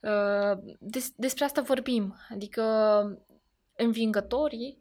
Uh, 0.00 0.74
des, 0.78 1.12
despre 1.16 1.44
asta 1.44 1.60
vorbim, 1.60 2.16
adică 2.28 2.62
învingătorii 3.76 4.78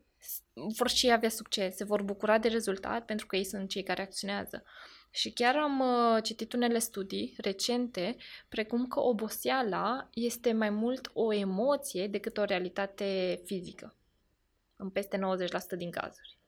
vor 0.77 0.89
și 0.89 1.11
avea 1.11 1.29
succes, 1.29 1.75
se 1.75 1.83
vor 1.83 2.01
bucura 2.01 2.37
de 2.37 2.47
rezultat 2.47 3.05
pentru 3.05 3.25
că 3.25 3.35
ei 3.35 3.43
sunt 3.43 3.69
cei 3.69 3.83
care 3.83 4.01
acționează. 4.01 4.63
Și 5.13 5.31
chiar 5.31 5.55
am 5.55 5.79
uh, 5.79 6.23
citit 6.23 6.53
unele 6.53 6.79
studii 6.79 7.33
recente, 7.37 8.15
precum 8.49 8.87
că 8.87 8.99
oboseala 8.99 10.09
este 10.13 10.53
mai 10.53 10.69
mult 10.69 11.11
o 11.13 11.33
emoție 11.33 12.07
decât 12.07 12.37
o 12.37 12.43
realitate 12.43 13.41
fizică. 13.45 13.95
În 14.75 14.89
peste 14.89 15.17
90% 15.17 15.77
din 15.77 15.91
cazuri. 15.91 16.39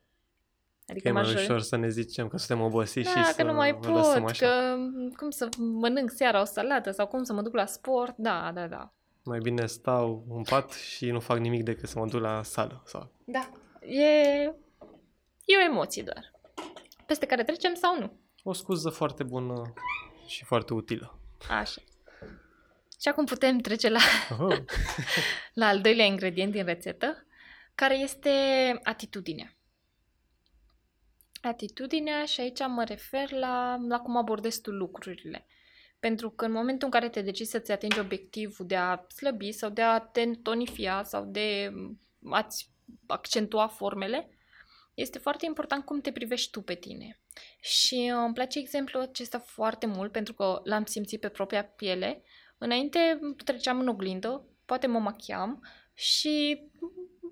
Adică 0.87 1.07
e 1.07 1.11
mai 1.11 1.21
major... 1.21 1.41
ușor 1.41 1.61
să 1.61 1.75
ne 1.75 1.89
zicem 1.89 2.27
că 2.27 2.37
suntem 2.37 2.65
obosiți 2.65 3.13
da, 3.13 3.19
și 3.19 3.25
că 3.25 3.31
să 3.31 3.43
nu 3.43 3.53
mai 3.53 3.75
pot, 3.75 4.31
că 4.37 4.75
cum 5.15 5.29
să 5.29 5.49
mănânc 5.57 6.11
seara 6.11 6.41
o 6.41 6.45
salată 6.45 6.91
sau 6.91 7.07
cum 7.07 7.23
să 7.23 7.33
mă 7.33 7.41
duc 7.41 7.53
la 7.53 7.65
sport, 7.65 8.15
da, 8.17 8.51
da, 8.53 8.67
da. 8.67 8.93
Mai 9.23 9.39
bine 9.39 9.65
stau 9.65 10.25
în 10.29 10.43
pat 10.43 10.71
și 10.71 11.11
nu 11.11 11.19
fac 11.19 11.37
nimic 11.37 11.63
decât 11.63 11.89
să 11.89 11.99
mă 11.99 12.07
duc 12.07 12.21
la 12.21 12.43
sală. 12.43 12.83
Sau... 12.85 13.11
Da, 13.25 13.49
e, 13.79 14.05
e 15.45 15.57
o 15.57 15.63
emoție 15.69 16.03
doar. 16.03 16.31
Peste 17.05 17.25
care 17.25 17.43
trecem 17.43 17.73
sau 17.73 17.99
nu. 17.99 18.22
O 18.43 18.53
scuză 18.53 18.89
foarte 18.89 19.23
bună 19.23 19.73
și 20.27 20.43
foarte 20.43 20.73
utilă. 20.73 21.19
Așa. 21.49 21.81
Și 23.01 23.07
acum 23.07 23.25
putem 23.25 23.57
trece 23.57 23.89
la, 23.89 23.99
oh. 24.39 24.57
la 25.53 25.67
al 25.67 25.81
doilea 25.81 26.05
ingredient 26.05 26.51
din 26.51 26.65
rețetă, 26.65 27.25
care 27.75 27.97
este 27.97 28.29
atitudinea. 28.83 29.55
Atitudinea 31.41 32.25
și 32.25 32.41
aici 32.41 32.59
mă 32.67 32.83
refer 32.83 33.31
la, 33.31 33.75
la 33.87 33.99
cum 33.99 34.17
abordezi 34.17 34.61
tu 34.61 34.71
lucrurile. 34.71 35.45
Pentru 35.99 36.29
că 36.29 36.45
în 36.45 36.51
momentul 36.51 36.85
în 36.85 36.91
care 36.91 37.09
te 37.09 37.21
decizi 37.21 37.51
să-ți 37.51 37.71
atingi 37.71 37.99
obiectivul 37.99 38.65
de 38.65 38.75
a 38.75 39.05
slăbi 39.15 39.51
sau 39.51 39.69
de 39.69 39.81
a 39.81 39.99
te 39.99 40.25
tonifia 40.25 41.03
sau 41.03 41.25
de 41.25 41.73
a-ți 42.29 42.71
accentua 43.07 43.67
formele, 43.67 44.29
este 44.93 45.19
foarte 45.19 45.45
important 45.45 45.85
cum 45.85 46.01
te 46.01 46.11
privești 46.11 46.51
tu 46.51 46.61
pe 46.61 46.75
tine. 46.75 47.22
Și 47.59 48.11
uh, 48.13 48.21
îmi 48.25 48.33
place 48.33 48.59
exemplul 48.59 49.01
acesta 49.01 49.39
foarte 49.39 49.85
mult 49.85 50.11
pentru 50.11 50.33
că 50.33 50.61
l-am 50.63 50.85
simțit 50.85 51.19
pe 51.19 51.29
propria 51.29 51.63
piele. 51.63 52.23
Înainte 52.57 53.19
treceam 53.43 53.79
în 53.79 53.87
oglindă, 53.87 54.45
poate 54.65 54.87
mă 54.87 54.99
machiam 54.99 55.67
și 55.93 56.63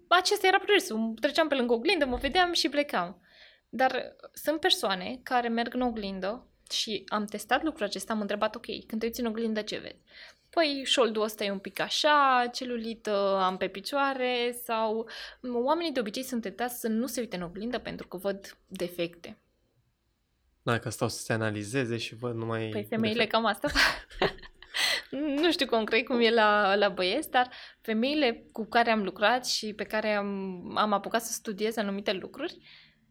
acesta 0.07 0.47
era 0.47 0.59
procesul. 0.59 1.13
Treceam 1.21 1.47
pe 1.47 1.55
lângă 1.55 1.73
oglindă, 1.73 2.05
mă 2.05 2.15
vedeam 2.15 2.53
și 2.53 2.69
plecam. 2.69 3.21
Dar 3.69 4.15
sunt 4.33 4.59
persoane 4.59 5.19
care 5.23 5.47
merg 5.47 5.73
în 5.73 5.81
oglindă 5.81 6.47
și 6.71 7.03
am 7.07 7.25
testat 7.25 7.63
lucrul 7.63 7.85
acesta, 7.85 8.13
am 8.13 8.21
întrebat, 8.21 8.55
ok, 8.55 8.65
când 8.87 8.99
te 9.01 9.05
uiți 9.05 9.19
în 9.19 9.25
oglindă, 9.25 9.61
ce 9.61 9.77
vezi? 9.77 10.01
Păi 10.49 10.81
șoldul 10.85 11.23
ăsta 11.23 11.43
e 11.43 11.51
un 11.51 11.59
pic 11.59 11.79
așa, 11.79 12.49
celulită 12.53 13.39
am 13.43 13.57
pe 13.57 13.67
picioare 13.67 14.55
sau 14.63 15.09
oamenii 15.53 15.91
de 15.91 15.99
obicei 15.99 16.23
sunt 16.23 16.41
tentați 16.41 16.79
să 16.79 16.87
nu 16.87 17.07
se 17.07 17.19
uite 17.19 17.35
în 17.35 17.41
oglindă 17.41 17.79
pentru 17.79 18.07
că 18.07 18.17
văd 18.17 18.57
defecte. 18.67 19.37
Da, 20.63 20.79
că 20.79 20.89
stau 20.89 21.09
să 21.09 21.23
se 21.23 21.33
analizeze 21.33 21.97
și 21.97 22.15
văd 22.15 22.35
numai... 22.35 22.69
Păi 22.69 22.85
femeile 22.89 23.13
defecte. 23.13 23.35
cam 23.35 23.45
asta 23.45 23.67
nu 25.41 25.51
știu 25.51 25.65
concret 25.65 26.05
cum 26.05 26.19
e 26.19 26.29
la, 26.29 26.75
la 26.75 26.89
băieți, 26.89 27.29
dar 27.29 27.49
femeile 27.81 28.47
cu 28.51 28.65
care 28.65 28.91
am 28.91 29.03
lucrat 29.03 29.47
și 29.47 29.73
pe 29.73 29.83
care 29.83 30.13
am, 30.13 30.77
am 30.77 30.93
apucat 30.93 31.21
să 31.21 31.33
studiez 31.33 31.77
anumite 31.77 32.13
lucruri, 32.13 32.57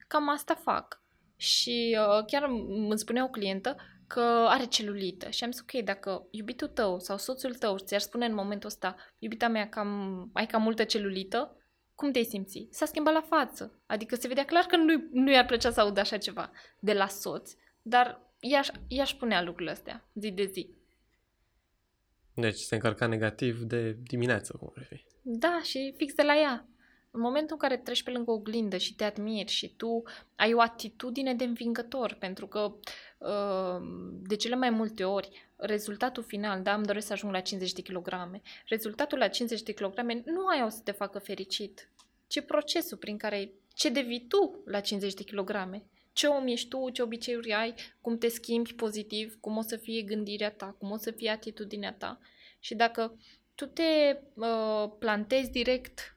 cam 0.06 0.28
asta 0.28 0.54
fac. 0.54 1.02
Și 1.36 1.98
uh, 1.98 2.24
chiar 2.26 2.42
îmi 2.68 2.98
spunea 2.98 3.24
o 3.24 3.28
clientă 3.28 3.76
că 4.06 4.46
are 4.48 4.64
celulită 4.64 5.30
și 5.30 5.44
am 5.44 5.50
zis, 5.50 5.60
ok, 5.60 5.84
dacă 5.84 6.28
iubitul 6.30 6.68
tău 6.68 6.98
sau 6.98 7.16
soțul 7.16 7.54
tău 7.54 7.78
ți-ar 7.78 8.00
spune 8.00 8.26
în 8.26 8.34
momentul 8.34 8.68
ăsta, 8.68 8.96
iubita 9.18 9.48
mea, 9.48 9.68
cam, 9.68 10.30
ai 10.32 10.46
cam 10.46 10.62
multă 10.62 10.84
celulită, 10.84 11.56
cum 12.00 12.12
te-ai 12.12 12.24
simți? 12.24 12.66
S-a 12.70 12.86
schimbat 12.86 13.14
la 13.14 13.20
față. 13.20 13.80
Adică 13.86 14.14
se 14.14 14.28
vedea 14.28 14.44
clar 14.44 14.64
că 14.64 14.76
nu, 14.76 15.08
nu 15.12 15.30
i-ar 15.30 15.46
plăcea 15.46 15.70
să 15.70 15.80
audă 15.80 16.00
așa 16.00 16.16
ceva 16.16 16.50
de 16.78 16.92
la 16.92 17.06
soț, 17.06 17.52
dar 17.82 18.20
i-aș, 18.40 18.68
i-aș 18.88 19.14
punea 19.14 19.42
lucrurile 19.42 19.70
astea 19.70 20.08
zi 20.14 20.30
de 20.30 20.44
zi. 20.44 20.70
Deci 22.34 22.56
se 22.56 22.74
încărca 22.74 23.06
negativ 23.06 23.60
de 23.60 23.96
dimineață, 24.02 24.56
cum 24.58 24.72
ar 24.76 24.84
fi. 24.84 25.04
Da, 25.22 25.60
și 25.62 25.94
fix 25.96 26.14
de 26.14 26.22
la 26.22 26.36
ea. 26.36 26.68
În 27.10 27.20
momentul 27.20 27.56
în 27.60 27.68
care 27.68 27.76
treci 27.76 28.02
pe 28.02 28.10
lângă 28.10 28.30
oglindă 28.30 28.76
și 28.76 28.94
te 28.94 29.04
admiri 29.04 29.50
și 29.50 29.74
tu 29.76 30.02
ai 30.36 30.54
o 30.54 30.60
atitudine 30.60 31.34
de 31.34 31.44
învingător, 31.44 32.16
pentru 32.18 32.46
că 32.46 32.60
uh, 32.60 32.80
de 34.22 34.36
cele 34.36 34.54
mai 34.54 34.70
multe 34.70 35.04
ori 35.04 35.48
rezultatul 35.56 36.22
final, 36.22 36.62
da, 36.62 36.74
îmi 36.74 36.86
doresc 36.86 37.06
să 37.06 37.12
ajung 37.12 37.32
la 37.32 37.40
50 37.40 37.72
de 37.72 37.80
kilograme, 37.80 38.40
rezultatul 38.68 39.18
la 39.18 39.28
50 39.28 39.62
de 39.62 39.72
kilograme 39.72 40.22
nu 40.24 40.46
ai 40.46 40.62
o 40.62 40.68
să 40.68 40.80
te 40.84 40.92
facă 40.92 41.18
fericit, 41.18 41.88
ci 42.26 42.40
procesul 42.40 42.96
prin 42.96 43.16
care, 43.16 43.52
ce 43.74 43.88
devii 43.88 44.26
tu 44.28 44.62
la 44.64 44.80
50 44.80 45.14
de 45.14 45.22
kilograme, 45.22 45.84
ce 46.12 46.26
om 46.26 46.46
ești 46.46 46.68
tu, 46.68 46.90
ce 46.90 47.02
obiceiuri 47.02 47.52
ai, 47.52 47.74
cum 48.00 48.18
te 48.18 48.28
schimbi 48.28 48.74
pozitiv, 48.74 49.36
cum 49.40 49.56
o 49.56 49.62
să 49.62 49.76
fie 49.76 50.02
gândirea 50.02 50.50
ta, 50.50 50.74
cum 50.78 50.90
o 50.90 50.96
să 50.96 51.10
fie 51.10 51.30
atitudinea 51.30 51.92
ta. 51.92 52.20
Și 52.58 52.74
dacă 52.74 53.18
tu 53.54 53.66
te 53.66 54.18
uh, 54.34 54.90
plantezi 54.98 55.50
direct 55.50 56.16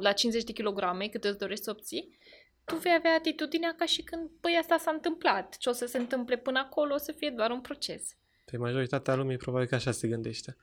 la 0.00 0.12
50 0.12 0.44
de 0.44 0.52
kilograme 0.52 1.08
cât 1.08 1.24
îți 1.24 1.38
dorești 1.38 1.64
să 1.64 1.70
obții, 1.70 2.18
tu 2.64 2.76
vei 2.76 2.94
avea 2.98 3.14
atitudinea 3.14 3.74
ca 3.78 3.84
și 3.84 4.02
când, 4.02 4.30
băi, 4.40 4.56
asta 4.60 4.78
s-a 4.78 4.90
întâmplat. 4.90 5.56
Ce 5.56 5.68
o 5.68 5.72
să 5.72 5.86
se 5.86 5.98
întâmple 5.98 6.36
până 6.36 6.58
acolo 6.58 6.94
o 6.94 6.98
să 6.98 7.12
fie 7.12 7.30
doar 7.30 7.50
un 7.50 7.60
proces. 7.60 8.16
Pe 8.44 8.56
majoritatea 8.56 9.14
lumii 9.14 9.36
probabil 9.36 9.66
că 9.66 9.74
așa 9.74 9.90
se 9.90 10.08
gândește. 10.08 10.56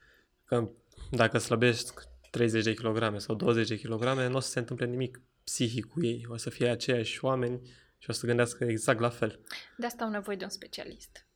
Că 0.45 0.69
dacă 1.11 1.37
slăbești 1.37 1.91
30 2.31 2.63
de 2.63 2.73
kilograme 2.73 3.17
sau 3.17 3.35
20 3.35 3.67
de 3.67 3.77
kilograme, 3.77 4.27
nu 4.27 4.35
o 4.35 4.39
să 4.39 4.49
se 4.49 4.59
întâmple 4.59 4.85
nimic 4.85 5.21
psihic 5.43 5.85
cu 5.85 6.05
ei. 6.05 6.25
O 6.29 6.37
să 6.37 6.49
fie 6.49 6.69
aceiași 6.69 7.25
oameni 7.25 7.61
și 7.97 8.09
o 8.09 8.13
să 8.13 8.25
gândească 8.25 8.63
exact 8.63 8.99
la 8.99 9.09
fel. 9.09 9.39
De 9.77 9.85
asta 9.85 10.03
au 10.03 10.09
nevoie 10.09 10.37
de 10.37 10.43
un 10.43 10.49
specialist. 10.49 11.27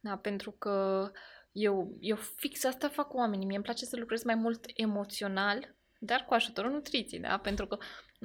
Da, 0.00 0.16
pentru 0.16 0.50
că 0.50 1.06
eu, 1.52 1.96
eu 2.00 2.16
fix 2.16 2.64
asta 2.64 2.88
fac 2.88 3.08
cu 3.08 3.16
oamenii. 3.16 3.46
Mie 3.46 3.56
îmi 3.56 3.64
place 3.64 3.84
să 3.84 3.96
lucrez 3.96 4.22
mai 4.22 4.34
mult 4.34 4.64
emoțional 4.74 5.74
dar 6.00 6.24
cu 6.24 6.34
ajutorul 6.34 6.70
nutriției, 6.70 7.20
da? 7.20 7.38
Pentru 7.38 7.66
că 7.66 7.78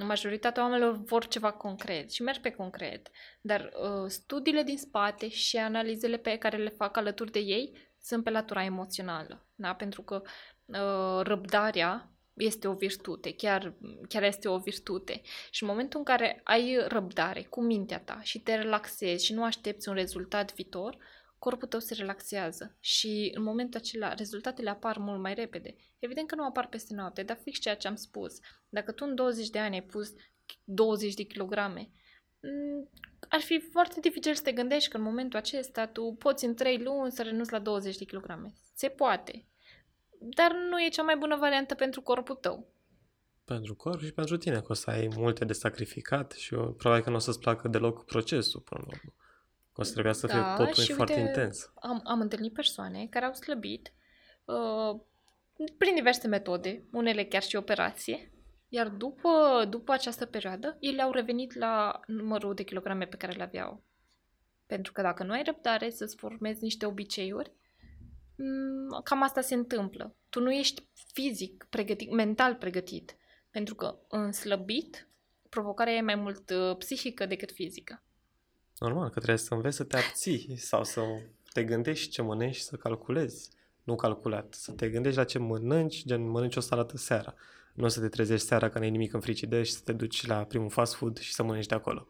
majoritatea 0.03 0.63
oamenilor 0.63 0.97
vor 1.03 1.27
ceva 1.27 1.51
concret 1.51 2.11
și 2.11 2.21
merg 2.21 2.39
pe 2.39 2.51
concret. 2.51 3.09
Dar 3.41 3.71
uh, 3.73 4.05
studiile 4.07 4.63
din 4.63 4.77
spate 4.77 5.29
și 5.29 5.57
analizele 5.57 6.17
pe 6.17 6.37
care 6.37 6.57
le 6.57 6.69
fac 6.69 6.97
alături 6.97 7.31
de 7.31 7.39
ei 7.39 7.77
sunt 8.01 8.23
pe 8.23 8.29
latura 8.29 8.63
emoțională, 8.63 9.47
da? 9.55 9.73
Pentru 9.73 10.01
că 10.01 10.21
uh, 10.65 11.19
răbdarea 11.23 12.09
este 12.33 12.67
o 12.67 12.73
virtute, 12.73 13.33
chiar, 13.33 13.73
chiar 14.07 14.23
este 14.23 14.47
o 14.47 14.57
virtute. 14.57 15.21
Și 15.49 15.63
în 15.63 15.69
momentul 15.69 15.99
în 15.99 16.05
care 16.05 16.41
ai 16.43 16.77
răbdare 16.87 17.43
cu 17.43 17.61
mintea 17.61 17.99
ta 17.99 18.19
și 18.23 18.39
te 18.39 18.55
relaxezi 18.55 19.25
și 19.25 19.33
nu 19.33 19.43
aștepți 19.43 19.89
un 19.89 19.95
rezultat 19.95 20.53
viitor, 20.53 20.97
corpul 21.45 21.67
tău 21.67 21.79
se 21.79 21.93
relaxează 21.93 22.77
și 22.79 23.31
în 23.35 23.43
momentul 23.43 23.79
acela 23.79 24.13
rezultatele 24.13 24.69
apar 24.69 24.97
mult 24.97 25.19
mai 25.21 25.33
repede. 25.33 25.75
Evident 25.99 26.27
că 26.27 26.35
nu 26.35 26.45
apar 26.45 26.67
peste 26.67 26.93
noapte, 26.93 27.23
dar 27.23 27.39
fix 27.43 27.59
ceea 27.59 27.75
ce 27.75 27.87
am 27.87 27.95
spus. 27.95 28.39
Dacă 28.69 28.91
tu 28.91 29.05
în 29.07 29.15
20 29.15 29.49
de 29.49 29.59
ani 29.59 29.75
ai 29.75 29.83
pus 29.83 30.13
20 30.63 31.13
de 31.13 31.23
kilograme, 31.23 31.89
mm, 32.39 32.89
ar 33.29 33.39
fi 33.39 33.59
foarte 33.59 33.99
dificil 33.99 34.33
să 34.33 34.41
te 34.41 34.51
gândești 34.51 34.89
că 34.89 34.97
în 34.97 35.03
momentul 35.03 35.39
acesta 35.39 35.87
tu 35.87 36.15
poți 36.19 36.45
în 36.45 36.55
3 36.55 36.83
luni 36.83 37.11
să 37.11 37.23
renunți 37.23 37.51
la 37.51 37.59
20 37.59 37.97
de 37.97 38.05
kilograme. 38.05 38.53
Se 38.73 38.87
poate. 38.87 39.45
Dar 40.19 40.51
nu 40.69 40.83
e 40.83 40.89
cea 40.89 41.03
mai 41.03 41.17
bună 41.17 41.35
variantă 41.35 41.75
pentru 41.75 42.01
corpul 42.01 42.35
tău. 42.35 42.67
Pentru 43.43 43.75
corp 43.75 44.01
și 44.01 44.13
pentru 44.13 44.37
tine, 44.37 44.59
că 44.59 44.67
o 44.69 44.73
să 44.73 44.89
ai 44.89 45.07
multe 45.15 45.45
de 45.45 45.53
sacrificat 45.53 46.31
și 46.31 46.53
eu, 46.53 46.73
probabil 46.73 47.03
că 47.03 47.09
nu 47.09 47.15
o 47.15 47.19
să-ți 47.19 47.39
placă 47.39 47.67
deloc 47.67 48.05
procesul 48.05 48.61
până 48.61 48.83
la 48.87 48.93
urmă. 48.97 49.13
O 49.75 49.83
să 49.83 49.91
trebuia 49.91 50.13
să 50.13 50.27
fie 50.27 50.39
da, 50.39 50.55
totul 50.55 50.83
și 50.83 50.93
foarte 50.93 51.13
uite, 51.13 51.27
intens. 51.27 51.71
Am, 51.75 52.01
am 52.03 52.19
întâlnit 52.19 52.53
persoane 52.53 53.07
care 53.09 53.25
au 53.25 53.33
slăbit 53.33 53.93
uh, 54.45 55.01
prin 55.77 55.95
diverse 55.95 56.27
metode, 56.27 56.85
unele 56.91 57.25
chiar 57.25 57.41
și 57.41 57.55
operație, 57.55 58.31
iar 58.69 58.89
după, 58.89 59.65
după 59.69 59.91
această 59.91 60.25
perioadă, 60.25 60.77
ele 60.79 61.01
au 61.01 61.11
revenit 61.11 61.53
la 61.53 61.99
numărul 62.07 62.53
de 62.53 62.63
kilograme 62.63 63.05
pe 63.05 63.17
care 63.17 63.31
le 63.31 63.43
aveau. 63.43 63.83
Pentru 64.65 64.91
că 64.91 65.01
dacă 65.01 65.23
nu 65.23 65.31
ai 65.31 65.43
răbdare 65.43 65.89
să-ți 65.89 66.15
formezi 66.15 66.63
niște 66.63 66.85
obiceiuri, 66.85 67.51
mm, 68.35 69.01
cam 69.03 69.21
asta 69.21 69.41
se 69.41 69.53
întâmplă. 69.53 70.15
Tu 70.29 70.39
nu 70.39 70.51
ești 70.51 70.89
fizic 71.13 71.67
pregătit, 71.69 72.11
mental 72.11 72.55
pregătit. 72.55 73.17
Pentru 73.49 73.75
că 73.75 73.99
în 74.07 74.31
slăbit, 74.31 75.09
provocarea 75.49 75.93
e 75.93 76.01
mai 76.01 76.15
mult 76.15 76.49
uh, 76.49 76.77
psihică 76.77 77.25
decât 77.25 77.51
fizică. 77.51 78.04
Normal, 78.79 79.09
că 79.09 79.19
trebuie 79.19 79.37
să 79.37 79.53
înveți 79.53 79.75
să 79.75 79.83
te 79.83 79.97
abții 79.97 80.57
sau 80.57 80.83
să 80.83 81.01
te 81.53 81.63
gândești 81.63 82.09
ce 82.09 82.21
mănânci 82.21 82.55
și 82.55 82.63
să 82.63 82.75
calculezi. 82.75 83.49
Nu 83.83 83.95
calculat. 83.95 84.53
Să 84.53 84.71
te 84.71 84.89
gândești 84.89 85.17
la 85.17 85.23
ce 85.23 85.39
mănânci, 85.39 86.05
gen 86.05 86.29
mănânci 86.29 86.55
o 86.55 86.59
salată 86.59 86.97
seara. 86.97 87.33
Nu 87.73 87.87
să 87.87 87.99
te 87.99 88.09
trezești 88.09 88.47
seara 88.47 88.69
că 88.69 88.77
nu 88.77 88.83
ai 88.83 88.89
nimic 88.89 89.13
în 89.13 89.19
frigider 89.19 89.65
și 89.65 89.71
să 89.71 89.81
te 89.83 89.93
duci 89.93 90.25
la 90.25 90.43
primul 90.43 90.69
fast 90.69 90.93
food 90.93 91.17
și 91.17 91.33
să 91.33 91.43
mănânci 91.43 91.65
de 91.65 91.75
acolo. 91.75 92.07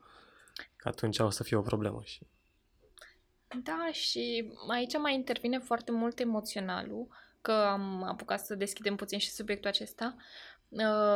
Că 0.76 0.88
atunci 0.88 1.20
o 1.20 1.30
să 1.30 1.44
fie 1.44 1.58
o 1.58 1.62
problemă. 1.62 2.02
Și... 2.04 2.20
Da, 3.64 3.90
și 3.92 4.52
aici 4.72 4.98
mai 4.98 5.14
intervine 5.14 5.60
foarte 5.60 5.92
mult 5.92 6.20
emoționalul, 6.20 7.08
că 7.42 7.52
am 7.52 8.04
apucat 8.04 8.46
să 8.46 8.56
deschidem 8.56 8.96
puțin 8.96 9.20
și 9.20 9.32
subiectul 9.32 9.70
acesta. 9.70 10.16
Uh, 10.18 10.24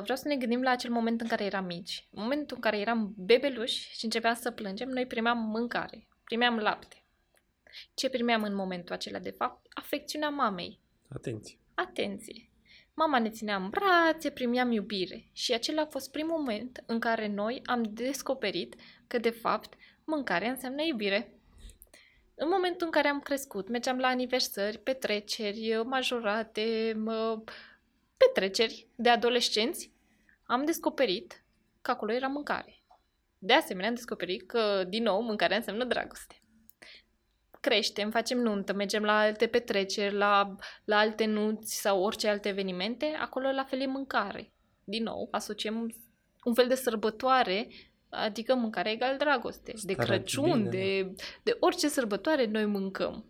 vreau 0.01 0.15
să 0.15 0.27
ne 0.27 0.35
gândim 0.35 0.61
la 0.61 0.69
acel 0.69 0.91
moment 0.91 1.21
în 1.21 1.27
care 1.27 1.43
eram 1.43 1.65
mici. 1.65 2.07
În 2.11 2.21
momentul 2.21 2.55
în 2.55 2.61
care 2.61 2.79
eram 2.79 3.13
bebeluși 3.17 3.97
și 3.97 4.05
începeam 4.05 4.35
să 4.35 4.51
plângem, 4.51 4.89
noi 4.89 5.05
primeam 5.05 5.37
mâncare, 5.37 6.07
primeam 6.23 6.57
lapte. 6.57 7.03
Ce 7.93 8.09
primeam 8.09 8.43
în 8.43 8.55
momentul 8.55 8.95
acela, 8.95 9.19
de 9.19 9.29
fapt? 9.29 9.65
Afecțiunea 9.69 10.29
mamei. 10.29 10.79
Atenție. 11.09 11.57
Atenție. 11.73 12.49
Mama 12.93 13.19
ne 13.19 13.29
ținea 13.29 13.55
în 13.55 13.69
brațe, 13.69 14.29
primeam 14.29 14.71
iubire. 14.71 15.29
Și 15.33 15.53
acela 15.53 15.81
a 15.81 15.85
fost 15.85 16.11
primul 16.11 16.37
moment 16.37 16.83
în 16.85 16.99
care 16.99 17.27
noi 17.27 17.61
am 17.65 17.83
descoperit 17.83 18.75
că, 19.07 19.17
de 19.17 19.29
fapt, 19.29 19.73
mâncarea 20.03 20.49
înseamnă 20.49 20.83
iubire. 20.83 21.33
În 22.35 22.47
momentul 22.51 22.85
în 22.85 22.91
care 22.91 23.07
am 23.07 23.19
crescut, 23.19 23.69
mergeam 23.69 23.97
la 23.97 24.07
aniversări, 24.07 24.77
petreceri, 24.77 25.81
majorate, 25.85 26.93
petreceri 28.27 28.87
de 28.95 29.09
adolescenți, 29.09 29.91
am 30.43 30.65
descoperit 30.65 31.43
că 31.81 31.91
acolo 31.91 32.11
era 32.11 32.27
mâncare. 32.27 32.83
De 33.37 33.53
asemenea, 33.53 33.89
am 33.89 33.95
descoperit 33.95 34.47
că, 34.47 34.83
din 34.87 35.03
nou, 35.03 35.21
mâncarea 35.21 35.57
înseamnă 35.57 35.83
dragoste. 35.83 36.41
Creștem, 37.59 38.11
facem 38.11 38.37
nuntă, 38.39 38.73
mergem 38.73 39.03
la 39.03 39.19
alte 39.19 39.47
petreceri, 39.47 40.15
la, 40.15 40.55
la 40.83 40.97
alte 40.97 41.25
nunți 41.25 41.81
sau 41.81 42.03
orice 42.03 42.27
alte 42.27 42.49
evenimente, 42.49 43.05
acolo 43.05 43.51
la 43.51 43.63
fel 43.63 43.81
e 43.81 43.85
mâncare. 43.85 44.53
Din 44.83 45.03
nou, 45.03 45.27
asociem 45.31 45.95
un 46.43 46.53
fel 46.53 46.67
de 46.67 46.75
sărbătoare, 46.75 47.67
adică 48.09 48.55
mâncare 48.55 48.91
egal 48.91 49.17
dragoste. 49.17 49.73
de 49.83 49.93
Crăciun, 49.93 50.57
bine, 50.57 50.69
de, 50.69 51.13
de 51.43 51.57
orice 51.59 51.87
sărbătoare 51.87 52.45
noi 52.45 52.65
mâncăm. 52.65 53.25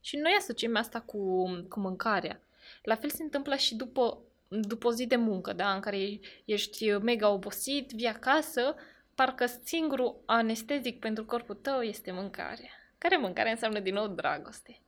Și 0.00 0.16
noi 0.16 0.36
asociem 0.38 0.76
asta 0.76 1.00
cu, 1.00 1.44
cu 1.68 1.80
mâncarea. 1.80 2.42
La 2.82 2.94
fel 2.94 3.10
se 3.10 3.22
întâmplă 3.22 3.54
și 3.54 3.74
după 3.74 4.22
după 4.50 4.86
o 4.86 4.92
zi 4.92 5.06
de 5.06 5.16
muncă, 5.16 5.52
da, 5.52 5.74
în 5.74 5.80
care 5.80 6.20
ești 6.44 6.92
mega 6.92 7.28
obosit, 7.28 7.90
vii 7.90 8.06
acasă, 8.06 8.74
parcă 9.14 9.46
singurul 9.64 10.22
anestezic 10.26 10.98
pentru 10.98 11.24
corpul 11.24 11.54
tău 11.54 11.80
este 11.80 12.10
mâncarea. 12.10 12.70
Care 12.98 13.16
mâncare 13.16 13.50
înseamnă 13.50 13.80
din 13.80 13.94
nou 13.94 14.06
dragoste. 14.06 14.82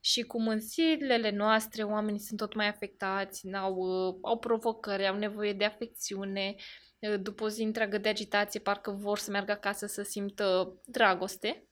Și 0.00 0.22
cum 0.22 0.48
în 0.48 0.60
zilele 0.60 1.30
noastre 1.30 1.82
oamenii 1.82 2.20
sunt 2.20 2.38
tot 2.38 2.54
mai 2.54 2.68
afectați, 2.68 3.52
au, 3.52 3.82
au 4.22 4.38
provocări, 4.38 5.06
au 5.06 5.16
nevoie 5.16 5.52
de 5.52 5.64
afecțiune, 5.64 6.54
după 7.20 7.44
o 7.44 7.48
zi 7.48 7.62
întreagă 7.62 7.98
de 7.98 8.08
agitație, 8.08 8.60
parcă 8.60 8.90
vor 8.90 9.18
să 9.18 9.30
meargă 9.30 9.52
acasă 9.52 9.86
să 9.86 10.02
simtă 10.02 10.74
dragoste, 10.84 11.64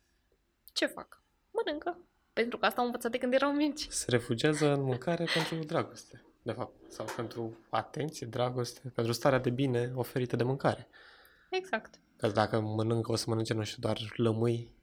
ce 0.73 0.87
fac? 0.87 1.23
Mănâncă. 1.51 2.07
Pentru 2.33 2.59
că 2.59 2.67
asta 2.67 2.81
au 2.81 2.87
învățat 2.87 3.11
de 3.11 3.19
când 3.19 3.33
erau 3.33 3.53
mici. 3.53 3.87
Se 3.89 4.05
refugiază 4.09 4.73
în 4.73 4.83
mâncare 4.83 5.25
pentru 5.35 5.67
dragoste, 5.67 6.25
de 6.43 6.53
fapt. 6.53 6.93
Sau 6.93 7.07
pentru 7.17 7.59
atenție, 7.71 8.27
dragoste, 8.27 8.93
pentru 8.95 9.13
starea 9.13 9.39
de 9.39 9.51
bine 9.51 9.93
oferită 9.95 10.37
de 10.37 10.45
mâncare. 10.45 10.89
Exact. 11.51 11.95
Că 12.17 12.29
dacă 12.29 12.61
mănâncă, 12.61 13.13
o 13.13 13.17
să 13.17 13.25
mănânce, 13.29 13.55
nu 13.55 13.65
știu, 13.65 13.77
doar 13.81 13.99
lămâi 14.17 14.75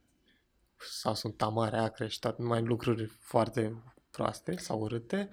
sau 0.78 1.14
sunt 1.14 1.38
tamare 1.38 1.78
acre 1.78 2.08
și 2.08 2.20
tot 2.20 2.38
mai 2.38 2.62
lucruri 2.62 3.06
foarte 3.06 3.84
proaste 4.12 4.58
sau 4.58 4.80
urâte, 4.80 5.30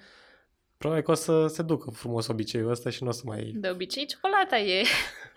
probabil 0.79 1.05
că 1.05 1.11
o 1.11 1.15
să 1.15 1.47
se 1.47 1.63
ducă 1.63 1.91
frumos 1.91 2.27
obiceiul 2.27 2.71
ăsta 2.71 2.91
și 2.91 3.03
nu 3.03 3.09
o 3.09 3.13
să 3.13 3.23
mai... 3.25 3.53
De 3.55 3.71
obicei, 3.71 4.07
ciocolata 4.07 4.59
e. 4.59 4.85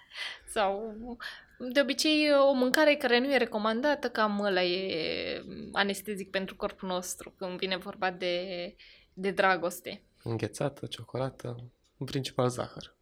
sau 0.53 0.95
de 1.59 1.81
obicei, 1.81 2.33
o 2.33 2.53
mâncare 2.53 2.95
care 2.95 3.19
nu 3.19 3.31
e 3.33 3.37
recomandată, 3.37 4.09
cam 4.09 4.39
ăla 4.39 4.63
e 4.63 5.43
anestezic 5.71 6.29
pentru 6.29 6.55
corpul 6.55 6.87
nostru 6.87 7.33
când 7.37 7.57
vine 7.57 7.77
vorba 7.77 8.11
de, 8.11 8.75
de 9.13 9.31
dragoste. 9.31 10.03
Înghețată, 10.23 10.85
ciocolată, 10.85 11.71
în 11.97 12.05
principal 12.05 12.49
zahăr. 12.49 12.95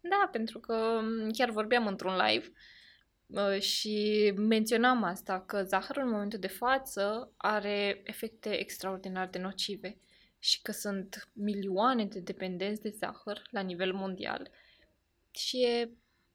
Da, 0.00 0.28
pentru 0.32 0.58
că 0.58 1.00
chiar 1.32 1.50
vorbeam 1.50 1.86
într-un 1.86 2.16
live 2.16 2.52
uh, 3.26 3.60
și 3.60 4.32
menționam 4.36 5.02
asta, 5.02 5.40
că 5.40 5.62
zahărul 5.62 6.02
în 6.02 6.10
momentul 6.10 6.38
de 6.38 6.46
față 6.46 7.32
are 7.36 8.00
efecte 8.04 8.58
extraordinar 8.58 9.28
de 9.28 9.38
nocive 9.38 9.98
și 10.38 10.62
că 10.62 10.72
sunt 10.72 11.28
milioane 11.32 12.04
de 12.04 12.20
dependenți 12.20 12.80
de 12.80 12.88
zahăr 12.88 13.42
la 13.50 13.60
nivel 13.60 13.92
mondial 13.92 14.50
și 15.30 15.64
e 15.64 15.90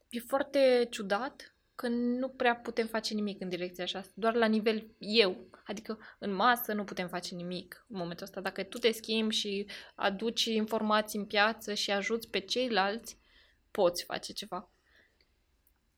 e 0.10 0.20
foarte 0.20 0.88
ciudat 0.90 1.56
că 1.78 1.88
nu 1.88 2.30
prea 2.30 2.56
putem 2.56 2.88
face 2.88 3.14
nimic 3.14 3.42
în 3.42 3.50
direcția 3.50 3.84
așa, 3.84 4.04
doar 4.14 4.36
la 4.36 4.46
nivel 4.46 4.88
eu. 4.98 5.36
Adică 5.66 6.00
în 6.20 6.34
masă 6.34 6.74
nu 6.74 6.84
putem 6.84 7.08
face 7.08 7.36
nimic 7.36 7.86
în 7.88 7.98
momentul 7.98 8.26
ăsta. 8.26 8.42
Dacă 8.42 8.64
tu 8.64 8.78
te 8.78 8.92
schimbi 8.92 9.36
și 9.36 9.68
aduci 9.96 10.46
informații 10.46 11.20
în 11.20 11.26
piață 11.26 11.74
și 11.74 11.92
ajuți 11.92 12.30
pe 12.30 12.40
ceilalți, 12.40 13.18
poți 13.72 14.04
face 14.04 14.34
ceva. 14.34 14.70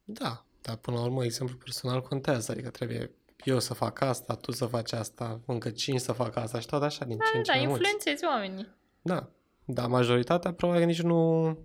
Da, 0.04 0.46
dar 0.62 0.76
până 0.76 0.98
la 0.98 1.04
urmă 1.04 1.24
exemplu 1.24 1.58
personal 1.58 2.02
contează, 2.02 2.52
adică 2.52 2.70
trebuie 2.70 3.12
eu 3.44 3.60
să 3.60 3.74
fac 3.74 4.02
asta, 4.02 4.36
tu 4.36 4.52
să 4.52 4.66
faci 4.66 4.92
asta, 4.92 5.42
încă 5.46 5.70
cinci 5.70 6.00
să 6.00 6.12
fac 6.12 6.36
asta 6.36 6.60
și 6.60 6.68
tot 6.68 6.82
așa 6.82 7.06
din 7.06 7.18
da, 7.18 7.24
ce 7.32 7.38
în 7.38 7.44
ce 7.44 7.52
Da, 7.52 7.58
influențezi 7.58 8.26
oamenii. 8.26 8.68
Da, 9.02 9.30
dar 9.66 9.88
majoritatea 9.88 10.54
probabil 10.54 10.86
nici 10.86 11.02
nu 11.02 11.58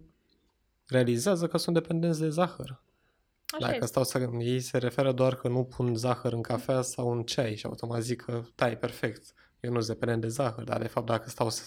realizează 0.86 1.46
că 1.46 1.56
sunt 1.56 1.74
dependenți 1.74 2.20
de 2.20 2.28
zahăr. 2.28 2.82
Așa 3.54 3.66
Dacă 3.66 3.74
este. 3.74 3.86
stau 3.86 4.04
să... 4.04 4.28
Ei 4.38 4.60
se 4.60 4.78
referă 4.78 5.12
doar 5.12 5.34
că 5.34 5.48
nu 5.48 5.64
pun 5.64 5.96
zahăr 5.96 6.32
în 6.32 6.42
cafea 6.42 6.82
sau 6.82 7.12
în 7.12 7.22
ceai 7.22 7.56
și 7.56 7.66
automat 7.66 8.02
zic 8.02 8.22
că 8.22 8.42
da, 8.54 8.70
e 8.70 8.76
perfect. 8.76 9.22
Eu 9.60 9.72
nu 9.72 9.80
sunt 9.80 9.98
dependent 9.98 10.22
de 10.22 10.28
zahăr, 10.28 10.64
dar 10.64 10.80
de 10.80 10.88
fapt 10.88 11.06
dacă 11.06 11.28
stau 11.28 11.50
să, 11.50 11.62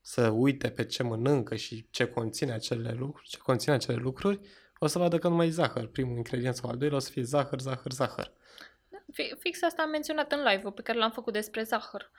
să 0.00 0.28
uite 0.28 0.70
pe 0.70 0.84
ce 0.84 1.02
mănâncă 1.02 1.56
și 1.56 1.86
ce 1.90 2.04
conține 2.04 2.52
acele 2.52 2.92
lucruri, 2.92 3.28
ce 3.28 3.38
conține 3.38 3.74
acele 3.74 3.96
lucruri, 3.96 4.40
o 4.78 4.86
să 4.86 4.98
vadă 4.98 5.18
că 5.18 5.28
nu 5.28 5.34
mai 5.34 5.46
e 5.46 5.50
zahăr. 5.50 5.86
Primul 5.86 6.16
ingredient 6.16 6.54
sau 6.54 6.70
al 6.70 6.76
doilea 6.76 6.96
o 6.96 7.00
să 7.00 7.10
fie 7.10 7.22
zahăr, 7.22 7.60
zahăr, 7.60 7.92
zahăr. 7.92 8.32
Da, 8.88 8.98
fix 9.38 9.62
asta 9.62 9.82
am 9.82 9.90
menționat 9.90 10.32
în 10.32 10.42
live 10.42 10.70
pe 10.70 10.82
care 10.82 10.98
l-am 10.98 11.10
făcut 11.10 11.32
despre 11.32 11.62
zahăr. 11.62 12.10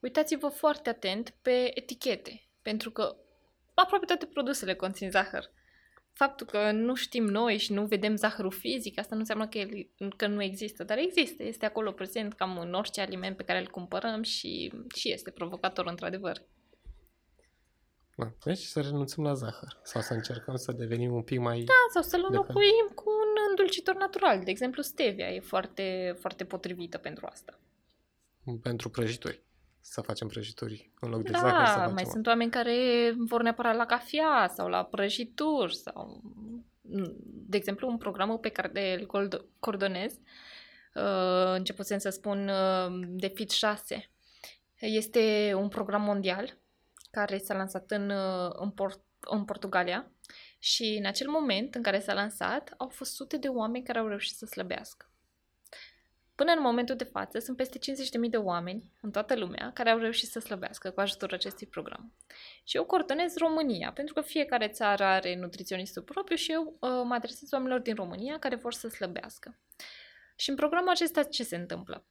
Uitați-vă 0.00 0.48
foarte 0.48 0.88
atent 0.88 1.34
pe 1.42 1.78
etichete, 1.78 2.48
pentru 2.62 2.90
că 2.90 3.16
aproape 3.74 4.04
toate 4.06 4.26
produsele 4.26 4.74
conțin 4.74 5.10
zahăr 5.10 5.50
faptul 6.12 6.46
că 6.46 6.70
nu 6.70 6.94
știm 6.94 7.24
noi 7.24 7.56
și 7.56 7.72
nu 7.72 7.86
vedem 7.86 8.16
zahărul 8.16 8.50
fizic, 8.50 8.98
asta 8.98 9.14
nu 9.14 9.20
înseamnă 9.20 9.48
că, 9.48 9.58
el, 9.58 9.88
că 10.16 10.26
nu 10.26 10.42
există, 10.42 10.84
dar 10.84 10.98
există, 10.98 11.42
este 11.42 11.66
acolo 11.66 11.92
prezent 11.92 12.32
cam 12.32 12.58
în 12.58 12.74
orice 12.74 13.00
aliment 13.00 13.36
pe 13.36 13.42
care 13.44 13.58
îl 13.58 13.68
cumpărăm 13.68 14.22
și, 14.22 14.72
și 14.94 15.12
este 15.12 15.30
provocator 15.30 15.86
într-adevăr. 15.86 16.42
Da, 18.16 18.32
deci 18.44 18.58
să 18.58 18.80
renunțăm 18.80 19.24
la 19.24 19.34
zahăr 19.34 19.80
sau 19.82 20.00
să 20.00 20.12
încercăm 20.12 20.56
să 20.56 20.72
devenim 20.72 21.12
un 21.12 21.22
pic 21.22 21.38
mai... 21.38 21.62
Da, 21.62 21.72
sau 21.92 22.02
să-l 22.02 22.26
înlocuim 22.28 22.90
cu 22.94 23.04
un 23.10 23.48
îndulcitor 23.48 23.96
natural. 23.96 24.44
De 24.44 24.50
exemplu, 24.50 24.82
stevia 24.82 25.30
e 25.30 25.40
foarte, 25.40 26.16
foarte 26.20 26.44
potrivită 26.44 26.98
pentru 26.98 27.26
asta. 27.26 27.58
Pentru 28.62 28.90
prăjituri 28.90 29.42
să 29.82 30.00
facem 30.00 30.28
prăjituri 30.28 30.90
în 31.00 31.10
loc 31.10 31.22
de 31.22 31.30
da, 31.30 31.38
zahăr. 31.38 31.86
Să 31.86 31.92
mai 31.92 32.04
sunt 32.04 32.26
oameni 32.26 32.50
care 32.50 32.76
vor 33.18 33.42
neapărat 33.42 33.76
la 33.76 33.86
cafea 33.86 34.52
sau 34.54 34.68
la 34.68 34.84
prăjituri 34.84 35.76
sau, 35.76 36.20
de 37.24 37.56
exemplu, 37.56 37.88
un 37.88 37.96
program 37.96 38.38
pe 38.38 38.48
care 38.48 39.06
îl 39.10 39.36
coordonez, 39.58 40.12
uh, 40.94 41.54
începusem 41.54 41.98
să 41.98 42.08
spun 42.08 42.48
uh, 42.48 43.06
de 43.06 43.26
Fit 43.26 43.50
6. 43.50 44.10
Este 44.78 45.52
un 45.56 45.68
program 45.68 46.02
mondial 46.02 46.58
care 47.10 47.38
s-a 47.38 47.54
lansat 47.54 47.90
în, 47.90 48.10
uh, 48.10 48.50
în, 48.52 48.70
Port, 48.70 49.00
în 49.20 49.44
Portugalia 49.44 50.10
și 50.58 50.96
în 50.98 51.06
acel 51.06 51.28
moment 51.28 51.74
în 51.74 51.82
care 51.82 52.00
s-a 52.00 52.12
lansat 52.12 52.74
au 52.76 52.88
fost 52.88 53.14
sute 53.14 53.36
de 53.36 53.48
oameni 53.48 53.84
care 53.84 53.98
au 53.98 54.06
reușit 54.06 54.36
să 54.36 54.46
slăbească. 54.46 55.11
Până 56.34 56.52
în 56.52 56.60
momentul 56.60 56.96
de 56.96 57.04
față, 57.04 57.38
sunt 57.38 57.56
peste 57.56 57.78
50.000 57.78 58.30
de 58.30 58.36
oameni 58.36 58.84
în 59.00 59.10
toată 59.10 59.36
lumea 59.36 59.70
care 59.74 59.90
au 59.90 59.98
reușit 59.98 60.28
să 60.28 60.40
slăbească 60.40 60.90
cu 60.90 61.00
ajutorul 61.00 61.34
acestui 61.34 61.66
program. 61.66 62.12
Și 62.64 62.76
eu 62.76 62.84
coordonez 62.84 63.36
România, 63.36 63.92
pentru 63.92 64.14
că 64.14 64.20
fiecare 64.20 64.68
țară 64.68 65.04
are 65.04 65.36
nutriționistul 65.36 66.02
propriu 66.02 66.36
și 66.36 66.52
eu 66.52 66.76
uh, 66.80 66.90
mă 67.04 67.14
adresez 67.14 67.52
oamenilor 67.52 67.80
din 67.80 67.94
România 67.94 68.38
care 68.38 68.54
vor 68.54 68.72
să 68.72 68.88
slăbească. 68.88 69.58
Și 70.36 70.50
în 70.50 70.56
programul 70.56 70.88
acesta 70.88 71.22
ce 71.22 71.42
se 71.42 71.56
întâmplă? 71.56 72.06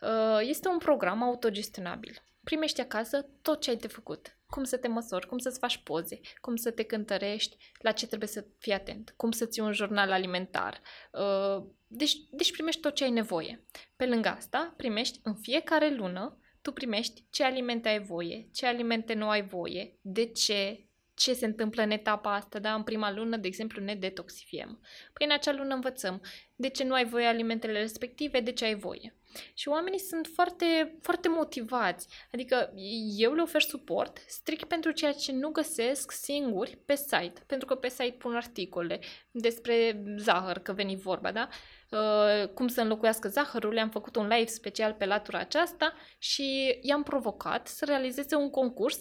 Uh, 0.00 0.38
este 0.40 0.68
un 0.68 0.78
program 0.78 1.22
autogestionabil. 1.22 2.22
Primești 2.44 2.80
acasă 2.80 3.28
tot 3.42 3.60
ce 3.60 3.70
ai 3.70 3.76
de 3.76 3.88
făcut 3.88 4.35
cum 4.46 4.64
să 4.64 4.76
te 4.76 4.88
măsori, 4.88 5.26
cum 5.26 5.38
să-ți 5.38 5.58
faci 5.58 5.82
poze, 5.82 6.20
cum 6.40 6.56
să 6.56 6.70
te 6.70 6.82
cântărești, 6.82 7.56
la 7.78 7.92
ce 7.92 8.06
trebuie 8.06 8.28
să 8.28 8.46
fii 8.58 8.72
atent, 8.72 9.14
cum 9.16 9.30
să 9.30 9.46
ții 9.46 9.62
un 9.62 9.72
jurnal 9.72 10.12
alimentar. 10.12 10.80
Uh, 11.12 11.66
deci, 11.86 12.16
deci 12.30 12.52
primești 12.52 12.80
tot 12.80 12.94
ce 12.94 13.04
ai 13.04 13.10
nevoie. 13.10 13.64
Pe 13.96 14.06
lângă 14.06 14.28
asta, 14.28 14.74
primești 14.76 15.20
în 15.22 15.34
fiecare 15.34 15.94
lună, 15.94 16.40
tu 16.62 16.72
primești 16.72 17.24
ce 17.30 17.44
alimente 17.44 17.88
ai 17.88 18.02
voie, 18.02 18.48
ce 18.52 18.66
alimente 18.66 19.14
nu 19.14 19.28
ai 19.28 19.46
voie, 19.46 19.98
de 20.00 20.26
ce, 20.26 20.88
ce 21.14 21.32
se 21.32 21.46
întâmplă 21.46 21.82
în 21.82 21.90
etapa 21.90 22.34
asta, 22.34 22.58
da? 22.58 22.74
În 22.74 22.82
prima 22.82 23.12
lună, 23.12 23.36
de 23.36 23.46
exemplu, 23.46 23.82
ne 23.82 23.94
detoxifiem. 23.94 24.80
Păi 25.12 25.26
în 25.26 25.32
acea 25.32 25.52
lună 25.52 25.74
învățăm 25.74 26.22
de 26.54 26.68
ce 26.68 26.84
nu 26.84 26.94
ai 26.94 27.04
voie 27.04 27.26
alimentele 27.26 27.80
respective, 27.80 28.40
de 28.40 28.52
ce 28.52 28.64
ai 28.64 28.74
voie. 28.74 29.15
Și 29.54 29.68
oamenii 29.68 29.98
sunt 29.98 30.28
foarte, 30.34 30.98
foarte 31.02 31.28
motivați. 31.28 32.08
Adică 32.32 32.72
eu 33.16 33.34
le 33.34 33.42
ofer 33.42 33.62
suport 33.62 34.18
strict 34.26 34.64
pentru 34.64 34.90
ceea 34.90 35.12
ce 35.12 35.32
nu 35.32 35.48
găsesc 35.48 36.12
singuri 36.12 36.78
pe 36.86 36.94
site. 36.94 37.42
Pentru 37.46 37.66
că 37.66 37.74
pe 37.74 37.88
site 37.88 38.16
pun 38.18 38.34
articole 38.34 39.00
despre 39.30 40.04
zahăr, 40.16 40.58
că 40.58 40.72
veni 40.72 40.96
vorba, 40.96 41.32
da? 41.32 41.48
Uh, 41.90 42.48
cum 42.48 42.68
să 42.68 42.80
înlocuiască 42.80 43.28
zahărul, 43.28 43.72
le-am 43.72 43.90
făcut 43.90 44.16
un 44.16 44.26
live 44.26 44.46
special 44.50 44.92
pe 44.92 45.04
latura 45.04 45.38
aceasta 45.38 45.92
și 46.18 46.78
i-am 46.80 47.02
provocat 47.02 47.68
să 47.68 47.84
realizeze 47.84 48.34
un 48.34 48.50
concurs 48.50 48.98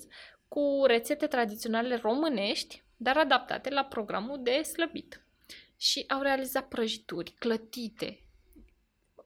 cu 0.48 0.84
rețete 0.86 1.28
tradiționale 1.28 1.96
românești, 1.96 2.84
dar 2.98 3.18
adaptate 3.18 3.70
la 3.70 3.84
programul 3.84 4.40
de 4.42 4.62
slăbit. 4.62 5.26
Și 5.78 6.06
au 6.08 6.22
realizat 6.22 6.68
prăjituri 6.68 7.32
clătite, 7.32 8.25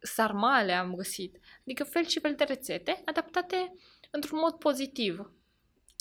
sarmale 0.02 0.74
am 0.74 0.96
găsit, 0.96 1.40
adică 1.62 1.84
fel 1.84 2.06
și 2.06 2.20
fel 2.20 2.36
de 2.36 2.44
rețete 2.44 3.02
adaptate 3.06 3.74
într-un 4.12 4.40
mod 4.40 4.54
pozitiv. 4.54 5.32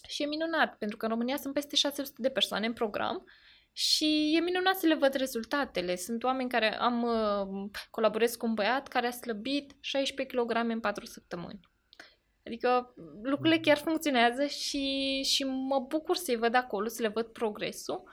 Și 0.09 0.23
e 0.23 0.27
minunat, 0.27 0.77
pentru 0.77 0.97
că 0.97 1.05
în 1.05 1.11
România 1.11 1.37
sunt 1.37 1.55
peste 1.55 1.77
600 1.77 2.23
de 2.23 2.31
persoane 2.31 2.67
în 2.67 2.73
program 2.73 3.25
și 3.73 4.35
e 4.37 4.41
minunat 4.41 4.77
să 4.77 4.87
le 4.87 4.95
văd 4.95 5.15
rezultatele. 5.15 5.97
Sunt 5.97 6.23
oameni 6.25 6.49
care 6.49 6.79
am 6.79 7.03
uh, 7.03 7.71
colaborez 7.91 8.37
cu 8.37 8.47
un 8.47 8.55
băiat 8.55 8.89
care 8.89 9.07
a 9.07 9.11
slăbit 9.11 9.77
16 9.81 10.37
kg 10.37 10.57
în 10.71 10.81
4 10.81 11.07
săptămâni. 11.07 11.61
Adică 12.47 12.95
lucrurile 13.23 13.59
chiar 13.59 13.77
funcționează 13.77 14.47
și, 14.47 15.23
și 15.23 15.45
mă 15.45 15.79
bucur 15.89 16.17
să-i 16.17 16.37
văd 16.37 16.55
acolo, 16.55 16.89
să 16.89 17.03
le 17.03 17.09
văd 17.09 17.27
progresul, 17.27 18.11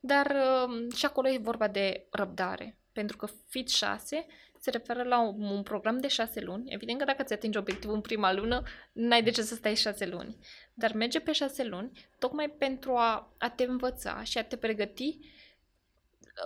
dar 0.00 0.26
uh, 0.26 0.94
și 0.94 1.04
acolo 1.04 1.28
e 1.28 1.38
vorba 1.38 1.68
de 1.68 2.06
răbdare. 2.10 2.78
Pentru 2.92 3.16
că 3.16 3.28
Fit 3.48 3.68
6 3.68 4.26
se 4.62 4.70
referă 4.70 5.02
la 5.02 5.20
un, 5.20 5.42
un 5.42 5.62
program 5.62 5.98
de 5.98 6.08
șase 6.08 6.40
luni. 6.40 6.72
Evident 6.72 6.98
că 6.98 7.04
dacă 7.04 7.22
ți 7.22 7.32
atingi 7.32 7.58
obiectivul 7.58 7.94
în 7.94 8.00
prima 8.00 8.32
lună, 8.32 8.62
n-ai 8.92 9.22
de 9.22 9.30
ce 9.30 9.42
să 9.42 9.54
stai 9.54 9.74
șase 9.74 10.06
luni. 10.06 10.36
Dar 10.74 10.92
merge 10.92 11.20
pe 11.20 11.32
șase 11.32 11.64
luni 11.64 11.90
tocmai 12.18 12.50
pentru 12.50 12.94
a, 12.94 13.34
a 13.38 13.50
te 13.50 13.64
învăța 13.64 14.22
și 14.22 14.38
a 14.38 14.44
te 14.44 14.56
pregăti 14.56 15.18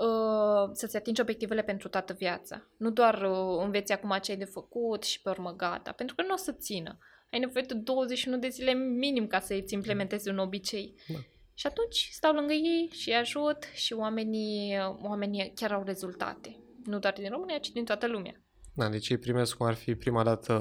uh, 0.01 0.71
să-ți 0.73 0.97
atingi 0.97 1.21
obiectivele 1.21 1.63
pentru 1.63 1.89
toată 1.89 2.13
viața. 2.13 2.67
Nu 2.77 2.91
doar 2.91 3.23
uh, 3.23 3.63
înveți 3.65 3.93
acum 3.93 4.19
ce 4.23 4.31
ai 4.31 4.37
de 4.37 4.45
făcut 4.45 5.05
și 5.05 5.23
pe 5.23 5.29
urmă 5.29 5.55
gata, 5.57 5.93
pentru 5.93 6.15
că 6.15 6.23
nu 6.23 6.33
o 6.33 6.37
să 6.37 6.53
țină. 6.53 6.99
Ai 7.33 7.39
nevoie 7.39 7.65
de 7.69 7.75
21 7.75 8.39
de 8.39 8.49
zile 8.49 8.73
minim 8.73 9.27
ca 9.27 9.41
să 9.41 9.55
îți 9.55 9.75
implementezi 9.75 10.29
un 10.29 10.39
obicei. 10.39 10.95
Da. 11.09 11.19
Și 11.55 11.67
atunci 11.67 12.09
stau 12.13 12.33
lângă 12.33 12.53
ei 12.53 12.91
și 12.93 13.09
îi 13.09 13.17
ajut 13.17 13.65
și 13.75 13.93
oamenii, 13.93 14.79
oamenii 15.03 15.53
chiar 15.55 15.73
au 15.73 15.83
rezultate. 15.83 16.61
Nu 16.87 16.99
doar 16.99 17.13
din 17.13 17.31
România, 17.31 17.59
ci 17.59 17.71
din 17.71 17.85
toată 17.85 18.07
lumea. 18.07 18.41
Da, 18.75 18.89
deci 18.89 19.09
ei 19.09 19.19
primesc 19.19 19.57
cum 19.57 19.67
ar 19.67 19.75
fi 19.75 19.95
prima 19.95 20.23
dată 20.23 20.55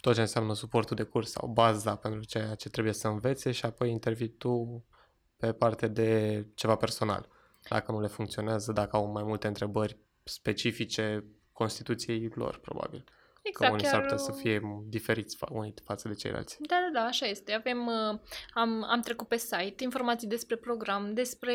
tot 0.00 0.14
ce 0.14 0.20
înseamnă 0.20 0.54
suportul 0.54 0.96
de 0.96 1.02
curs 1.02 1.30
sau 1.30 1.48
baza 1.48 1.96
pentru 1.96 2.24
ceea 2.24 2.54
ce 2.54 2.68
trebuie 2.68 2.92
să 2.92 3.08
învețe 3.08 3.52
și 3.52 3.64
apoi 3.64 3.90
intervii 3.90 4.28
tu 4.28 4.84
pe 5.36 5.52
parte 5.52 5.88
de 5.88 6.44
ceva 6.54 6.76
personal. 6.76 7.28
Dacă 7.68 7.92
nu 7.92 8.00
le 8.00 8.06
funcționează, 8.06 8.72
dacă 8.72 8.96
au 8.96 9.06
mai 9.06 9.22
multe 9.22 9.46
întrebări 9.46 9.98
specifice 10.22 11.24
Constituției 11.52 12.30
lor, 12.34 12.58
probabil. 12.58 13.04
Exact, 13.42 13.70
că 13.70 13.76
unii 13.76 13.84
chiar... 13.84 13.92
s-ar 13.92 14.02
putea 14.02 14.16
să 14.16 14.32
fie 14.32 14.60
diferiți 14.86 15.36
fa- 15.36 15.48
unii 15.50 15.74
față 15.84 16.08
de 16.08 16.14
ceilalți. 16.14 16.56
Da, 16.60 16.76
da, 16.76 17.00
da, 17.00 17.06
așa 17.06 17.26
este. 17.26 17.52
Avem, 17.52 17.86
uh, 17.86 18.18
am, 18.54 18.84
am 18.84 19.00
trecut 19.00 19.28
pe 19.28 19.36
site 19.36 19.82
informații 19.84 20.28
despre 20.28 20.56
program, 20.56 21.14
despre 21.14 21.54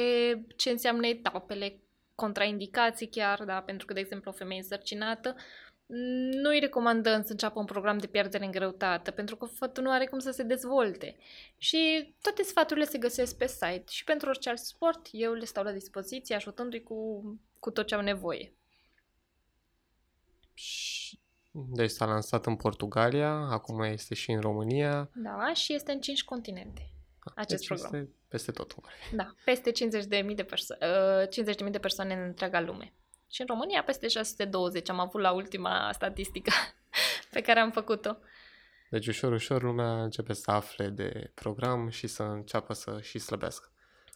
ce 0.56 0.70
înseamnă 0.70 1.08
etapele, 1.08 1.83
contraindicații 2.16 3.08
chiar, 3.08 3.44
da, 3.44 3.62
pentru 3.62 3.86
că, 3.86 3.94
de 3.94 4.00
exemplu, 4.00 4.32
o 4.32 4.34
femeie 4.34 4.60
însărcinată 4.60 5.36
nu 6.32 6.50
îi 6.50 6.60
recomandăm 6.60 7.24
să 7.24 7.32
înceapă 7.32 7.60
un 7.60 7.66
program 7.66 7.98
de 7.98 8.08
pierdere 8.08 8.46
în 8.46 8.52
greutate, 8.52 9.12
pentru 9.12 9.36
că 9.36 9.46
fătul 9.46 9.84
nu 9.84 9.92
are 9.92 10.06
cum 10.06 10.20
să 10.20 10.32
se 10.32 10.44
dezvolte. 10.44 11.16
Și 11.58 12.14
toate 12.22 12.44
sfaturile 12.44 12.86
se 12.86 12.98
găsesc 12.98 13.38
pe 13.38 13.48
site 13.48 13.84
și 13.90 14.04
pentru 14.04 14.30
orice 14.30 14.50
alt 14.50 14.60
sport 14.60 15.08
eu 15.12 15.34
le 15.34 15.46
stau 15.46 15.64
la 15.64 15.72
dispoziție, 15.72 16.36
ajutându-i 16.36 16.84
cu, 16.84 17.22
cu 17.60 17.72
tot 17.72 17.88
ce 17.88 17.96
au 17.96 18.02
nevoie. 18.02 18.54
Și 20.54 21.20
deci 21.52 21.90
s-a 21.90 22.06
lansat 22.06 22.46
în 22.46 22.56
Portugalia, 22.56 23.32
acum 23.32 23.82
este 23.82 24.16
și 24.16 24.32
în 24.32 24.42
România. 24.42 25.10
Da, 25.16 25.54
și 25.54 25.74
este 25.74 25.92
în 25.92 26.00
5 26.00 26.24
continente 26.24 26.94
acest 27.36 27.68
deci 27.68 27.68
program. 27.68 28.02
Este 28.02 28.14
peste 28.34 28.52
tot. 28.52 28.76
Da, 29.12 29.34
peste 29.46 29.72
50.000 29.72 30.36
de, 30.36 30.44
perso- 30.44 30.78
uh, 30.82 31.66
50.000 31.66 31.72
de 31.72 31.80
persoane 31.80 32.14
în 32.14 32.22
întreaga 32.22 32.62
lume. 32.62 32.94
Și 33.32 33.42
în 33.42 33.48
România 33.48 33.84
peste 33.84 34.08
620 34.08 34.90
am 34.90 35.00
avut 35.00 35.22
la 35.22 35.32
ultima 35.32 35.90
statistică 35.92 36.52
pe 37.36 37.42
care 37.42 37.60
am 37.60 37.72
făcut-o. 37.72 38.18
Deci 38.90 39.08
ușor, 39.08 39.32
ușor 39.32 39.62
lumea 39.62 40.04
începe 40.04 40.34
să 40.34 40.52
afle 40.52 40.88
de 40.88 41.32
program 41.34 41.90
și 41.90 42.08
să 42.08 42.24
înceapă 42.24 42.74
să 42.74 43.00
și 43.02 43.20
slăbească. 43.20 43.72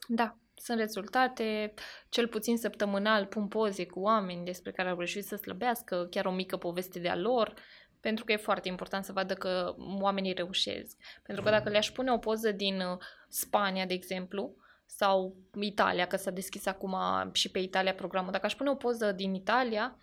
Da, 0.07 0.37
sunt 0.55 0.79
rezultate, 0.79 1.73
cel 2.09 2.27
puțin 2.27 2.57
săptămânal 2.57 3.25
pun 3.25 3.47
poze 3.47 3.85
cu 3.85 3.99
oameni 3.99 4.45
despre 4.45 4.71
care 4.71 4.89
au 4.89 4.95
reușit 4.95 5.25
să 5.25 5.35
slăbească, 5.35 6.07
chiar 6.09 6.25
o 6.25 6.31
mică 6.31 6.57
poveste 6.57 6.99
de-a 6.99 7.15
lor, 7.15 7.53
pentru 7.99 8.25
că 8.25 8.31
e 8.31 8.37
foarte 8.37 8.67
important 8.67 9.05
să 9.05 9.11
vadă 9.11 9.33
că 9.33 9.75
oamenii 9.99 10.33
reușesc. 10.33 10.97
Pentru 11.23 11.43
că 11.43 11.49
dacă 11.49 11.69
le-aș 11.69 11.91
pune 11.91 12.11
o 12.11 12.17
poză 12.17 12.51
din 12.51 12.79
uh, 12.79 12.97
Spania, 13.27 13.85
de 13.85 13.93
exemplu, 13.93 14.55
sau 14.85 15.35
Italia, 15.59 16.07
că 16.07 16.15
s-a 16.15 16.31
deschis 16.31 16.65
acum 16.65 16.95
și 17.31 17.51
pe 17.51 17.59
Italia 17.59 17.93
programul, 17.93 18.31
dacă 18.31 18.45
aș 18.45 18.55
pune 18.55 18.69
o 18.69 18.75
poză 18.75 19.11
din 19.11 19.33
Italia, 19.33 19.97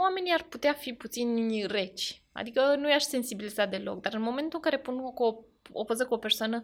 oamenii 0.00 0.32
ar 0.32 0.42
putea 0.42 0.72
fi 0.72 0.92
puțin 0.92 1.66
reci. 1.66 2.22
Adică 2.32 2.74
nu 2.76 2.88
i-aș 2.90 3.02
sensibiliza 3.02 3.66
deloc, 3.66 4.00
dar 4.00 4.14
în 4.14 4.22
momentul 4.22 4.52
în 4.62 4.70
care 4.70 4.78
pun 4.78 4.98
o, 5.14 5.34
o 5.72 5.84
poză 5.84 6.06
cu 6.06 6.14
o 6.14 6.18
persoană 6.18 6.62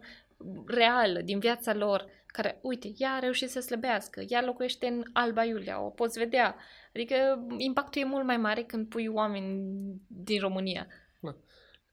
reală, 0.65 1.21
din 1.21 1.39
viața 1.39 1.73
lor, 1.73 2.05
care, 2.25 2.59
uite, 2.61 2.91
ea 2.97 3.11
a 3.13 3.19
reușit 3.19 3.49
să 3.49 3.59
slăbească, 3.59 4.21
ea 4.27 4.41
locuiește 4.41 4.87
în 4.87 5.03
Alba 5.13 5.43
Iulia, 5.43 5.81
o 5.81 5.89
poți 5.89 6.19
vedea. 6.19 6.55
Adică 6.93 7.45
impactul 7.57 8.01
e 8.01 8.05
mult 8.05 8.25
mai 8.25 8.37
mare 8.37 8.63
când 8.63 8.87
pui 8.87 9.07
oameni 9.07 9.71
din 10.07 10.39
România. 10.39 10.87
Da. 11.19 11.35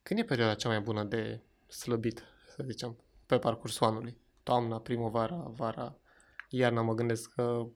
Când 0.02 0.20
e 0.20 0.24
perioada 0.24 0.54
cea 0.54 0.68
mai 0.68 0.80
bună 0.80 1.04
de 1.04 1.40
slăbit, 1.66 2.22
să 2.46 2.64
zicem, 2.66 2.96
pe 3.28 3.38
parcursul 3.38 3.86
anului? 3.86 4.16
Toamna, 4.42 4.80
primăvara, 4.80 5.36
vara, 5.36 5.98
iarna, 6.48 6.82
mă 6.82 6.94
gândesc 6.94 7.30
că 7.34 7.66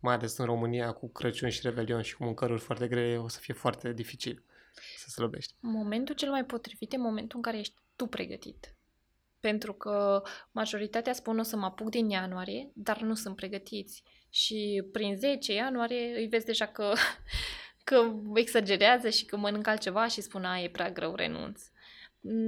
mai 0.00 0.14
ales 0.14 0.36
în 0.36 0.44
România, 0.44 0.92
cu 0.92 1.10
Crăciun 1.10 1.48
și 1.48 1.60
Revelion 1.62 2.02
și 2.02 2.16
cu 2.16 2.24
mâncăruri 2.24 2.60
foarte 2.60 2.88
grele, 2.88 3.18
o 3.18 3.28
să 3.28 3.38
fie 3.40 3.54
foarte 3.54 3.92
dificil 3.92 4.44
să 4.96 5.08
slăbești. 5.08 5.54
Momentul 5.60 6.14
cel 6.14 6.30
mai 6.30 6.44
potrivit 6.44 6.92
e 6.92 6.96
momentul 6.96 7.36
în 7.36 7.42
care 7.42 7.58
ești 7.58 7.74
tu 7.96 8.06
pregătit. 8.06 8.74
Pentru 9.40 9.72
că 9.72 10.22
majoritatea 10.50 11.12
spun 11.12 11.38
o 11.38 11.42
să 11.42 11.56
mă 11.56 11.64
apuc 11.64 11.90
din 11.90 12.10
ianuarie, 12.10 12.70
dar 12.74 13.00
nu 13.00 13.14
sunt 13.14 13.36
pregătiți. 13.36 14.02
Și 14.30 14.88
prin 14.92 15.16
10 15.16 15.52
ianuarie 15.52 16.16
îi 16.16 16.26
vezi 16.26 16.44
deja 16.44 16.66
că, 16.66 16.92
că 17.84 18.12
exagerează 18.34 19.08
și 19.08 19.24
că 19.24 19.36
mănâncă 19.36 19.70
altceva 19.70 20.06
și 20.06 20.20
spun, 20.20 20.44
a, 20.44 20.58
e 20.58 20.68
prea 20.68 20.90
greu, 20.90 21.14
renunț. 21.14 21.62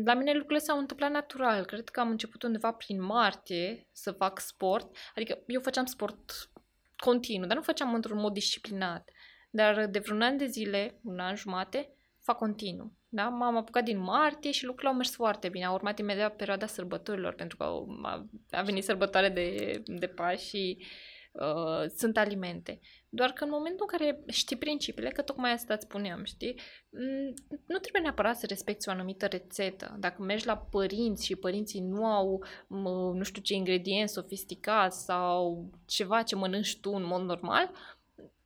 La 0.04 0.14
mine 0.14 0.32
lucrurile 0.32 0.58
s-au 0.58 0.78
întâmplat 0.78 1.10
natural. 1.10 1.64
Cred 1.64 1.88
că 1.88 2.00
am 2.00 2.10
început 2.10 2.42
undeva 2.42 2.72
prin 2.72 3.02
martie 3.02 3.88
să 3.92 4.12
fac 4.12 4.40
sport. 4.40 4.96
Adică 5.14 5.38
eu 5.46 5.60
făceam 5.60 5.84
sport 5.84 6.50
continuu, 6.96 7.46
dar 7.46 7.56
nu 7.56 7.62
făceam 7.62 7.94
într-un 7.94 8.18
mod 8.18 8.32
disciplinat. 8.32 9.10
Dar 9.50 9.86
de 9.86 9.98
vreun 9.98 10.22
an 10.22 10.36
de 10.36 10.46
zile, 10.46 11.00
un 11.02 11.18
an 11.18 11.34
jumate, 11.34 11.90
fac 12.20 12.36
continuu. 12.36 12.92
Da? 13.08 13.28
M-am 13.28 13.56
apucat 13.56 13.84
din 13.84 13.98
martie 13.98 14.50
și 14.50 14.64
lucrurile 14.64 14.90
au 14.90 14.96
mers 14.96 15.14
foarte 15.14 15.48
bine. 15.48 15.64
A 15.64 15.72
urmat 15.72 15.98
imediat 15.98 16.36
perioada 16.36 16.66
sărbătorilor, 16.66 17.34
pentru 17.34 17.56
că 17.56 17.64
a, 18.02 18.26
a 18.50 18.62
venit 18.62 18.84
sărbătoare 18.84 19.28
de, 19.28 19.82
de 19.86 20.06
Paști 20.06 20.48
și 20.48 20.86
uh, 21.39 21.91
sunt 21.97 22.16
alimente. 22.16 22.80
Doar 23.09 23.30
că 23.30 23.45
în 23.45 23.51
momentul 23.51 23.87
în 23.91 23.99
care 23.99 24.22
știi 24.26 24.57
principiile, 24.57 25.09
că 25.09 25.22
tocmai 25.22 25.53
asta 25.53 25.74
îți 25.74 25.84
spuneam, 25.84 26.24
știi, 26.24 26.61
nu 27.66 27.78
trebuie 27.78 28.03
neapărat 28.03 28.37
să 28.37 28.47
respecti 28.47 28.89
o 28.89 28.93
anumită 28.93 29.26
rețetă. 29.26 29.97
Dacă 29.99 30.22
mergi 30.22 30.47
la 30.47 30.57
părinți 30.57 31.24
și 31.24 31.37
părinții 31.37 31.80
nu 31.80 32.07
au, 32.07 32.45
nu 33.14 33.22
știu 33.22 33.43
ce, 33.43 33.55
ingredienți 33.55 34.12
sofisticați 34.12 35.05
sau 35.05 35.70
ceva 35.87 36.22
ce 36.22 36.34
mănânci 36.34 36.80
tu 36.80 36.91
în 36.91 37.05
mod 37.05 37.22
normal, 37.22 37.70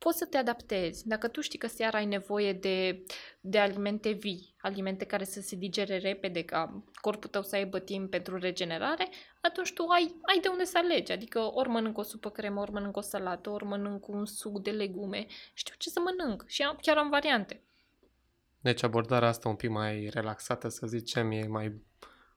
poți 0.03 0.17
să 0.17 0.25
te 0.25 0.37
adaptezi. 0.37 1.07
Dacă 1.07 1.27
tu 1.27 1.41
știi 1.41 1.59
că 1.59 1.67
seara 1.67 1.97
ai 1.97 2.05
nevoie 2.05 2.53
de, 2.53 3.05
de 3.41 3.59
alimente 3.59 4.11
vii, 4.11 4.55
alimente 4.61 5.05
care 5.05 5.23
să 5.23 5.41
se 5.41 5.55
digere 5.55 5.97
repede, 5.97 6.43
ca 6.43 6.83
corpul 7.01 7.29
tău 7.29 7.41
să 7.41 7.55
aibă 7.55 7.79
timp 7.79 8.09
pentru 8.09 8.37
regenerare, 8.37 9.09
atunci 9.41 9.73
tu 9.73 9.85
ai, 9.87 10.15
ai 10.21 10.39
de 10.39 10.47
unde 10.47 10.63
să 10.63 10.77
alegi. 10.77 11.11
Adică 11.11 11.39
ori 11.53 11.69
mănânc 11.69 11.97
o 11.97 12.01
supă 12.01 12.29
cremă, 12.29 12.61
ori 12.61 12.71
mănânc 12.71 12.97
o 12.97 13.01
salată, 13.01 13.49
ori 13.49 13.65
mănânc 13.65 14.07
un 14.07 14.25
suc 14.25 14.61
de 14.61 14.71
legume. 14.71 15.25
Știu 15.53 15.75
ce 15.77 15.89
să 15.89 15.99
mănânc 15.99 16.43
și 16.47 16.61
am, 16.61 16.77
chiar 16.81 16.97
am 16.97 17.09
variante. 17.09 17.61
Deci 18.61 18.83
abordarea 18.83 19.27
asta 19.27 19.49
un 19.49 19.55
pic 19.55 19.69
mai 19.69 20.09
relaxată, 20.13 20.67
să 20.67 20.87
zicem, 20.87 21.31
e 21.31 21.47
mai 21.47 21.81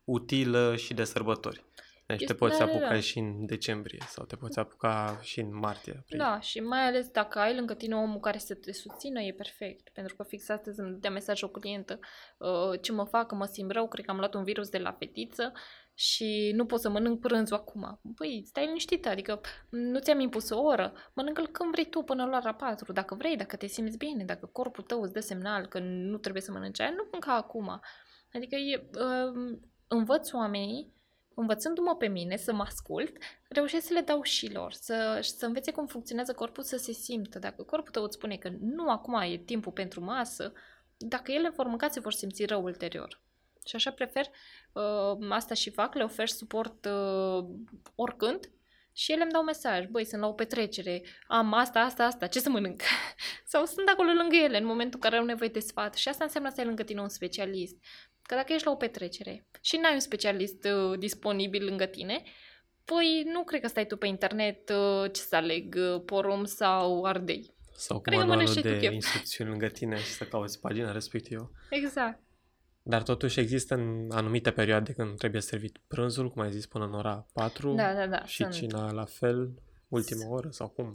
utilă 0.05 0.77
și 0.77 0.95
de 0.95 1.05
sărbători. 1.05 1.65
Deci 2.07 2.21
este, 2.21 2.33
te 2.33 2.39
poți 2.39 2.59
da, 2.59 2.65
apuca 2.65 2.89
da. 2.89 3.01
și 3.01 3.19
în 3.19 3.47
decembrie 3.47 4.03
sau 4.09 4.25
te 4.25 4.37
poți 4.37 4.59
apuca 4.59 5.19
și 5.23 5.41
în 5.41 5.57
martie. 5.59 5.97
Aprilie. 5.99 6.25
Da, 6.25 6.41
și 6.41 6.61
mai 6.61 6.87
ales 6.87 7.09
dacă 7.09 7.39
ai 7.39 7.55
lângă 7.55 7.75
tine 7.75 7.95
omul 7.95 8.21
care 8.21 8.39
să 8.39 8.55
te 8.55 8.73
susțină, 8.73 9.21
e 9.21 9.33
perfect. 9.33 9.89
Pentru 9.89 10.17
că 10.17 10.23
fix 10.23 10.49
astăzi 10.49 10.81
îmi 10.81 11.01
dea 11.01 11.11
mesaj 11.11 11.43
o 11.43 11.49
clientă 11.49 11.99
uh, 12.39 12.81
ce 12.81 12.93
mă 12.93 13.05
fac, 13.05 13.27
că 13.27 13.35
mă 13.35 13.45
simt 13.45 13.71
rău, 13.71 13.89
cred 13.89 14.05
că 14.05 14.11
am 14.11 14.17
luat 14.17 14.35
un 14.35 14.45
virus 14.45 14.69
de 14.69 14.79
la 14.79 14.93
fetiță 14.93 15.53
și 15.95 16.53
nu 16.55 16.67
pot 16.67 16.81
să 16.81 16.89
mănânc 16.89 17.21
prânzul 17.21 17.57
acum. 17.57 18.01
Băi, 18.03 18.43
stai 18.47 18.67
liniștită, 18.67 19.09
adică 19.09 19.41
nu 19.69 19.99
ți-am 19.99 20.21
impus 20.21 20.51
o 20.51 20.61
oră, 20.61 20.93
mănâncă-l 21.15 21.47
când 21.47 21.71
vrei 21.71 21.89
tu 21.89 22.03
până 22.03 22.25
la 22.25 22.37
ora 22.37 22.55
4, 22.55 22.93
dacă 22.93 23.15
vrei, 23.15 23.37
dacă 23.37 23.57
te 23.57 23.67
simți 23.67 23.97
bine, 23.97 24.25
dacă 24.25 24.47
corpul 24.47 24.85
tău 24.85 25.03
îți 25.03 25.13
dă 25.13 25.21
semnal 25.21 25.67
că 25.67 25.79
nu 25.79 26.17
trebuie 26.17 26.43
să 26.43 26.53
mănânci 26.53 26.81
aia, 26.81 26.91
nu 26.91 27.09
mânca 27.11 27.35
acum. 27.35 27.81
Adică 28.33 28.55
e, 28.55 28.89
uh, 28.99 29.59
învăț 29.89 30.33
oamenii 30.33 30.94
învățându-mă 31.35 31.97
pe 31.97 32.07
mine 32.07 32.37
să 32.37 32.53
mă 32.53 32.63
ascult, 32.63 33.17
reușesc 33.49 33.87
să 33.87 33.93
le 33.93 34.01
dau 34.01 34.23
și 34.23 34.53
lor, 34.53 34.73
să, 34.73 35.19
să 35.23 35.47
învețe 35.47 35.73
cum 35.73 35.87
funcționează 35.87 36.33
corpul, 36.33 36.63
să 36.63 36.77
se 36.77 36.93
simtă. 36.93 37.39
Dacă 37.39 37.63
corpul 37.63 37.93
tău 37.93 38.03
îți 38.03 38.17
spune 38.17 38.37
că 38.37 38.51
nu 38.61 38.91
acum 38.91 39.15
e 39.15 39.37
timpul 39.37 39.73
pentru 39.73 40.01
masă, 40.01 40.53
dacă 40.97 41.33
ele 41.33 41.49
vor 41.49 41.67
mânca, 41.67 41.89
se 41.89 42.01
vor 42.01 42.13
simți 42.13 42.45
rău 42.45 42.63
ulterior. 42.63 43.23
Și 43.67 43.77
așa 43.77 43.91
prefer, 43.91 44.27
uh, 44.73 45.31
asta 45.31 45.55
și 45.55 45.71
fac, 45.71 45.95
le 45.95 46.03
ofer 46.03 46.29
suport 46.29 46.85
uh, 46.85 47.45
oricând 47.95 48.51
și 48.93 49.13
ele 49.13 49.23
îmi 49.23 49.33
dau 49.33 49.43
mesaj, 49.43 49.87
băi, 49.87 50.05
sunt 50.05 50.21
la 50.21 50.27
o 50.27 50.33
petrecere, 50.33 51.03
am 51.27 51.53
asta, 51.53 51.81
asta, 51.81 52.05
asta, 52.05 52.27
ce 52.27 52.41
să 52.41 52.51
mănânc? 52.51 52.83
Sau 53.53 53.65
sunt 53.65 53.89
acolo 53.89 54.13
lângă 54.13 54.37
ele 54.37 54.59
în 54.59 54.65
momentul 54.65 55.01
în 55.03 55.11
care 55.11 55.21
au 55.21 55.25
nevoie 55.25 55.49
de 55.49 55.61
sfat. 55.61 55.95
Și 55.95 56.09
asta 56.09 56.25
înseamnă 56.25 56.51
să 56.51 56.61
ai 56.61 56.67
lângă 56.67 56.83
tine 56.83 57.01
un 57.01 57.09
specialist. 57.09 57.77
Că 58.27 58.35
dacă 58.35 58.53
ești 58.53 58.67
la 58.67 58.73
o 58.73 58.77
petrecere 58.77 59.47
și 59.61 59.77
n-ai 59.77 59.93
un 59.93 60.01
specialist 60.01 60.65
uh, 60.65 60.99
disponibil 60.99 61.65
lângă 61.65 61.85
tine, 61.85 62.23
păi 62.85 63.23
nu 63.33 63.45
cred 63.45 63.61
că 63.61 63.69
stai 63.69 63.87
tu 63.87 63.97
pe 63.97 64.07
internet 64.07 64.69
uh, 64.69 65.11
ce 65.13 65.21
să 65.21 65.37
aleg, 65.37 65.77
uh, 65.79 66.03
porum 66.05 66.45
sau 66.45 67.05
ardei. 67.05 67.55
Sau 67.77 68.01
cu 68.01 68.15
manualul 68.15 68.55
de 68.63 68.91
instrucțiuni 68.93 69.51
lângă 69.51 69.67
tine 69.67 69.97
și 69.97 70.13
să 70.13 70.25
cauți 70.25 70.61
pagina 70.61 70.93
respectivă. 70.93 71.51
Exact. 71.71 72.21
Dar 72.83 73.03
totuși 73.03 73.41
există 73.41 73.75
în 73.75 74.09
anumite 74.11 74.51
perioade 74.51 74.93
când 74.93 75.17
trebuie 75.17 75.41
servit 75.41 75.79
prânzul, 75.87 76.31
cum 76.31 76.43
ai 76.43 76.51
zis, 76.51 76.67
până 76.67 76.85
în 76.85 76.93
ora 76.93 77.27
4 77.33 77.75
da, 77.75 77.95
da, 77.95 78.07
da, 78.07 78.25
și 78.25 78.43
sunt. 78.43 78.55
cina 78.55 78.93
la 78.93 79.05
fel, 79.05 79.51
ultima 79.89 80.29
oră 80.29 80.49
sau 80.51 80.69
cum? 80.69 80.91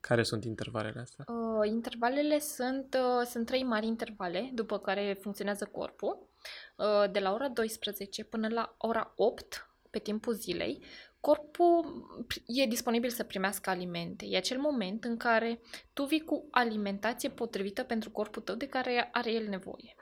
Care 0.00 0.22
sunt 0.22 0.44
intervalele 0.44 1.00
astea? 1.00 1.24
Uh, 1.28 1.68
intervalele 1.68 2.38
sunt, 2.38 2.96
uh, 2.98 3.26
sunt 3.26 3.46
trei 3.46 3.62
mari 3.62 3.86
intervale 3.86 4.50
după 4.54 4.78
care 4.78 5.18
funcționează 5.20 5.68
corpul. 5.72 6.30
Uh, 6.76 7.10
de 7.10 7.18
la 7.18 7.32
ora 7.32 7.48
12 7.48 8.24
până 8.24 8.48
la 8.48 8.74
ora 8.78 9.12
8 9.16 9.70
pe 9.90 9.98
timpul 9.98 10.32
zilei, 10.32 10.84
corpul 11.20 12.06
e 12.46 12.66
disponibil 12.66 13.10
să 13.10 13.24
primească 13.24 13.70
alimente. 13.70 14.26
E 14.28 14.36
acel 14.36 14.58
moment 14.58 15.04
în 15.04 15.16
care 15.16 15.60
tu 15.92 16.04
vii 16.04 16.24
cu 16.24 16.48
alimentație 16.50 17.28
potrivită 17.28 17.82
pentru 17.82 18.10
corpul 18.10 18.42
tău 18.42 18.54
de 18.54 18.66
care 18.66 19.08
are 19.12 19.32
el 19.32 19.48
nevoie. 19.48 19.94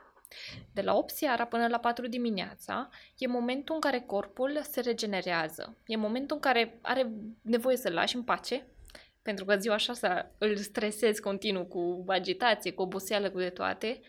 De 0.72 0.80
la 0.80 0.94
8 0.94 1.10
seara 1.14 1.44
până 1.44 1.66
la 1.66 1.78
4 1.78 2.06
dimineața 2.06 2.88
e 3.18 3.26
momentul 3.26 3.74
în 3.74 3.80
care 3.80 4.00
corpul 4.00 4.60
se 4.62 4.80
regenerează. 4.80 5.76
E 5.86 5.96
momentul 5.96 6.36
în 6.36 6.42
care 6.42 6.78
are 6.82 7.10
nevoie 7.42 7.76
să-l 7.76 7.92
lași 7.92 8.16
în 8.16 8.22
pace, 8.22 8.66
pentru 9.22 9.44
că 9.44 9.56
ziua 9.56 9.74
așa 9.74 9.92
să 9.92 10.26
îl 10.38 10.56
stresezi 10.56 11.20
continuu 11.20 11.64
cu 11.64 12.04
agitație, 12.06 12.72
cu 12.72 12.82
oboseală, 12.82 13.30
cu 13.30 13.38
de 13.38 13.50
toate 13.50 14.00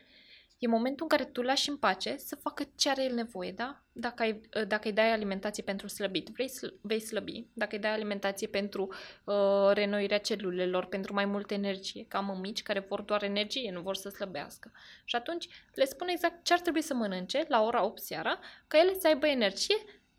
E 0.61 0.67
momentul 0.67 1.07
în 1.09 1.17
care 1.17 1.29
tu 1.29 1.41
lași 1.41 1.69
în 1.69 1.77
pace 1.77 2.17
să 2.17 2.35
facă 2.35 2.63
ce 2.75 2.89
are 2.89 3.03
el 3.03 3.13
nevoie, 3.13 3.51
da? 3.51 3.83
Dacă, 3.91 4.23
ai, 4.23 4.41
dacă 4.67 4.87
îi 4.87 4.93
dai 4.93 5.11
alimentație 5.11 5.63
pentru 5.63 5.87
slăbit, 5.87 6.27
vrei 6.27 6.47
sl- 6.47 6.73
vei 6.81 6.99
slăbi. 6.99 7.45
Dacă 7.53 7.75
îi 7.75 7.81
dai 7.81 7.91
alimentație 7.91 8.47
pentru 8.47 8.93
uh, 9.23 9.71
renoirea 9.73 10.17
celulelor, 10.19 10.85
pentru 10.85 11.13
mai 11.13 11.25
multă 11.25 11.53
energie, 11.53 12.05
ca 12.07 12.19
mămici 12.19 12.63
care 12.63 12.79
vor 12.79 13.01
doar 13.01 13.23
energie, 13.23 13.71
nu 13.71 13.81
vor 13.81 13.95
să 13.95 14.09
slăbească. 14.09 14.71
Și 15.05 15.15
atunci 15.15 15.47
le 15.73 15.85
spun 15.85 16.07
exact 16.07 16.43
ce 16.43 16.53
ar 16.53 16.59
trebui 16.59 16.81
să 16.81 16.93
mănânce 16.93 17.45
la 17.47 17.63
ora 17.63 17.83
8 17.83 18.01
seara, 18.01 18.39
ca 18.67 18.79
ele 18.79 18.93
să 18.99 19.07
aibă 19.07 19.27
energie 19.27 19.77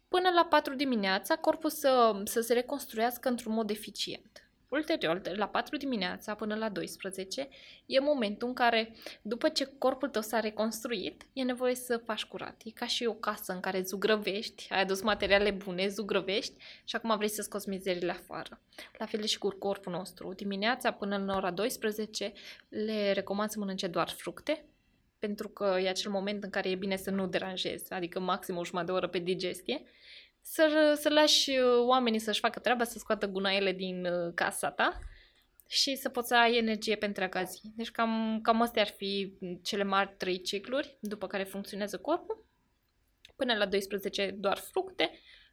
până 0.08 0.30
la 0.34 0.44
4 0.44 0.74
dimineața, 0.74 1.36
corpul 1.36 1.70
să, 1.70 2.22
să 2.24 2.40
se 2.40 2.52
reconstruiască 2.52 3.28
într-un 3.28 3.52
mod 3.52 3.70
eficient. 3.70 4.41
Ulterior, 4.72 5.18
de 5.18 5.32
la 5.36 5.48
4 5.48 5.76
dimineața 5.76 6.34
până 6.34 6.54
la 6.54 6.68
12, 6.68 7.48
e 7.86 8.00
momentul 8.00 8.48
în 8.48 8.54
care, 8.54 8.94
după 9.22 9.48
ce 9.48 9.64
corpul 9.78 10.08
tău 10.08 10.22
s-a 10.22 10.40
reconstruit, 10.40 11.26
e 11.32 11.42
nevoie 11.42 11.74
să 11.74 11.96
faci 11.96 12.24
curat. 12.24 12.60
E 12.64 12.70
ca 12.70 12.86
și 12.86 13.04
o 13.04 13.12
casă 13.12 13.52
în 13.52 13.60
care 13.60 13.82
zugrăvești, 13.82 14.66
ai 14.70 14.80
adus 14.80 15.02
materiale 15.02 15.50
bune, 15.50 15.88
zugrăvești 15.88 16.52
și 16.84 16.96
acum 16.96 17.16
vrei 17.16 17.28
să 17.28 17.42
scoți 17.42 17.68
mizerile 17.68 18.10
afară. 18.10 18.60
La 18.98 19.06
fel 19.06 19.24
și 19.24 19.38
cu 19.38 19.48
corpul 19.48 19.92
nostru. 19.92 20.32
Dimineața 20.32 20.92
până 20.92 21.16
la 21.26 21.36
ora 21.36 21.50
12 21.50 22.32
le 22.68 23.12
recomand 23.12 23.50
să 23.50 23.58
mănânce 23.58 23.86
doar 23.86 24.08
fructe, 24.08 24.64
pentru 25.18 25.48
că 25.48 25.78
e 25.82 25.88
acel 25.88 26.10
moment 26.10 26.44
în 26.44 26.50
care 26.50 26.70
e 26.70 26.74
bine 26.74 26.96
să 26.96 27.10
nu 27.10 27.26
deranjezi, 27.26 27.92
adică 27.92 28.20
maxim 28.20 28.56
o 28.56 28.64
jumătate 28.64 28.90
de 28.90 28.96
oră 28.96 29.08
pe 29.08 29.18
digestie 29.18 29.82
să, 30.42 30.94
să 31.00 31.08
lași 31.08 31.50
uh, 31.50 31.86
oamenii 31.86 32.18
să-și 32.18 32.40
facă 32.40 32.58
treaba, 32.58 32.84
să 32.84 32.98
scoată 32.98 33.26
gunoaiele 33.26 33.72
din 33.72 34.04
uh, 34.04 34.32
casa 34.34 34.70
ta 34.70 34.98
și 35.68 35.96
să 35.96 36.08
poți 36.08 36.28
să 36.28 36.36
ai 36.36 36.56
energie 36.56 36.96
pe 36.96 37.06
întreaga 37.06 37.42
zi. 37.42 37.60
Deci 37.76 37.90
cam, 37.90 38.40
cam 38.42 38.62
astea 38.62 38.82
ar 38.82 38.88
fi 38.88 39.38
cele 39.62 39.82
mari 39.82 40.14
trei 40.16 40.40
cicluri 40.40 40.96
după 41.00 41.26
care 41.26 41.44
funcționează 41.44 41.98
corpul. 41.98 42.46
Până 43.36 43.54
la 43.54 43.66
12 43.66 44.36
doar 44.38 44.58
fructe, 44.58 45.10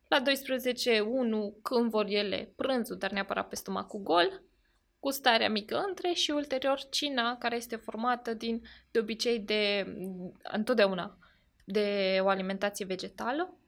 la 0.08 0.20
12 0.20 1.00
1 1.00 1.60
când 1.62 1.90
vor 1.90 2.06
ele 2.06 2.54
prânzul, 2.56 2.98
dar 2.98 3.12
neapărat 3.12 3.48
pe 3.48 3.56
stomacul 3.56 4.00
gol, 4.00 4.44
gustarea 5.00 5.50
mică 5.50 5.84
între 5.88 6.12
și 6.12 6.32
ulterior 6.32 6.80
cina 6.90 7.38
care 7.38 7.56
este 7.56 7.76
formată 7.76 8.34
din 8.34 8.62
de 8.92 9.00
obicei 9.00 9.40
de 9.40 9.94
întotdeauna 10.44 11.18
de 11.66 12.18
o 12.22 12.28
alimentație 12.28 12.86
vegetală 12.86 13.59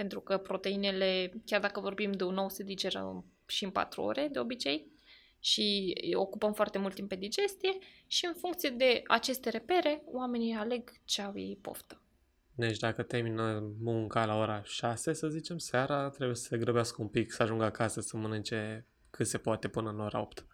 pentru 0.00 0.20
că 0.20 0.38
proteinele, 0.38 1.32
chiar 1.44 1.60
dacă 1.60 1.80
vorbim 1.80 2.12
de 2.12 2.24
un 2.24 2.34
nou, 2.34 2.48
se 2.48 2.62
digeră 2.62 3.24
și 3.46 3.64
în 3.64 3.70
4 3.70 4.02
ore 4.02 4.28
de 4.32 4.38
obicei 4.38 4.92
și 5.38 5.94
ocupăm 6.14 6.52
foarte 6.52 6.78
mult 6.78 6.94
timp 6.94 7.08
pe 7.08 7.14
digestie 7.14 7.78
și 8.06 8.26
în 8.26 8.34
funcție 8.34 8.70
de 8.70 9.02
aceste 9.06 9.50
repere, 9.50 10.02
oamenii 10.04 10.54
aleg 10.54 10.92
ce 11.04 11.22
au 11.22 11.32
ei 11.36 11.58
poftă. 11.62 12.02
Deci 12.54 12.78
dacă 12.78 13.02
termină 13.02 13.72
munca 13.80 14.24
la 14.24 14.36
ora 14.36 14.62
6, 14.62 15.12
să 15.12 15.28
zicem, 15.28 15.58
seara, 15.58 16.08
trebuie 16.08 16.36
să 16.36 16.42
se 16.42 16.58
grăbească 16.58 17.02
un 17.02 17.08
pic, 17.08 17.32
să 17.32 17.42
ajungă 17.42 17.64
acasă 17.64 18.00
să 18.00 18.16
mănânce 18.16 18.86
cât 19.10 19.26
se 19.26 19.38
poate 19.38 19.68
până 19.68 19.90
în 19.90 20.00
ora 20.00 20.20
8. 20.20 20.46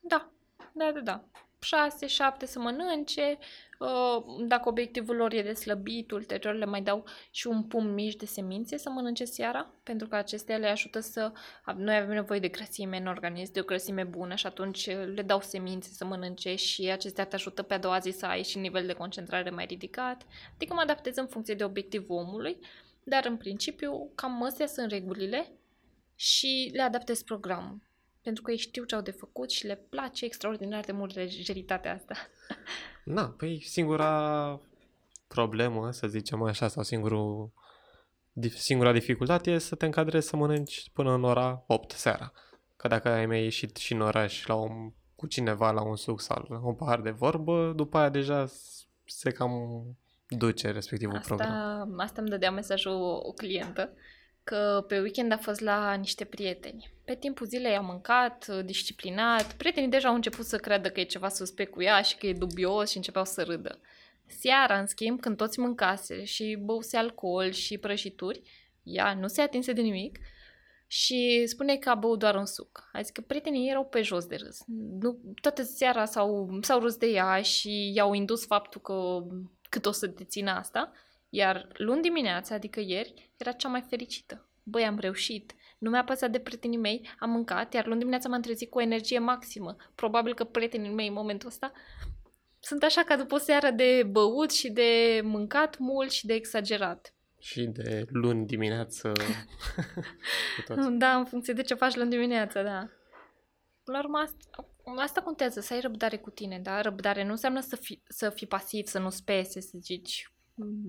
Da, 0.00 0.32
da, 0.72 0.92
da, 0.92 1.00
da. 1.00 1.24
6, 1.60 2.06
7 2.06 2.46
să 2.46 2.58
mănânce, 2.58 3.38
uh, 3.78 4.46
dacă 4.46 4.68
obiectivul 4.68 5.16
lor 5.16 5.32
e 5.32 5.42
de 5.42 5.52
slăbit, 5.52 6.10
ulterior 6.10 6.54
le 6.54 6.64
mai 6.64 6.82
dau 6.82 7.04
și 7.30 7.46
un 7.46 7.64
pumn 7.64 7.94
mici 7.94 8.16
de 8.16 8.26
semințe 8.26 8.76
să 8.76 8.90
mănânce 8.90 9.24
seara, 9.24 9.74
pentru 9.82 10.08
că 10.08 10.16
acestea 10.16 10.56
le 10.56 10.66
ajută 10.66 11.00
să... 11.00 11.32
Noi 11.76 11.96
avem 11.96 12.14
nevoie 12.14 12.40
de 12.40 12.48
grăsime 12.48 12.96
în 12.96 13.06
organism, 13.06 13.52
de 13.52 13.60
o 13.60 13.64
grăsime 13.64 14.04
bună 14.04 14.34
și 14.34 14.46
atunci 14.46 14.86
le 14.86 15.22
dau 15.26 15.40
semințe 15.40 15.88
să 15.92 16.04
mănânce 16.04 16.54
și 16.54 16.90
acestea 16.90 17.24
te 17.26 17.34
ajută 17.34 17.62
pe 17.62 17.74
a 17.74 17.78
doua 17.78 17.98
zi 17.98 18.10
să 18.10 18.26
ai 18.26 18.42
și 18.42 18.58
nivel 18.58 18.86
de 18.86 18.92
concentrare 18.92 19.50
mai 19.50 19.64
ridicat. 19.64 20.26
Adică 20.54 20.74
mă 20.74 20.80
adaptez 20.80 21.16
în 21.16 21.26
funcție 21.26 21.54
de 21.54 21.64
obiectivul 21.64 22.16
omului, 22.16 22.58
dar 23.04 23.24
în 23.24 23.36
principiu 23.36 24.10
cam 24.14 24.42
astea 24.42 24.66
sunt 24.66 24.90
regulile 24.90 25.50
și 26.14 26.70
le 26.72 26.82
adaptez 26.82 27.22
programul 27.22 27.85
pentru 28.26 28.44
că 28.44 28.50
ei 28.50 28.56
știu 28.56 28.84
ce 28.84 28.94
au 28.94 29.00
de 29.00 29.10
făcut 29.10 29.50
și 29.50 29.66
le 29.66 29.74
place 29.88 30.24
extraordinar 30.24 30.84
de 30.84 30.92
mult 30.92 31.14
legeritatea 31.14 31.94
asta. 31.94 32.14
Na, 33.16 33.34
păi 33.36 33.62
singura 33.64 34.60
problemă, 35.26 35.90
să 35.90 36.06
zicem 36.06 36.42
așa, 36.42 36.68
sau 36.68 36.82
singurul, 36.82 37.50
singura 38.48 38.92
dificultate 38.92 39.50
e 39.50 39.58
să 39.58 39.74
te 39.74 39.84
încadrezi 39.84 40.28
să 40.28 40.36
mănânci 40.36 40.90
până 40.92 41.12
în 41.12 41.24
ora 41.24 41.64
8 41.66 41.90
seara. 41.90 42.32
Că 42.76 42.88
dacă 42.88 43.08
ai 43.08 43.26
mai 43.26 43.42
ieșit 43.42 43.76
și 43.76 43.92
în 43.92 44.00
oraș 44.00 44.46
la 44.46 44.54
un, 44.54 44.92
cu 45.16 45.26
cineva 45.26 45.70
la 45.70 45.82
un 45.82 45.96
suc 45.96 46.20
sau 46.20 46.46
la 46.48 46.58
un 46.58 46.74
pahar 46.74 47.00
de 47.00 47.10
vorbă, 47.10 47.72
după 47.76 47.98
aia 47.98 48.08
deja 48.08 48.46
se 49.04 49.30
cam 49.30 49.52
duce 50.28 50.70
respectivul 50.70 51.16
asta, 51.16 51.34
program. 51.34 51.98
Asta 51.98 52.20
îmi 52.20 52.30
dădea 52.30 52.50
mesajul 52.50 53.20
o 53.22 53.32
clientă 53.32 53.90
că 54.46 54.84
pe 54.88 55.00
weekend 55.00 55.32
a 55.32 55.36
fost 55.36 55.60
la 55.60 55.94
niște 55.94 56.24
prieteni. 56.24 56.90
Pe 57.04 57.14
timpul 57.14 57.46
zilei 57.46 57.76
a 57.76 57.80
mâncat, 57.80 58.46
uh, 58.48 58.64
disciplinat, 58.64 59.52
prietenii 59.52 59.88
deja 59.88 60.08
au 60.08 60.14
început 60.14 60.44
să 60.44 60.56
creadă 60.56 60.90
că 60.90 61.00
e 61.00 61.04
ceva 61.04 61.28
suspect 61.28 61.72
cu 61.72 61.82
ea 61.82 62.02
și 62.02 62.16
că 62.16 62.26
e 62.26 62.32
dubios 62.32 62.90
și 62.90 62.96
începeau 62.96 63.24
să 63.24 63.42
râdă. 63.42 63.80
Seara, 64.26 64.78
în 64.78 64.86
schimb, 64.86 65.20
când 65.20 65.36
toți 65.36 65.58
mâncase 65.58 66.24
și 66.24 66.58
băuse 66.60 66.96
alcool 66.96 67.50
și 67.50 67.78
prăjituri, 67.78 68.42
ea 68.82 69.14
nu 69.14 69.26
se 69.26 69.40
atinse 69.40 69.72
de 69.72 69.80
nimic 69.80 70.18
și 70.86 71.46
spune 71.46 71.76
că 71.76 71.88
a 71.88 71.94
băut 71.94 72.18
doar 72.18 72.34
un 72.34 72.46
suc. 72.46 72.88
Adică 72.92 73.20
prietenii 73.20 73.70
erau 73.70 73.84
pe 73.84 74.02
jos 74.02 74.26
de 74.26 74.36
râs. 74.36 74.58
Nu, 75.00 75.18
toată 75.40 75.62
seara 75.62 76.04
s-au, 76.04 76.58
s-au 76.60 76.80
râs 76.80 76.96
de 76.96 77.06
ea 77.06 77.42
și 77.42 77.92
i-au 77.94 78.12
indus 78.12 78.46
faptul 78.46 78.80
că 78.80 79.26
cât 79.68 79.86
o 79.86 79.90
să 79.90 80.06
dețină 80.06 80.50
asta 80.50 80.92
iar 81.36 81.68
luni 81.72 82.02
dimineața, 82.02 82.54
adică 82.54 82.80
ieri, 82.80 83.30
era 83.36 83.52
cea 83.52 83.68
mai 83.68 83.84
fericită. 83.88 84.48
Băi, 84.62 84.84
am 84.84 84.98
reușit. 84.98 85.54
Nu 85.78 85.90
mi-a 85.90 86.04
păsat 86.04 86.30
de 86.30 86.38
prietenii 86.38 86.78
mei, 86.78 87.08
am 87.18 87.30
mâncat, 87.30 87.74
iar 87.74 87.86
luni 87.86 87.98
dimineața 87.98 88.28
m-am 88.28 88.40
trezit 88.40 88.70
cu 88.70 88.78
o 88.78 88.82
energie 88.82 89.18
maximă. 89.18 89.76
Probabil 89.94 90.34
că 90.34 90.44
prietenii 90.44 90.90
mei 90.90 91.06
în 91.06 91.12
momentul 91.12 91.48
ăsta 91.48 91.72
sunt 92.60 92.82
așa 92.82 93.02
ca 93.02 93.16
după 93.16 93.34
o 93.34 93.38
seară 93.38 93.70
de 93.70 94.06
băut 94.10 94.50
și 94.50 94.70
de 94.70 95.20
mâncat 95.24 95.78
mult 95.78 96.10
și 96.10 96.26
de 96.26 96.34
exagerat. 96.34 97.14
Și 97.38 97.62
de 97.62 98.06
luni 98.08 98.46
dimineață. 98.46 99.12
da, 100.98 101.16
în 101.16 101.24
funcție 101.24 101.52
de 101.52 101.62
ce 101.62 101.74
faci 101.74 101.94
luni 101.94 102.10
dimineața, 102.10 102.62
da. 102.62 102.88
La 103.84 103.98
urmă, 103.98 104.18
asta, 104.18 104.68
asta 104.96 105.20
contează, 105.20 105.60
să 105.60 105.74
ai 105.74 105.80
răbdare 105.80 106.16
cu 106.16 106.30
tine, 106.30 106.58
da? 106.62 106.80
Răbdare 106.80 107.24
nu 107.24 107.30
înseamnă 107.30 107.60
să 107.60 107.76
fii, 107.76 108.02
să 108.08 108.30
fii 108.30 108.46
pasiv, 108.46 108.86
să 108.86 108.98
nu 108.98 109.10
spese, 109.10 109.60
să 109.60 109.78
zici 109.80 110.30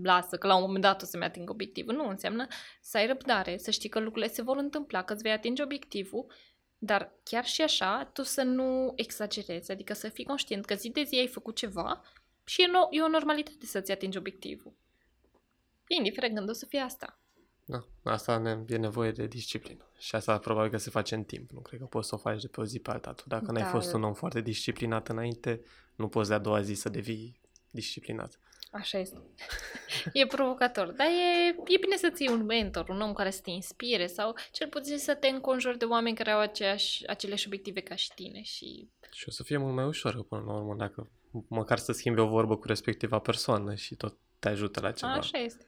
lasă 0.04 0.38
că 0.38 0.48
la 0.48 0.56
un 0.56 0.62
moment 0.62 0.84
dat 0.84 1.02
o 1.02 1.06
să-mi 1.06 1.24
ating 1.24 1.50
obiectivul. 1.50 1.94
Nu, 1.94 2.08
înseamnă 2.08 2.48
să 2.82 2.98
ai 2.98 3.08
răbdare, 3.08 3.58
să 3.58 3.72
știi 3.72 3.90
că 3.90 4.00
lucrurile 4.00 4.32
se 4.32 4.42
vor 4.42 4.58
întâmpla, 4.58 5.04
că 5.04 5.14
îți 5.14 5.22
vei 5.22 5.32
atinge 5.32 5.64
obiectivul, 5.64 6.32
dar 6.78 7.14
chiar 7.24 7.46
și 7.46 7.62
așa, 7.62 8.10
tu 8.14 8.24
să 8.24 8.44
nu 8.44 8.94
exagerezi, 8.96 9.72
adică 9.72 9.94
să 9.94 10.10
fii 10.10 10.26
conștient 10.26 10.66
că 10.66 10.76
zi 10.76 10.90
de 10.90 11.04
zi 11.04 11.16
ai 11.16 11.28
făcut 11.28 11.56
ceva 11.56 12.02
și 12.44 12.62
e, 12.62 12.68
no- 12.68 12.90
e 12.90 13.02
o 13.02 13.08
normalitate 13.08 13.66
să-ți 13.66 13.92
atingi 13.92 14.18
obiectivul. 14.18 14.74
Indiferent 15.88 16.36
când 16.36 16.50
o 16.50 16.54
să 16.54 16.66
fie 16.66 16.80
asta. 16.80 17.20
Da, 17.66 17.86
asta 18.04 18.38
ne, 18.38 18.64
e 18.68 18.78
nevoie 18.78 19.12
de 19.12 19.28
disciplină. 19.28 19.92
Și 19.98 20.16
asta 20.16 20.38
probabil 20.38 20.72
că 20.72 20.78
se 20.78 20.90
face 20.90 21.16
în 21.16 21.24
timp. 21.24 21.52
Nu 21.52 21.60
cred 21.60 21.80
că 21.80 21.86
poți 21.86 22.08
să 22.08 22.16
o 22.16 22.18
faci 22.18 22.42
de 22.42 22.48
pe 22.48 22.62
o 22.62 22.66
zi 22.66 22.80
pe 22.80 22.92
alta. 22.92 23.14
Tu 23.14 23.24
dacă 23.28 23.46
da. 23.46 23.52
n-ai 23.52 23.64
fost 23.64 23.94
un 23.94 24.04
om 24.04 24.14
foarte 24.14 24.42
disciplinat 24.42 25.10
înainte, 25.10 25.62
nu 25.96 26.08
poți 26.08 26.30
de 26.30 26.36
a 26.36 26.40
doua 26.40 26.62
zi 26.62 26.74
să 26.74 26.90
devii 26.90 27.42
disciplinat. 27.70 28.40
Așa 28.78 28.98
este. 28.98 29.22
E 30.14 30.28
provocator, 30.28 30.92
dar 30.92 31.08
e, 31.08 31.48
e 31.48 31.78
bine 31.82 31.96
să 31.96 32.10
ții 32.14 32.30
un 32.30 32.46
mentor, 32.46 32.90
un 32.90 33.02
om 33.02 33.14
care 33.14 33.30
să 33.30 33.42
te 33.42 33.50
inspire 33.50 34.08
sau 34.08 34.36
cel 34.52 34.68
puțin 34.68 34.98
să 34.98 35.16
te 35.16 35.28
înconjori 35.28 35.78
de 35.78 35.86
oameni 35.86 36.16
care 36.16 36.32
au 36.32 36.40
aceeași, 36.40 37.08
aceleași 37.08 37.48
obiective 37.48 37.82
ca 37.82 37.96
și 37.96 38.14
tine. 38.16 38.42
Și... 38.42 38.88
și 39.12 39.26
o 39.28 39.32
să 39.32 39.44
fie 39.44 39.58
mult 39.58 39.76
mai 39.76 39.86
ușor 39.86 40.24
până 40.24 40.44
la 40.46 40.54
urmă 40.54 40.76
dacă 40.76 41.10
măcar 41.48 41.78
să 41.78 41.92
schimbi 41.92 42.20
o 42.20 42.28
vorbă 42.28 42.58
cu 42.58 42.68
respectiva 42.68 43.20
persoană 43.20 43.76
și 43.76 43.96
tot 43.96 44.18
te 44.40 44.50
ajută 44.50 44.80
la 44.80 44.92
ceva. 44.92 45.12
Așa 45.12 45.38
este. 45.38 45.66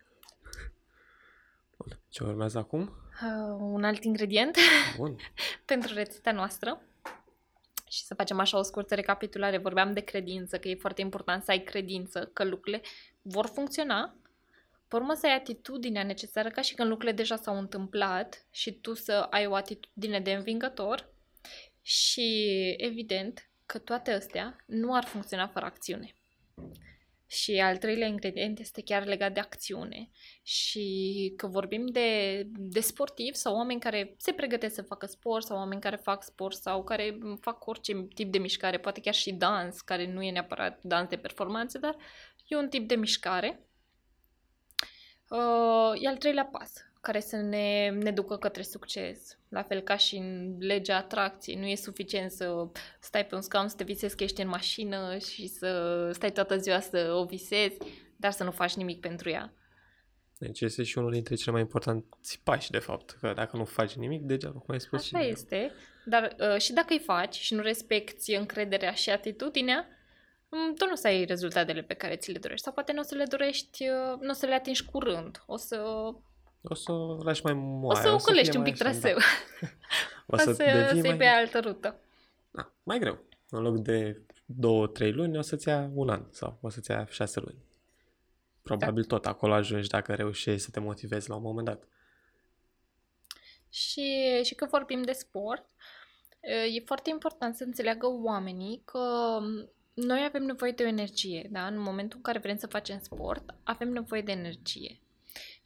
Bun. 1.77 1.99
Ce 2.09 2.23
urmează 2.23 2.57
acum? 2.57 2.81
Uh, 2.81 3.57
un 3.59 3.83
alt 3.83 4.03
ingredient 4.03 4.57
Bun. 4.97 5.15
pentru 5.65 5.93
rețeta 5.93 6.31
noastră 6.31 6.81
Și 7.89 8.03
să 8.03 8.13
facem 8.13 8.39
așa 8.39 8.57
o 8.57 8.61
scurtă 8.61 8.95
recapitulare. 8.95 9.57
Vorbeam 9.57 9.93
de 9.93 9.99
credință, 9.99 10.59
că 10.59 10.67
e 10.67 10.75
foarte 10.75 11.01
important 11.01 11.43
să 11.43 11.51
ai 11.51 11.63
credință 11.63 12.29
că 12.33 12.43
lucrurile 12.43 12.81
vor 13.21 13.45
funcționa. 13.45 14.15
Pe 14.87 14.95
urmă 14.95 15.13
să 15.13 15.25
ai 15.25 15.35
atitudinea 15.35 16.03
necesară 16.03 16.49
ca 16.49 16.61
și 16.61 16.73
când 16.73 16.89
lucrurile 16.89 17.15
deja 17.15 17.35
s-au 17.35 17.57
întâmplat 17.57 18.47
și 18.51 18.71
tu 18.71 18.93
să 18.93 19.27
ai 19.29 19.45
o 19.45 19.55
atitudine 19.55 20.19
de 20.19 20.31
învingător. 20.33 21.09
Și 21.81 22.49
evident 22.77 23.49
că 23.65 23.77
toate 23.77 24.11
astea 24.11 24.55
nu 24.65 24.93
ar 24.95 25.03
funcționa 25.03 25.47
fără 25.47 25.65
acțiune. 25.65 26.13
Și 27.31 27.59
al 27.59 27.77
treilea 27.77 28.07
ingredient 28.07 28.59
este 28.59 28.81
chiar 28.81 29.05
legat 29.05 29.33
de 29.33 29.39
acțiune 29.39 30.09
și 30.43 31.33
că 31.37 31.47
vorbim 31.47 31.85
de, 31.85 32.43
de 32.49 32.79
sportivi 32.79 33.35
sau 33.35 33.55
oameni 33.55 33.79
care 33.79 34.15
se 34.17 34.33
pregătesc 34.33 34.75
să 34.75 34.81
facă 34.81 35.05
sport 35.05 35.45
sau 35.45 35.57
oameni 35.57 35.81
care 35.81 35.95
fac 35.95 36.23
sport 36.23 36.55
sau 36.55 36.83
care 36.83 37.17
fac 37.41 37.65
orice 37.65 38.07
tip 38.15 38.31
de 38.31 38.37
mișcare, 38.37 38.79
poate 38.79 38.99
chiar 38.99 39.13
și 39.13 39.33
dans, 39.33 39.81
care 39.81 40.11
nu 40.11 40.23
e 40.23 40.31
neapărat 40.31 40.79
dans 40.83 41.09
de 41.09 41.17
performanțe, 41.17 41.77
dar 41.77 41.95
e 42.47 42.55
un 42.55 42.69
tip 42.69 42.87
de 42.87 42.95
mișcare. 42.95 43.67
Uh, 45.29 46.01
e 46.01 46.07
al 46.07 46.17
treilea 46.17 46.45
pas, 46.45 46.73
care 47.01 47.19
să 47.19 47.35
ne, 47.35 47.89
ne 47.89 48.11
ducă 48.11 48.37
către 48.37 48.61
succes. 48.61 49.37
La 49.49 49.63
fel 49.63 49.81
ca 49.81 49.97
și 49.97 50.15
în 50.15 50.55
legea 50.59 50.97
atracției. 50.97 51.55
Nu 51.55 51.65
e 51.65 51.75
suficient 51.75 52.31
să 52.31 52.67
stai 52.99 53.25
pe 53.25 53.35
un 53.35 53.41
scaun, 53.41 53.67
să 53.67 53.75
te 53.75 53.83
visezi 53.83 54.15
că 54.15 54.23
ești 54.23 54.41
în 54.41 54.47
mașină 54.47 55.17
și 55.17 55.47
să 55.47 56.09
stai 56.13 56.31
toată 56.31 56.57
ziua 56.57 56.79
să 56.79 57.13
o 57.13 57.25
visezi, 57.25 57.77
dar 58.15 58.31
să 58.31 58.43
nu 58.43 58.51
faci 58.51 58.75
nimic 58.75 58.99
pentru 58.99 59.29
ea. 59.29 59.53
Deci 60.39 60.61
este 60.61 60.83
și 60.83 60.97
unul 60.97 61.11
dintre 61.11 61.35
cele 61.35 61.51
mai 61.51 61.61
importanți 61.61 62.41
pași, 62.43 62.71
de 62.71 62.79
fapt. 62.79 63.17
Că 63.21 63.33
dacă 63.35 63.57
nu 63.57 63.65
faci 63.65 63.93
nimic, 63.93 64.21
degeaba, 64.21 64.59
cum 64.59 64.73
ai 64.73 64.79
spus 64.79 64.99
Așa 64.99 65.19
și 65.19 65.29
este, 65.29 65.71
dar 66.05 66.35
uh, 66.39 66.61
și 66.61 66.73
dacă 66.73 66.93
îi 66.93 66.99
faci 66.99 67.35
și 67.35 67.53
nu 67.53 67.61
respecti 67.61 68.35
încrederea 68.35 68.91
și 68.91 69.09
atitudinea, 69.09 69.87
mm, 70.49 70.73
tu 70.73 70.85
nu 70.85 70.91
o 70.91 70.95
să 70.95 71.07
ai 71.07 71.25
rezultatele 71.25 71.81
pe 71.81 71.93
care 71.93 72.15
ți 72.15 72.31
le 72.31 72.39
dorești. 72.39 72.63
Sau 72.63 72.73
poate 72.73 72.93
nu 72.93 72.99
o 72.99 73.03
să 73.03 73.15
le 73.15 73.23
dorești, 73.29 73.87
uh, 73.87 74.19
nu 74.19 74.29
o 74.29 74.33
să 74.33 74.45
le 74.45 74.53
atingi 74.53 74.85
curând. 74.85 75.43
O 75.45 75.57
să 75.57 75.83
O 76.61 76.73
să 76.73 76.91
o 76.91 77.23
lași 77.23 77.43
mai 77.43 77.53
O 77.53 77.55
moale. 77.55 77.99
să 77.99 78.05
fie 78.05 78.11
ocolești 78.11 78.55
un 78.55 78.61
mai 78.61 78.71
pic 78.71 78.81
așa, 78.81 78.91
traseu. 78.91 79.17
Da. 79.17 79.67
O 80.27 80.35
O 80.35 80.37
să, 80.37 80.43
să, 80.43 80.53
să 80.53 80.63
devii 80.63 81.01
iei 81.01 81.09
mai... 81.09 81.17
pe 81.17 81.25
altă 81.25 81.59
rută. 81.59 81.99
Da, 82.51 82.71
mai 82.83 82.99
greu. 82.99 83.19
În 83.49 83.61
loc 83.61 83.77
de 83.77 84.21
două, 84.45 84.87
trei 84.87 85.11
luni, 85.11 85.37
o 85.37 85.41
să-ți 85.41 85.67
ia 85.67 85.89
un 85.93 86.09
an 86.09 86.25
sau 86.31 86.57
o 86.61 86.69
să-ți 86.69 86.91
ia 86.91 87.05
șase 87.05 87.39
luni. 87.39 87.57
Probabil 88.61 89.03
tot 89.03 89.25
acolo 89.25 89.53
ajungi 89.53 89.87
dacă 89.87 90.13
reușești 90.13 90.63
să 90.63 90.69
te 90.71 90.79
motivezi 90.79 91.29
la 91.29 91.35
un 91.35 91.41
moment 91.41 91.65
dat. 91.65 91.83
Și, 93.69 94.41
și 94.43 94.55
că 94.55 94.67
vorbim 94.71 95.01
de 95.01 95.11
sport, 95.11 95.65
e 96.75 96.83
foarte 96.85 97.09
important 97.09 97.55
să 97.55 97.63
înțeleagă 97.63 98.07
oamenii 98.07 98.81
că 98.85 98.99
noi 99.93 100.23
avem 100.27 100.43
nevoie 100.43 100.71
de 100.71 100.83
o 100.83 100.87
energie, 100.87 101.47
da? 101.51 101.65
În 101.65 101.79
momentul 101.79 102.17
în 102.17 102.23
care 102.23 102.39
vrem 102.39 102.57
să 102.57 102.67
facem 102.67 102.99
sport, 102.99 103.55
avem 103.63 103.89
nevoie 103.89 104.21
de 104.21 104.31
energie. 104.31 104.99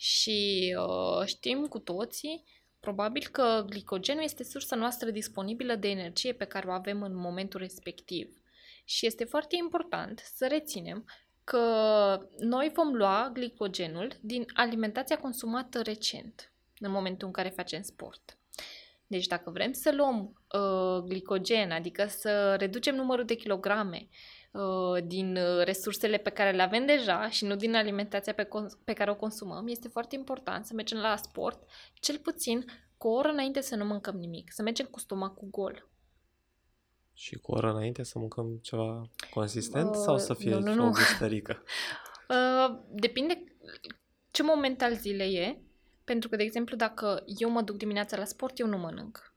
Și 0.04 0.76
uh, 0.80 1.26
știm 1.26 1.66
cu 1.68 1.80
toții, 1.80 2.44
probabil 2.80 3.28
că 3.32 3.66
glicogenul 3.70 4.24
este 4.24 4.44
sursa 4.44 4.76
noastră 4.76 5.10
disponibilă 5.10 5.76
de 5.76 5.90
energie 5.90 6.34
pe 6.34 6.46
care 6.46 6.68
o 6.68 6.72
avem 6.72 7.02
în 7.02 7.16
momentul 7.16 7.60
respectiv. 7.60 8.42
Și 8.86 9.06
este 9.06 9.24
foarte 9.24 9.56
important 9.56 10.20
să 10.36 10.48
reținem 10.48 11.06
că 11.44 11.60
noi 12.40 12.72
vom 12.74 12.94
lua 12.94 13.30
glicogenul 13.34 14.12
din 14.22 14.46
alimentația 14.54 15.18
consumată 15.18 15.82
recent, 15.82 16.52
în 16.80 16.92
momentul 16.92 17.28
în 17.28 17.34
care 17.34 17.50
facem 17.50 17.82
sport. 17.82 18.38
Deci 19.08 19.28
dacă 19.28 19.50
vrem 19.50 19.74
să 19.74 19.92
luăm 19.92 20.42
uh, 20.54 21.04
glicogen, 21.04 21.72
adică 21.72 22.06
să 22.06 22.56
reducem 22.56 22.96
numărul 22.96 23.26
de 23.26 23.36
kilograme 23.36 24.08
uh, 24.10 24.43
din 25.06 25.36
uh, 25.36 25.64
resursele 25.64 26.18
pe 26.18 26.30
care 26.30 26.52
le 26.52 26.62
avem 26.62 26.86
deja 26.86 27.30
și 27.30 27.46
nu 27.46 27.56
din 27.56 27.76
alimentația 27.76 28.34
pe, 28.34 28.44
cons- 28.44 28.78
pe 28.84 28.94
care 28.94 29.12
o 29.12 29.16
consumăm, 29.16 29.68
este 29.68 29.88
foarte 29.88 30.16
important 30.16 30.66
să 30.66 30.74
mergem 30.74 30.98
la 30.98 31.16
sport 31.16 31.64
cel 31.94 32.18
puțin 32.18 32.66
cu 32.98 33.08
o 33.08 33.12
oră 33.12 33.30
înainte 33.30 33.62
să 33.62 33.76
nu 33.76 33.86
mâncăm 33.86 34.16
nimic, 34.16 34.52
să 34.52 34.62
mergem 34.62 34.86
cu 34.86 35.00
stomacul 35.00 35.48
gol. 35.52 35.88
Și 37.14 37.36
cu 37.36 37.52
o 37.52 37.56
oră 37.56 37.72
înainte 37.72 38.04
să 38.04 38.20
mâncăm 38.20 38.60
ceva 38.62 39.10
consistent 39.34 39.90
Uh, 39.90 40.02
sau 40.06 40.18
să 40.18 40.34
fie 40.34 40.54
nu, 40.54 40.60
nu, 40.60 40.74
nu. 40.74 40.86
o 40.86 40.90
gustărică? 41.00 41.64
Uh, 42.30 42.80
depinde 42.90 43.44
ce 44.32 44.44
moment 44.44 44.82
al 44.82 44.96
zilei 44.96 45.36
e, 45.36 45.62
pentru 46.04 46.30
că, 46.30 46.36
de 46.36 46.44
exemplu, 46.44 46.76
dacă 46.76 47.24
eu 47.26 47.50
mă 47.50 47.62
duc 47.62 47.78
dimineața 47.78 48.18
la 48.18 48.26
sport, 48.26 48.60
eu 48.60 48.68
nu 48.68 48.78
mănânc. 48.78 49.33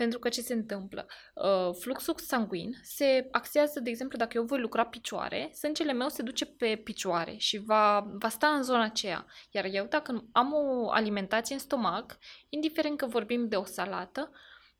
Pentru 0.00 0.18
că 0.18 0.28
ce 0.28 0.40
se 0.40 0.52
întâmplă? 0.52 1.06
Uh, 1.34 1.74
fluxul 1.78 2.14
sanguin 2.16 2.72
se 2.82 3.28
axează, 3.30 3.80
de 3.80 3.90
exemplu, 3.90 4.18
dacă 4.18 4.36
eu 4.36 4.44
voi 4.44 4.60
lucra 4.60 4.86
picioare, 4.86 5.50
sângele 5.52 5.92
meu 5.92 6.08
se 6.08 6.22
duce 6.22 6.46
pe 6.46 6.80
picioare 6.84 7.34
și 7.36 7.58
va, 7.58 8.10
va 8.12 8.28
sta 8.28 8.46
în 8.46 8.62
zona 8.62 8.82
aceea. 8.82 9.26
Iar 9.50 9.64
eu, 9.64 9.86
dacă 9.86 10.28
am 10.32 10.52
o 10.52 10.90
alimentație 10.90 11.54
în 11.54 11.60
stomac, 11.60 12.18
indiferent 12.48 12.98
că 12.98 13.06
vorbim 13.06 13.48
de 13.48 13.56
o 13.56 13.64
salată, 13.64 14.30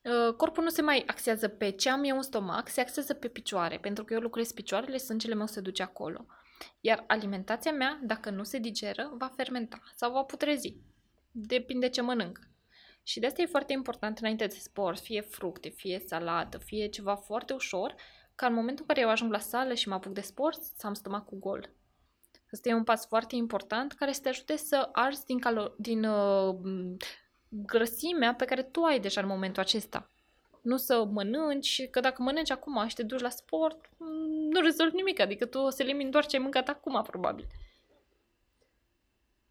uh, 0.03 0.35
corpul 0.35 0.63
nu 0.63 0.71
se 0.71 0.83
mai 0.83 1.05
axează 1.07 1.49
pe 1.49 1.71
ce 1.71 1.91
am 1.91 2.05
eu 2.05 2.17
în 2.17 2.23
stomac, 2.23 2.69
se 2.69 2.81
axează 2.81 3.15
pe 3.15 3.29
picioare. 3.29 3.79
Pentru 3.79 4.05
că 4.05 4.15
eu 4.15 4.21
lucrez 4.21 4.53
picioarele, 4.53 4.97
sângele 4.97 5.35
meu 5.35 5.47
se 5.47 5.61
duce 5.61 5.83
acolo. 5.83 6.27
Iar 6.81 7.05
alimentația 7.07 7.73
mea, 7.73 8.01
dacă 8.03 8.31
nu 8.31 8.43
se 8.43 8.59
digeră, 8.59 9.11
va 9.19 9.33
fermenta 9.37 9.81
sau 9.95 10.13
va 10.13 10.23
putrezi. 10.23 10.77
Depinde 11.31 11.89
ce 11.89 12.01
mănânc. 12.01 12.50
Și 13.03 13.21
de 13.21 13.27
asta 13.27 13.43
e 13.43 13.47
foarte 13.47 13.73
important 13.73 14.19
înainte 14.19 14.47
de 14.47 14.55
sport, 14.55 15.01
fie 15.01 15.21
fructe, 15.21 15.69
fie 15.69 16.03
salată, 16.07 16.59
fie 16.59 16.87
ceva 16.87 17.15
foarte 17.15 17.53
ușor, 17.53 17.95
ca 18.35 18.47
în 18.47 18.55
momentul 18.55 18.85
în 18.89 18.95
care 18.95 19.07
eu 19.07 19.13
ajung 19.13 19.33
la 19.33 19.39
sală 19.39 19.75
și 19.75 19.89
mă 19.89 19.95
apuc 19.95 20.13
de 20.13 20.21
sport, 20.21 20.63
să 20.63 20.87
am 20.87 20.95
stomacul 20.95 21.39
gol. 21.39 21.71
Asta 22.53 22.69
e 22.69 22.75
un 22.75 22.85
pas 22.85 23.07
foarte 23.07 23.37
important 23.37 23.93
care 23.93 24.13
să 24.13 24.21
te 24.21 24.29
ajute 24.29 24.57
să 24.57 24.89
arzi 24.93 25.25
din, 25.25 25.39
calo- 25.41 25.75
din 25.77 26.05
uh, 26.05 26.57
grăsimea 27.49 28.35
pe 28.35 28.45
care 28.45 28.63
tu 28.63 28.83
ai 28.83 29.01
deja 29.01 29.21
în 29.21 29.27
momentul 29.27 29.63
acesta. 29.63 30.11
Nu 30.63 30.77
să 30.77 31.05
mănânci, 31.05 31.89
că 31.91 32.01
dacă 32.01 32.23
mănânci 32.23 32.51
acum 32.51 32.89
și 32.89 32.95
te 32.95 33.03
duci 33.03 33.21
la 33.21 33.29
sport, 33.29 33.91
mm, 33.97 34.49
nu 34.51 34.61
rezolvi 34.61 34.97
nimic, 34.97 35.21
adică 35.21 35.47
tu 35.47 35.59
o 35.59 35.71
să 35.71 35.83
elimini 35.83 36.11
doar 36.11 36.27
ce 36.27 36.37
ai 36.37 36.43
mâncat 36.43 36.69
acum, 36.69 37.03
probabil. 37.03 37.47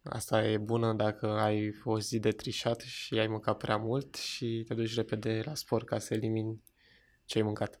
Asta 0.02 0.44
e 0.44 0.58
bună 0.58 0.92
dacă 0.92 1.26
ai 1.26 1.80
o 1.84 2.00
zi 2.00 2.18
de 2.18 2.30
trișat 2.30 2.80
și 2.80 3.18
ai 3.18 3.26
mâncat 3.26 3.56
prea 3.56 3.76
mult 3.76 4.14
și 4.14 4.64
te 4.68 4.74
duci 4.74 4.94
repede 4.94 5.42
la 5.44 5.54
sport 5.54 5.86
ca 5.86 5.98
să 5.98 6.14
elimini 6.14 6.62
ce 7.24 7.38
ai 7.38 7.44
mâncat. 7.44 7.80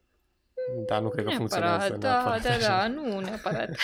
Dar 0.86 1.02
nu 1.02 1.08
cred 1.08 1.24
că 1.24 1.30
funcționează 1.30 1.96
da, 1.96 2.08
neapărat 2.08 2.42
da, 2.42 2.50
așa. 2.50 2.66
da, 2.66 2.88
nu 2.88 3.20
neapărat. 3.20 3.68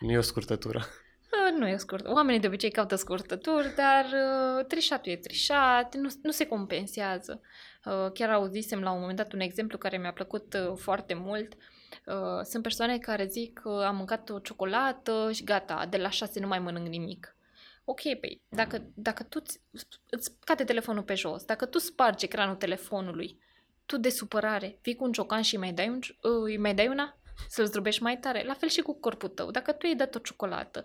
Nu 0.00 0.10
e 0.10 0.18
o 0.18 0.20
scurtătură. 0.20 0.78
Uh, 0.78 1.58
Nu 1.58 1.68
e 1.68 1.76
scurt. 1.76 2.06
Oamenii 2.06 2.40
de 2.40 2.46
obicei 2.46 2.70
caută 2.70 2.94
scurtături, 2.94 3.74
dar 3.74 4.04
uh, 4.04 4.64
trișatul 4.66 5.12
e 5.12 5.16
trișat, 5.16 5.94
nu, 5.94 6.08
nu 6.22 6.30
se 6.30 6.46
compensează. 6.46 7.40
Uh, 7.84 8.12
chiar 8.12 8.30
auzisem 8.30 8.80
la 8.80 8.90
un 8.90 9.00
moment 9.00 9.16
dat 9.16 9.32
un 9.32 9.40
exemplu 9.40 9.78
care 9.78 9.98
mi-a 9.98 10.12
plăcut 10.12 10.54
uh, 10.54 10.76
foarte 10.76 11.14
mult. 11.14 11.52
Uh, 12.06 12.42
sunt 12.42 12.62
persoane 12.62 12.98
care 12.98 13.26
zic 13.26 13.58
că 13.58 13.84
am 13.86 13.96
mâncat 13.96 14.30
o 14.30 14.38
ciocolată 14.38 15.30
și 15.32 15.44
gata, 15.44 15.86
de 15.90 15.96
la 15.96 16.10
șase 16.10 16.40
nu 16.40 16.46
mai 16.46 16.58
mănânc 16.58 16.86
nimic. 16.86 17.36
Ok, 17.90 18.00
păi, 18.20 18.42
dacă, 18.48 18.90
dacă 18.94 19.22
tu 19.22 19.40
îți, 19.42 19.60
îți 20.10 20.38
cade 20.44 20.64
telefonul 20.64 21.02
pe 21.02 21.14
jos, 21.14 21.44
dacă 21.44 21.66
tu 21.66 21.78
spargi 21.78 22.24
ecranul 22.24 22.54
telefonului, 22.56 23.38
tu 23.86 23.96
de 23.98 24.08
supărare 24.08 24.78
vii 24.82 24.94
cu 24.94 25.04
un 25.04 25.12
ciocan 25.12 25.42
și 25.42 25.54
îi 25.54 25.60
mai 25.60 25.72
dai, 25.72 25.88
un, 25.88 25.98
uh, 26.22 26.42
îi 26.42 26.58
mai 26.58 26.74
dai 26.74 26.88
una? 26.88 27.18
Să-l 27.48 27.66
zdrobești 27.66 28.02
mai 28.02 28.18
tare? 28.18 28.44
La 28.44 28.54
fel 28.54 28.68
și 28.68 28.80
cu 28.80 28.94
corpul 29.00 29.28
tău. 29.28 29.50
Dacă 29.50 29.72
tu 29.72 29.86
i-ai 29.86 29.94
dat 29.94 30.14
o 30.14 30.18
ciocolată, 30.18 30.84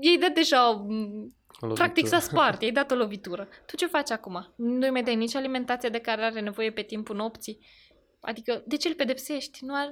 i-ai 0.00 0.16
dat 0.18 0.32
deja, 0.32 0.70
m, 0.70 1.34
O 1.60 1.66
practic 1.66 2.06
s-a 2.06 2.16
lovitură. 2.16 2.40
spart, 2.40 2.60
i-ai 2.62 2.72
dat 2.72 2.90
o 2.90 2.94
lovitură. 2.94 3.48
Tu 3.66 3.76
ce 3.76 3.86
faci 3.86 4.10
acum? 4.10 4.52
Nu 4.56 4.84
îi 4.84 4.90
mai 4.90 5.02
dai 5.02 5.16
nici 5.16 5.34
alimentația 5.34 5.88
de 5.88 5.98
care 5.98 6.22
are 6.22 6.40
nevoie 6.40 6.72
pe 6.72 6.82
timpul 6.82 7.16
nopții? 7.16 7.66
Adică, 8.20 8.62
de 8.66 8.76
ce 8.76 8.88
îl 8.88 8.94
pedepsești? 8.94 9.64
Nu 9.64 9.74
are, 9.74 9.90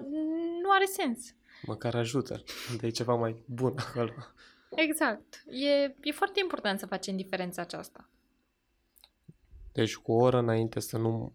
nu 0.63 0.71
are 0.71 0.85
sens. 0.85 1.35
Măcar 1.63 1.95
ajută. 1.95 2.43
De 2.81 2.91
ceva 2.91 3.15
mai 3.15 3.43
bun 3.47 3.75
acolo. 3.79 4.13
Exact. 4.71 5.45
E, 5.51 5.95
e 6.01 6.13
foarte 6.13 6.41
important 6.41 6.79
să 6.79 6.87
facem 6.87 7.17
diferența 7.17 7.63
aceasta. 7.63 8.09
Deci 9.73 9.97
cu 9.97 10.13
o 10.13 10.17
oră 10.23 10.39
înainte 10.39 10.81
să 10.81 10.99
nu 10.99 11.33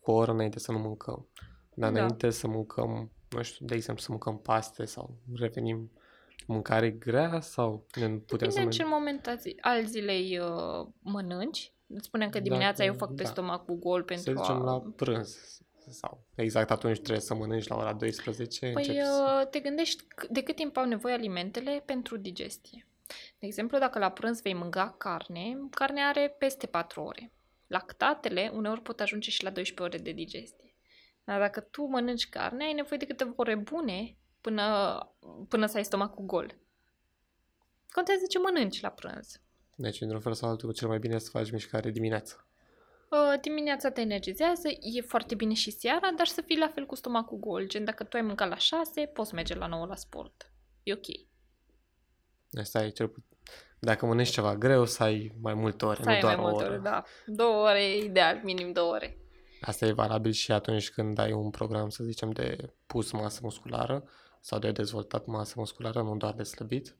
cu 0.00 0.10
o 0.10 0.14
oră 0.14 0.30
înainte 0.32 0.58
să 0.58 0.72
nu 0.72 0.78
mâncăm. 0.78 1.26
Dar 1.74 1.92
Da. 1.92 1.98
înainte 1.98 2.30
să 2.30 2.46
mâncăm, 2.48 3.10
nu 3.28 3.42
știu, 3.42 3.66
de 3.66 3.74
exemplu, 3.74 4.02
să 4.04 4.10
mâncăm 4.10 4.38
paste 4.38 4.84
sau 4.84 5.16
revenim 5.34 5.90
mâncare 6.46 6.90
grea 6.90 7.40
sau 7.40 7.86
ne 7.94 8.08
putem 8.08 8.18
să 8.28 8.36
Depinde 8.36 8.60
în 8.60 8.70
ce 8.70 8.82
mâncăm... 8.82 8.98
moment 8.98 9.26
al 9.26 9.38
zi- 9.38 9.56
al 9.60 9.84
zilei 9.86 10.38
uh, 10.38 10.86
mănânci. 11.00 11.72
Îți 11.86 12.06
spuneam 12.06 12.30
că 12.30 12.40
dimineața 12.40 12.76
Dacă- 12.84 12.90
eu 12.90 12.94
fac 12.94 13.14
pe 13.14 13.22
da. 13.22 13.28
stomacul 13.28 13.74
gol 13.78 13.98
Să 14.00 14.04
pentru 14.04 14.42
zicem 14.42 14.54
a... 14.60 14.64
la 14.64 14.80
prânz 14.96 15.57
sau 15.90 16.24
exact 16.34 16.70
atunci 16.70 16.96
trebuie 16.96 17.20
să 17.20 17.34
mănânci 17.34 17.66
la 17.66 17.76
ora 17.76 17.92
12, 17.92 18.58
Păi 18.60 18.72
începi 18.86 18.98
să... 19.04 19.40
uh, 19.42 19.48
te 19.50 19.60
gândești 19.60 20.02
c- 20.04 20.28
de 20.30 20.42
cât 20.42 20.54
timp 20.56 20.76
au 20.76 20.84
nevoie 20.84 21.14
alimentele 21.14 21.82
pentru 21.86 22.16
digestie. 22.16 22.86
De 23.38 23.46
exemplu, 23.46 23.78
dacă 23.78 23.98
la 23.98 24.10
prânz 24.10 24.40
vei 24.42 24.54
mânca 24.54 24.94
carne, 24.98 25.56
carnea 25.70 26.08
are 26.08 26.34
peste 26.38 26.66
4 26.66 27.02
ore. 27.02 27.32
Lactatele 27.66 28.50
uneori 28.54 28.82
pot 28.82 29.00
ajunge 29.00 29.30
și 29.30 29.42
la 29.44 29.50
12 29.50 29.94
ore 29.96 30.02
de 30.04 30.12
digestie. 30.12 30.74
Dar 31.24 31.40
dacă 31.40 31.60
tu 31.60 31.84
mănânci 31.84 32.28
carne, 32.28 32.64
ai 32.64 32.72
nevoie 32.72 32.98
de 32.98 33.06
câteva 33.06 33.32
ore 33.36 33.54
bune 33.54 34.16
până, 34.40 34.98
până 35.48 35.66
să 35.66 35.76
ai 35.76 35.84
stomacul 35.84 36.24
gol. 36.24 36.58
Contează 37.90 38.22
ce 38.28 38.38
mănânci 38.38 38.80
la 38.80 38.88
prânz. 38.88 39.40
Deci, 39.74 40.00
într-un 40.00 40.20
fel 40.20 40.32
sau 40.34 40.48
altul, 40.50 40.72
cel 40.72 40.88
mai 40.88 40.98
bine 40.98 41.14
e 41.14 41.18
să 41.18 41.30
faci 41.30 41.50
mișcare 41.50 41.90
dimineața. 41.90 42.46
Uh, 43.10 43.40
dimineața 43.40 43.90
te 43.90 44.00
energizează, 44.00 44.68
e 44.68 45.00
foarte 45.00 45.34
bine 45.34 45.54
și 45.54 45.70
seara, 45.70 46.10
dar 46.16 46.26
să 46.26 46.40
fii 46.40 46.58
la 46.58 46.68
fel 46.68 46.86
cu 46.86 46.94
stomacul 46.94 47.38
gol. 47.38 47.66
Gen, 47.66 47.84
dacă 47.84 48.04
tu 48.04 48.16
ai 48.16 48.22
mâncat 48.22 48.48
la 48.48 48.56
6, 48.56 49.06
poți 49.06 49.34
merge 49.34 49.54
la 49.54 49.66
9 49.66 49.86
la 49.86 49.94
sport. 49.94 50.52
E 50.82 50.92
ok. 50.92 51.06
Asta 52.60 52.84
e 52.84 52.88
cel 52.88 53.08
puțin. 53.08 53.28
Dacă 53.80 54.06
mănânci 54.06 54.28
ceva 54.30 54.56
greu, 54.56 54.84
să 54.84 55.02
ai 55.02 55.32
mai 55.40 55.54
multe 55.54 55.84
ore, 55.84 55.96
Să 56.02 56.08
nu 56.08 56.14
ai 56.14 56.20
doar 56.20 56.36
mai 56.36 56.44
o 56.44 56.48
multe 56.48 56.64
oră. 56.64 56.72
ore, 56.72 56.82
da. 56.82 57.04
Două 57.26 57.68
ore 57.68 57.82
e 57.84 58.04
ideal, 58.04 58.40
minim 58.44 58.72
două 58.72 58.92
ore. 58.92 59.18
Asta 59.60 59.86
e 59.86 59.92
valabil 59.92 60.32
și 60.32 60.52
atunci 60.52 60.90
când 60.90 61.18
ai 61.18 61.32
un 61.32 61.50
program, 61.50 61.88
să 61.88 62.04
zicem, 62.04 62.30
de 62.30 62.72
pus 62.86 63.10
masă 63.12 63.40
musculară 63.42 64.08
sau 64.40 64.58
de 64.58 64.70
dezvoltat 64.72 65.26
masă 65.26 65.54
musculară, 65.56 66.02
nu 66.02 66.16
doar 66.16 66.32
de 66.34 66.42
slăbit. 66.42 66.96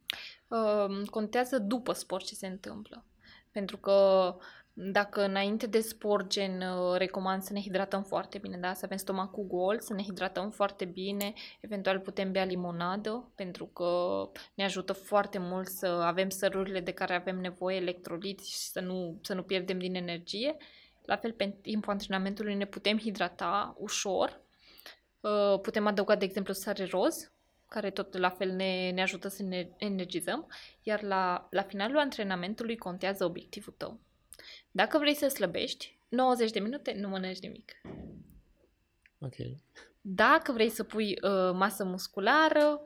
uh, 0.48 1.06
contează 1.10 1.58
după 1.58 1.92
sport 1.92 2.24
ce 2.24 2.34
se 2.34 2.46
întâmplă. 2.46 3.04
Pentru 3.50 3.76
că 3.76 4.36
dacă 4.80 5.24
înainte 5.24 5.66
de 5.66 5.80
sport, 5.80 6.26
gen, 6.26 6.60
uh, 6.60 6.96
recomand 6.96 7.42
să 7.42 7.52
ne 7.52 7.60
hidratăm 7.60 8.02
foarte 8.02 8.38
bine, 8.38 8.56
da? 8.56 8.74
să 8.74 8.84
avem 8.84 8.96
stomacul 8.96 9.46
gol, 9.46 9.80
să 9.80 9.94
ne 9.94 10.02
hidratăm 10.02 10.50
foarte 10.50 10.84
bine, 10.84 11.32
eventual 11.60 11.98
putem 11.98 12.32
bea 12.32 12.44
limonadă, 12.44 13.32
pentru 13.34 13.66
că 13.66 13.90
ne 14.54 14.64
ajută 14.64 14.92
foarte 14.92 15.38
mult 15.38 15.68
să 15.68 15.86
avem 15.86 16.28
sărurile 16.28 16.80
de 16.80 16.92
care 16.92 17.14
avem 17.14 17.38
nevoie, 17.38 17.76
electroliți 17.76 18.50
și 18.50 18.56
să 18.56 18.80
nu, 18.80 19.18
să 19.22 19.34
nu 19.34 19.42
pierdem 19.42 19.78
din 19.78 19.94
energie. 19.94 20.56
La 21.04 21.16
fel, 21.16 21.32
pe 21.32 21.58
timpul 21.62 21.92
antrenamentului 21.92 22.54
ne 22.54 22.66
putem 22.66 22.98
hidrata 22.98 23.74
ușor. 23.78 24.40
Uh, 25.20 25.60
Putem 25.60 25.86
adăuga, 25.86 26.16
de 26.16 26.24
exemplu, 26.24 26.52
sare 26.52 26.84
roz, 26.84 27.32
care 27.68 27.90
tot 27.90 28.16
la 28.16 28.30
fel 28.30 28.50
ne, 28.50 28.90
ne 28.90 29.02
ajută 29.02 29.28
să 29.28 29.42
ne 29.42 29.68
energizăm, 29.76 30.46
iar 30.82 31.02
la, 31.02 31.46
la 31.50 31.62
finalul 31.62 31.98
antrenamentului 31.98 32.76
contează 32.76 33.24
obiectivul 33.24 33.74
tău. 33.76 34.00
Dacă 34.78 34.98
vrei 34.98 35.14
să 35.14 35.28
slăbești, 35.28 35.98
90 36.08 36.50
de 36.50 36.58
minute 36.58 36.92
nu 36.92 37.08
mănânci 37.08 37.38
nimic. 37.38 37.72
Ok. 39.18 39.34
Dacă 40.00 40.52
vrei 40.52 40.68
să 40.68 40.84
pui 40.84 41.10
uh, 41.10 41.52
masă 41.52 41.84
musculară, 41.84 42.80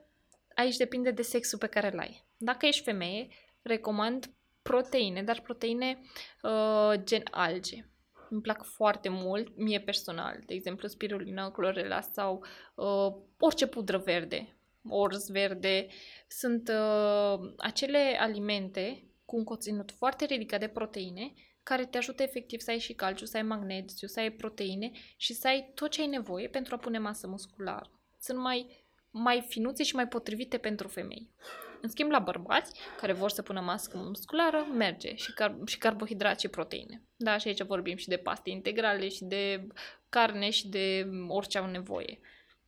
aici 0.54 0.76
depinde 0.76 1.10
de 1.10 1.22
sexul 1.22 1.58
pe 1.58 1.66
care 1.66 1.92
îl 1.92 1.98
ai. 1.98 2.24
Dacă 2.36 2.66
ești 2.66 2.82
femeie, 2.82 3.28
recomand 3.62 4.34
proteine, 4.62 5.22
dar 5.22 5.40
proteine 5.40 6.02
uh, 6.42 6.92
gen 7.04 7.22
alge. 7.30 7.84
Îmi 8.30 8.40
plac 8.40 8.64
foarte 8.64 9.08
mult, 9.08 9.56
mie 9.56 9.80
personal, 9.80 10.38
de 10.46 10.54
exemplu 10.54 10.88
spirulină, 10.88 11.50
clorela 11.50 12.00
sau 12.00 12.44
uh, 12.74 13.22
orice 13.38 13.66
pudră 13.66 13.98
verde, 13.98 14.56
orz 14.88 15.28
verde. 15.30 15.86
Sunt 16.28 16.68
uh, 16.68 17.52
acele 17.56 18.16
alimente 18.20 19.04
cu 19.24 19.36
un 19.36 19.44
conținut 19.44 19.90
foarte 19.90 20.24
ridicat 20.24 20.60
de 20.60 20.68
proteine 20.68 21.32
care 21.62 21.86
te 21.86 21.98
ajută 21.98 22.22
efectiv 22.22 22.60
să 22.60 22.70
ai 22.70 22.78
și 22.78 22.92
calciu, 22.92 23.24
să 23.24 23.36
ai 23.36 23.42
magneziu, 23.42 24.08
să 24.08 24.20
ai 24.20 24.30
proteine 24.30 24.90
și 25.16 25.34
să 25.34 25.46
ai 25.48 25.70
tot 25.74 25.90
ce 25.90 26.00
ai 26.00 26.06
nevoie 26.06 26.48
pentru 26.48 26.74
a 26.74 26.78
pune 26.78 26.98
masă 26.98 27.26
musculară. 27.26 27.90
Sunt 28.20 28.38
mai, 28.38 28.84
mai 29.10 29.44
finuțe 29.48 29.82
și 29.82 29.94
mai 29.94 30.08
potrivite 30.08 30.58
pentru 30.58 30.88
femei. 30.88 31.30
În 31.80 31.88
schimb, 31.88 32.10
la 32.10 32.18
bărbați 32.18 32.80
care 33.00 33.12
vor 33.12 33.30
să 33.30 33.42
pună 33.42 33.60
masă 33.60 33.90
musculară, 33.94 34.66
merge 34.76 35.14
și, 35.14 35.32
car- 35.32 35.64
și 35.64 35.78
carbohidrați 35.78 36.40
și 36.40 36.48
proteine. 36.48 37.02
Da, 37.16 37.38
și 37.38 37.48
aici 37.48 37.62
vorbim 37.62 37.96
și 37.96 38.08
de 38.08 38.16
paste 38.16 38.50
integrale 38.50 39.08
și 39.08 39.24
de 39.24 39.66
carne 40.08 40.50
și 40.50 40.68
de 40.68 41.08
orice 41.28 41.58
au 41.58 41.66
nevoie. 41.66 42.18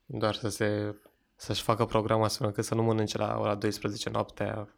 Doar 0.04 0.34
să 0.34 0.48
se, 0.48 0.94
să-și 1.36 1.62
facă 1.62 1.84
programul 1.84 2.24
astfel 2.24 2.46
încât 2.46 2.64
să 2.64 2.74
nu 2.74 2.82
mănânce 2.82 3.18
la 3.18 3.38
ora 3.38 3.54
12 3.54 4.10
noaptea 4.10 4.68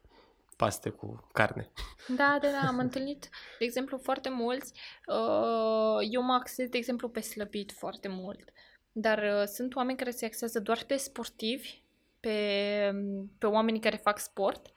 paste 0.56 0.90
cu 0.90 1.28
carne. 1.32 1.70
Da, 2.08 2.38
da, 2.40 2.48
da, 2.50 2.68
am 2.68 2.78
întâlnit, 2.86 3.28
de 3.58 3.64
exemplu, 3.64 3.98
foarte 3.98 4.28
mulți. 4.28 4.72
Uh, 5.06 6.08
eu 6.10 6.22
mă 6.22 6.32
axez, 6.32 6.68
de 6.68 6.78
exemplu, 6.78 7.08
pe 7.08 7.20
slăbit 7.20 7.72
foarte 7.72 8.08
mult. 8.08 8.52
Dar 8.92 9.18
uh, 9.18 9.44
sunt 9.46 9.74
oameni 9.74 9.98
care 9.98 10.10
se 10.10 10.24
axează 10.24 10.60
doar 10.60 10.84
pe 10.86 10.96
sportivi, 10.96 11.82
pe, 12.20 12.90
pe 13.38 13.46
oamenii 13.46 13.80
care 13.80 13.96
fac 13.96 14.18
sport 14.18 14.70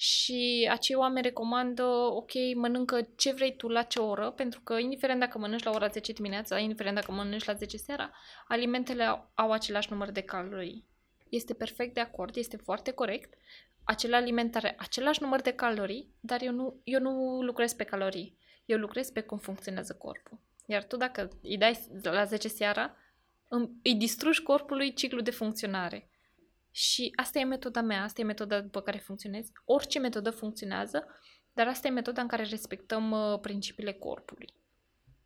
și 0.00 0.68
acei 0.70 0.96
oameni 0.96 1.26
recomandă, 1.26 1.84
ok, 2.10 2.30
mănâncă 2.54 3.00
ce 3.16 3.32
vrei 3.32 3.56
tu 3.56 3.68
la 3.68 3.82
ce 3.82 3.98
oră, 3.98 4.30
pentru 4.30 4.60
că 4.60 4.78
indiferent 4.78 5.20
dacă 5.20 5.38
mănânci 5.38 5.62
la 5.62 5.70
ora 5.70 5.88
10 5.88 6.12
dimineața, 6.12 6.58
indiferent 6.58 6.94
dacă 6.94 7.12
mănânci 7.12 7.44
la 7.44 7.54
10 7.54 7.76
seara, 7.76 8.10
alimentele 8.48 9.04
au, 9.04 9.30
au 9.34 9.52
același 9.52 9.90
număr 9.90 10.10
de 10.10 10.20
calorii. 10.20 10.84
Este 11.28 11.54
perfect 11.54 11.94
de 11.94 12.00
acord, 12.00 12.36
este 12.36 12.56
foarte 12.56 12.90
corect. 12.90 13.34
Acele 13.90 14.16
alimente 14.16 14.56
are 14.58 14.74
același 14.78 15.22
număr 15.22 15.40
de 15.40 15.52
calorii, 15.52 16.14
dar 16.20 16.42
eu 16.42 16.52
nu, 16.52 16.80
eu 16.84 17.00
nu 17.00 17.42
lucrez 17.42 17.72
pe 17.72 17.84
calorii. 17.84 18.38
Eu 18.64 18.78
lucrez 18.78 19.10
pe 19.10 19.20
cum 19.20 19.38
funcționează 19.38 19.94
corpul. 19.94 20.38
Iar 20.66 20.84
tu 20.84 20.96
dacă 20.96 21.28
îi 21.42 21.58
dai 21.58 21.86
la 22.02 22.24
10 22.24 22.48
seara, 22.48 22.96
îmi- 23.48 23.70
îi 23.82 23.94
distrugi 23.94 24.42
corpului 24.42 24.92
ciclul 24.92 25.22
de 25.22 25.30
funcționare. 25.30 26.10
Și 26.70 27.12
asta 27.16 27.38
e 27.38 27.44
metoda 27.44 27.80
mea, 27.80 28.02
asta 28.02 28.20
e 28.20 28.24
metoda 28.24 28.60
după 28.60 28.80
care 28.80 28.98
funcționez. 28.98 29.48
Orice 29.64 29.98
metodă 29.98 30.30
funcționează, 30.30 31.06
dar 31.52 31.66
asta 31.66 31.86
e 31.88 31.90
metoda 31.90 32.20
în 32.22 32.28
care 32.28 32.42
respectăm 32.42 33.10
uh, 33.10 33.38
principiile 33.40 33.92
corpului. 33.92 34.54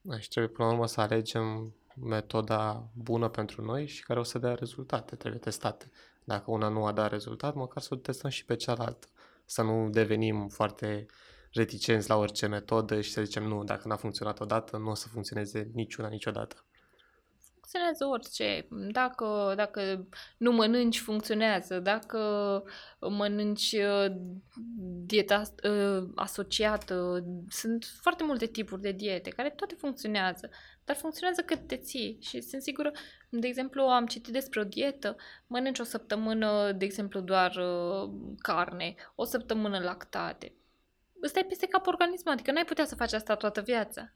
Da, 0.01 0.19
și 0.19 0.29
trebuie 0.29 0.53
până 0.53 0.67
la 0.69 0.73
urmă 0.75 0.87
să 0.87 1.01
alegem 1.01 1.75
metoda 2.01 2.89
bună 2.95 3.29
pentru 3.29 3.65
noi 3.65 3.87
și 3.87 4.03
care 4.05 4.19
o 4.19 4.23
să 4.23 4.39
dea 4.39 4.55
rezultate, 4.55 5.17
trebuie 5.17 5.41
testate. 5.41 5.91
Dacă 6.25 6.51
una 6.51 6.69
nu 6.69 6.87
a 6.87 6.93
dat 6.93 7.11
rezultat, 7.11 7.55
măcar 7.55 7.83
să 7.83 7.89
o 7.93 7.97
testăm 7.97 8.31
și 8.31 8.45
pe 8.45 8.57
cealaltă. 8.57 9.07
Să 9.45 9.63
nu 9.63 9.91
devenim 9.91 10.49
foarte 10.49 11.07
reticenți 11.53 12.09
la 12.09 12.17
orice 12.17 12.47
metodă 12.47 13.01
și 13.01 13.11
să 13.11 13.25
zicem 13.25 13.43
nu, 13.43 13.65
dacă 13.65 13.89
n-a 13.89 13.97
funcționat 13.97 14.41
odată, 14.41 14.77
nu 14.77 14.91
o 14.91 14.95
să 14.95 15.09
funcționeze 15.09 15.71
niciuna 15.73 16.09
niciodată. 16.09 16.65
Funcționează 17.75 18.07
orice. 18.07 18.67
Dacă, 18.93 19.53
dacă 19.57 20.09
nu 20.37 20.53
mănânci, 20.53 21.01
funcționează. 21.01 21.79
Dacă 21.79 22.19
mănânci 23.01 23.73
uh, 23.73 24.07
dieta 25.07 25.43
uh, 25.71 26.09
asociată, 26.15 27.25
sunt 27.49 27.85
foarte 28.01 28.25
multe 28.25 28.47
tipuri 28.47 28.81
de 28.81 28.93
diete 28.93 29.31
care 29.31 29.51
toate 29.51 29.75
funcționează, 29.75 30.51
dar 30.85 30.97
funcționează 30.97 31.43
cât 31.43 31.67
te 31.67 31.77
ții. 31.77 32.19
Și 32.21 32.41
sunt 32.41 32.63
sigură, 32.63 32.93
de 33.29 33.47
exemplu, 33.47 33.83
am 33.83 34.07
citit 34.07 34.33
despre 34.33 34.61
o 34.61 34.65
dietă, 34.65 35.17
mănânci 35.47 35.79
o 35.79 35.85
săptămână, 35.85 36.73
de 36.73 36.85
exemplu, 36.85 37.21
doar 37.21 37.57
uh, 37.57 38.11
carne, 38.39 38.95
o 39.15 39.25
săptămână 39.25 39.79
lactate. 39.79 40.55
Îți 41.21 41.33
dai 41.33 41.45
peste 41.49 41.67
cap 41.67 41.87
organismul, 41.87 42.33
adică 42.33 42.53
n-ai 42.53 42.65
putea 42.65 42.85
să 42.85 42.95
faci 42.95 43.13
asta 43.13 43.37
toată 43.37 43.61
viața. 43.61 44.13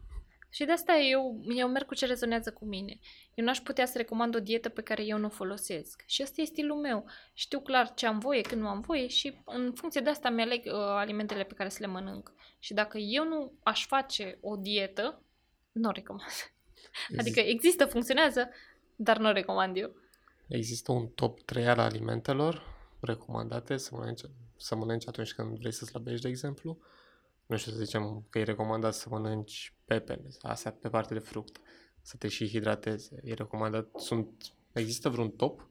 Și 0.50 0.64
de 0.64 0.72
asta 0.72 0.96
eu, 0.96 1.42
eu 1.56 1.68
merg 1.68 1.86
cu 1.86 1.94
ce 1.94 2.06
rezonează 2.06 2.52
cu 2.52 2.64
mine. 2.64 2.98
Eu 3.34 3.44
n-aș 3.44 3.60
putea 3.60 3.86
să 3.86 3.98
recomand 3.98 4.34
o 4.34 4.40
dietă 4.40 4.68
pe 4.68 4.82
care 4.82 5.04
eu 5.04 5.18
nu 5.18 5.26
o 5.26 5.30
folosesc. 5.30 6.02
Și 6.06 6.22
ăsta 6.22 6.40
e 6.40 6.44
stilul 6.44 6.76
meu. 6.76 7.04
Știu 7.32 7.60
clar 7.60 7.94
ce 7.94 8.06
am 8.06 8.18
voie, 8.18 8.40
când 8.40 8.60
nu 8.60 8.68
am 8.68 8.80
voie 8.80 9.06
și 9.06 9.40
în 9.44 9.72
funcție 9.74 10.00
de 10.00 10.10
asta 10.10 10.30
mi-aleg 10.30 10.62
uh, 10.64 10.72
alimentele 10.74 11.44
pe 11.44 11.54
care 11.54 11.68
să 11.68 11.78
le 11.80 11.86
mănânc. 11.86 12.32
Și 12.58 12.74
dacă 12.74 12.98
eu 12.98 13.24
nu 13.24 13.52
aș 13.62 13.86
face 13.86 14.38
o 14.40 14.56
dietă, 14.56 15.22
nu 15.72 15.88
o 15.88 15.92
recomand. 15.92 16.52
Adică 17.18 17.40
există, 17.40 17.84
funcționează, 17.84 18.50
dar 18.96 19.18
nu 19.18 19.28
o 19.28 19.32
recomand 19.32 19.76
eu. 19.76 19.96
Există 20.48 20.92
un 20.92 21.08
top 21.08 21.40
3 21.40 21.68
al 21.68 21.78
alimentelor 21.78 22.76
recomandate 23.00 23.76
să 23.76 23.90
mănânci, 23.92 24.20
să 24.56 24.76
mănânci 24.76 25.08
atunci 25.08 25.32
când 25.32 25.58
vrei 25.58 25.72
să 25.72 25.84
slăbești, 25.84 26.22
de 26.22 26.28
exemplu. 26.28 26.78
Nu 27.48 27.56
știu, 27.56 27.72
să 27.72 27.78
zicem 27.84 28.26
că 28.30 28.38
e 28.38 28.42
recomandat 28.42 28.94
să 28.94 29.08
mănânci 29.10 29.74
pepene, 29.84 30.28
astea 30.42 30.72
pe 30.72 30.88
partea 30.88 31.16
de 31.16 31.22
fruct, 31.22 31.60
să 32.02 32.16
te 32.16 32.28
și 32.28 32.48
hidrateze. 32.48 33.20
E 33.24 33.34
recomandat, 33.34 33.88
sunt, 33.96 34.28
există 34.72 35.08
vreun 35.08 35.30
top 35.30 35.68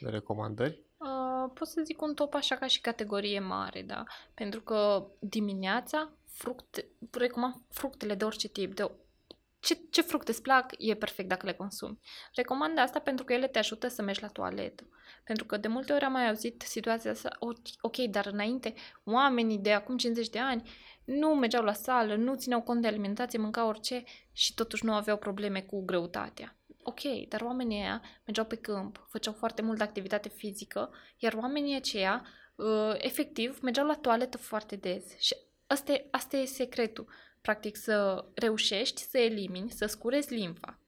de 0.00 0.08
recomandări? 0.08 0.82
Uh, 0.96 1.50
pot 1.54 1.68
să 1.68 1.82
zic 1.84 2.02
un 2.02 2.14
top 2.14 2.34
așa 2.34 2.56
ca 2.56 2.66
și 2.66 2.80
categorie 2.80 3.40
mare, 3.40 3.82
da? 3.82 4.04
Pentru 4.34 4.60
că 4.60 5.06
dimineața 5.18 6.12
fructe, 6.26 6.86
recomand 7.10 7.54
fructele 7.68 8.14
de 8.14 8.24
orice 8.24 8.48
tip, 8.48 8.74
de 8.74 8.90
ce, 9.60 9.78
ce 9.90 10.00
fructe 10.00 10.30
îți 10.30 10.42
plac, 10.42 10.72
e 10.78 10.94
perfect 10.94 11.28
dacă 11.28 11.46
le 11.46 11.52
consumi. 11.52 11.98
Recomand 12.34 12.78
asta 12.78 12.98
pentru 12.98 13.24
că 13.24 13.32
ele 13.32 13.48
te 13.48 13.58
ajută 13.58 13.88
să 13.88 14.02
mergi 14.02 14.22
la 14.22 14.28
toaletă. 14.28 14.88
Pentru 15.24 15.44
că 15.44 15.56
de 15.56 15.68
multe 15.68 15.92
ori 15.92 16.04
am 16.04 16.12
mai 16.12 16.28
auzit 16.28 16.62
situația 16.62 17.10
asta, 17.10 17.36
ok, 17.38 17.56
ok, 17.80 17.96
dar 17.96 18.26
înainte 18.26 18.74
oamenii 19.04 19.58
de 19.58 19.72
acum 19.72 19.96
50 19.96 20.28
de 20.28 20.38
ani 20.38 20.70
nu 21.10 21.34
mergeau 21.34 21.64
la 21.64 21.72
sală, 21.72 22.14
nu 22.14 22.34
țineau 22.34 22.62
cont 22.62 22.80
de 22.80 22.86
alimentație, 22.86 23.38
mâncau 23.38 23.68
orice 23.68 24.04
și 24.32 24.54
totuși 24.54 24.84
nu 24.84 24.94
aveau 24.94 25.16
probleme 25.16 25.60
cu 25.60 25.84
greutatea. 25.84 26.56
Ok, 26.82 27.00
dar 27.28 27.40
oamenii 27.40 27.78
ăia 27.78 28.02
mergeau 28.24 28.46
pe 28.46 28.56
câmp, 28.56 29.06
făceau 29.08 29.32
foarte 29.32 29.62
mult 29.62 29.80
activitate 29.80 30.28
fizică, 30.28 30.90
iar 31.18 31.32
oamenii 31.32 31.76
aceia, 31.76 32.26
uh, 32.54 32.94
efectiv, 32.96 33.58
mergeau 33.62 33.86
la 33.86 33.94
toaletă 33.94 34.38
foarte 34.38 34.76
des. 34.76 35.18
Și 35.18 35.36
asta 35.66 35.92
e, 35.92 36.06
asta 36.10 36.36
e 36.36 36.44
secretul. 36.44 37.06
Practic 37.40 37.76
să 37.76 38.24
reușești 38.34 39.02
să 39.02 39.18
elimini, 39.18 39.70
să 39.70 39.86
scurezi 39.86 40.34
limfa. 40.34 40.78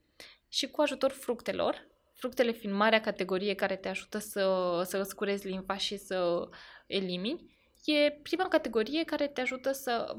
Și 0.49 0.71
cu 0.71 0.81
ajutorul 0.81 1.17
fructelor, 1.17 1.87
fructele 2.13 2.53
fiind 2.53 2.77
marea 2.77 3.01
categorie 3.01 3.55
care 3.55 3.77
te 3.77 3.89
ajută 3.89 4.19
să, 4.19 4.83
să 4.85 5.03
scurezi 5.03 5.47
limfa 5.47 5.77
și 5.77 5.97
să 5.97 6.49
elimini, 6.87 7.52
e 7.85 8.11
prima 8.11 8.49
categorie 8.49 9.05
care 9.05 9.29
te 9.29 9.41
ajută 9.41 9.73
să, 9.73 10.17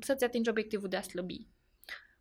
să-ți 0.00 0.24
atingi 0.24 0.48
obiectivul 0.48 0.88
de 0.88 0.96
a 0.96 1.02
slăbi. 1.02 1.46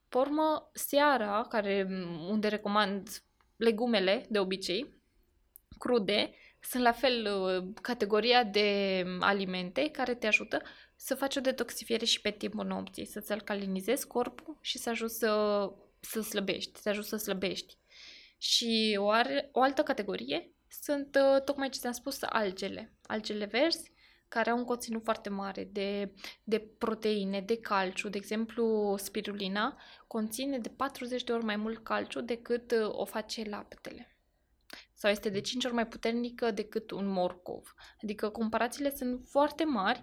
Pe 0.10 0.18
urmă, 0.18 0.70
seara, 0.74 1.46
care, 1.50 1.88
unde 2.30 2.48
recomand 2.48 3.24
legumele, 3.56 4.26
de 4.30 4.40
obicei, 4.40 4.94
crude, 5.78 6.34
sunt 6.60 6.84
la 6.84 6.92
fel 6.92 7.26
uh, 7.26 7.74
categoria 7.82 8.44
de 8.44 9.04
alimente 9.20 9.90
care 9.90 10.16
te 10.16 10.28
ajută 10.28 10.62
să 10.96 11.16
faci 11.16 11.36
o 11.36 11.40
detoxifiere 11.40 12.06
și 12.06 12.22
pe 12.22 12.32
timpul 12.32 12.66
nopții, 12.66 13.06
să-ți 13.06 13.32
alcalinizezi 13.32 14.08
corpul 14.08 14.58
și 14.62 14.78
să 14.78 14.90
ajungi 14.90 15.14
să, 15.14 15.72
să 16.00 16.22
slăbești, 16.22 16.80
să 16.80 16.90
ajungi 16.90 17.10
să 17.10 17.16
slăbești. 17.16 17.78
Și 18.38 18.98
o, 19.00 19.10
are, 19.10 19.50
o 19.52 19.62
altă 19.62 19.84
categorie 19.84 20.52
sunt 20.70 21.20
uh, 21.22 21.42
tocmai 21.44 21.70
ce 21.70 21.80
ți-am 21.80 21.92
spus, 21.92 22.20
algele. 22.22 22.94
Algele 23.06 23.46
verzi, 23.46 23.92
care 24.28 24.50
au 24.50 24.58
un 24.58 24.64
conținut 24.64 25.04
foarte 25.04 25.30
mare 25.30 25.70
de, 25.72 26.12
de 26.44 26.60
proteine, 26.78 27.42
de 27.42 27.58
calciu. 27.58 28.10
De 28.10 28.18
exemplu, 28.18 28.96
spirulina 28.98 29.82
conține 30.08 30.60
de 30.60 30.70
40 30.70 31.24
de 31.24 31.32
ori 31.32 31.44
mai 31.44 31.56
mult 31.56 31.84
calciu 31.84 32.22
decât 32.22 32.72
uh, 32.72 32.90
o 32.92 33.06
face 33.06 33.50
laptele. 33.50 34.18
Sau 34.94 35.12
este 35.12 35.30
de 35.30 35.42
5 35.42 35.66
ori 35.66 35.74
mai 35.74 35.88
puternică 35.88 36.52
decât 36.52 36.92
un 36.92 37.08
morcov. 37.08 37.76
Adică 38.02 38.30
comparațiile 38.30 38.96
sunt 38.96 39.26
foarte 39.30 39.64
mari. 39.64 40.02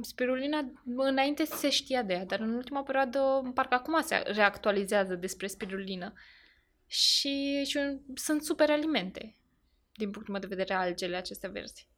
Spirulina 0.00 0.72
înainte 0.96 1.44
se 1.44 1.70
știa 1.70 2.02
de 2.02 2.12
ea, 2.12 2.24
dar 2.24 2.40
în 2.40 2.54
ultima 2.54 2.82
perioadă 2.82 3.50
parcă 3.54 3.74
acum 3.74 4.02
se 4.02 4.16
reactualizează 4.16 5.14
despre 5.14 5.46
spirulină. 5.46 6.12
Și, 6.86 7.64
și 7.64 7.78
sunt 8.14 8.44
super 8.44 8.70
alimente 8.70 9.36
din 9.96 10.10
punctul 10.10 10.32
meu 10.32 10.42
de 10.42 10.54
vedere 10.54 10.74
algele 10.74 11.16
acestea 11.16 11.50
verzi. 11.50 11.91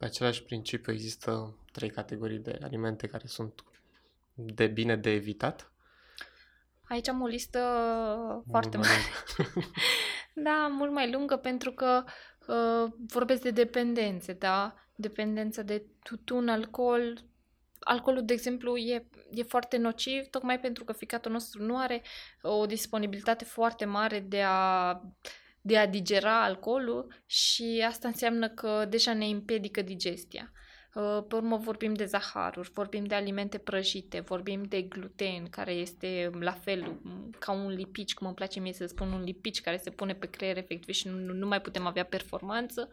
Pe 0.00 0.06
același 0.06 0.42
principiu 0.42 0.92
există 0.92 1.54
trei 1.72 1.90
categorii 1.90 2.38
de 2.38 2.58
alimente 2.62 3.06
care 3.06 3.26
sunt 3.26 3.64
de 4.32 4.66
bine 4.66 4.96
de 4.96 5.10
evitat? 5.10 5.72
Aici 6.88 7.08
am 7.08 7.20
o 7.20 7.26
listă 7.26 7.58
mult 8.26 8.44
foarte 8.48 8.76
mare. 8.76 9.00
da, 10.46 10.66
mult 10.70 10.92
mai 10.92 11.12
lungă 11.12 11.36
pentru 11.36 11.72
că 11.72 12.04
uh, 12.46 12.92
vorbesc 13.08 13.42
de 13.42 13.50
dependențe, 13.50 14.32
da? 14.32 14.74
Dependența 14.94 15.62
de 15.62 15.84
tutun, 16.02 16.48
alcool. 16.48 17.24
Alcoolul, 17.80 18.24
de 18.24 18.32
exemplu, 18.32 18.76
e, 18.76 19.06
e 19.30 19.42
foarte 19.42 19.76
nociv 19.76 20.26
tocmai 20.26 20.60
pentru 20.60 20.84
că 20.84 20.92
ficatul 20.92 21.32
nostru 21.32 21.62
nu 21.62 21.78
are 21.78 22.02
o 22.42 22.66
disponibilitate 22.66 23.44
foarte 23.44 23.84
mare 23.84 24.20
de 24.20 24.42
a 24.42 25.00
de 25.60 25.78
a 25.78 25.86
digera 25.86 26.44
alcoolul 26.44 27.22
și 27.26 27.84
asta 27.86 28.08
înseamnă 28.08 28.48
că 28.48 28.86
deja 28.88 29.12
ne 29.14 29.24
împiedică 29.24 29.82
digestia. 29.82 30.52
Uh, 30.94 31.24
pe 31.28 31.34
urmă 31.34 31.56
vorbim 31.56 31.94
de 31.94 32.04
zaharuri, 32.04 32.70
vorbim 32.70 33.04
de 33.04 33.14
alimente 33.14 33.58
prăjite, 33.58 34.20
vorbim 34.20 34.62
de 34.62 34.82
gluten, 34.82 35.48
care 35.48 35.72
este 35.72 36.30
la 36.40 36.52
fel 36.52 37.00
ca 37.38 37.52
un 37.52 37.68
lipici, 37.68 38.14
cum 38.14 38.26
îmi 38.26 38.36
place 38.36 38.60
mie 38.60 38.72
să 38.72 38.86
spun 38.86 39.12
un 39.12 39.22
lipici 39.22 39.60
care 39.60 39.76
se 39.76 39.90
pune 39.90 40.14
pe 40.14 40.26
creier 40.26 40.56
efectiv 40.56 40.94
și 40.94 41.08
nu, 41.08 41.32
nu 41.32 41.46
mai 41.46 41.60
putem 41.60 41.86
avea 41.86 42.04
performanță. 42.04 42.90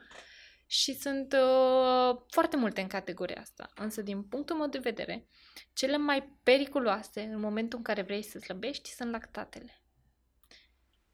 Și 0.69 0.93
sunt 0.93 1.33
uh, 1.33 2.17
foarte 2.29 2.57
multe 2.57 2.81
în 2.81 2.87
categoria 2.87 3.41
asta. 3.41 3.69
Însă, 3.75 4.01
din 4.01 4.23
punctul 4.23 4.55
meu 4.55 4.67
de 4.67 4.77
vedere, 4.77 5.27
cele 5.73 5.97
mai 5.97 6.37
periculoase 6.43 7.21
în 7.21 7.39
momentul 7.39 7.77
în 7.77 7.83
care 7.83 8.01
vrei 8.01 8.21
să 8.23 8.39
slăbești 8.39 8.89
sunt 8.89 9.11
lactatele. 9.11 9.81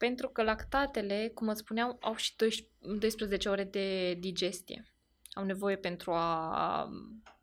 Pentru 0.03 0.29
că 0.29 0.43
lactatele, 0.43 1.31
cum 1.33 1.47
îți 1.47 1.59
spuneam, 1.59 1.97
au 2.01 2.15
și 2.15 2.35
12 2.99 3.49
ore 3.49 3.63
de 3.63 4.13
digestie. 4.13 4.93
Au 5.33 5.43
nevoie 5.43 5.75
pentru 5.75 6.11
a, 6.11 6.89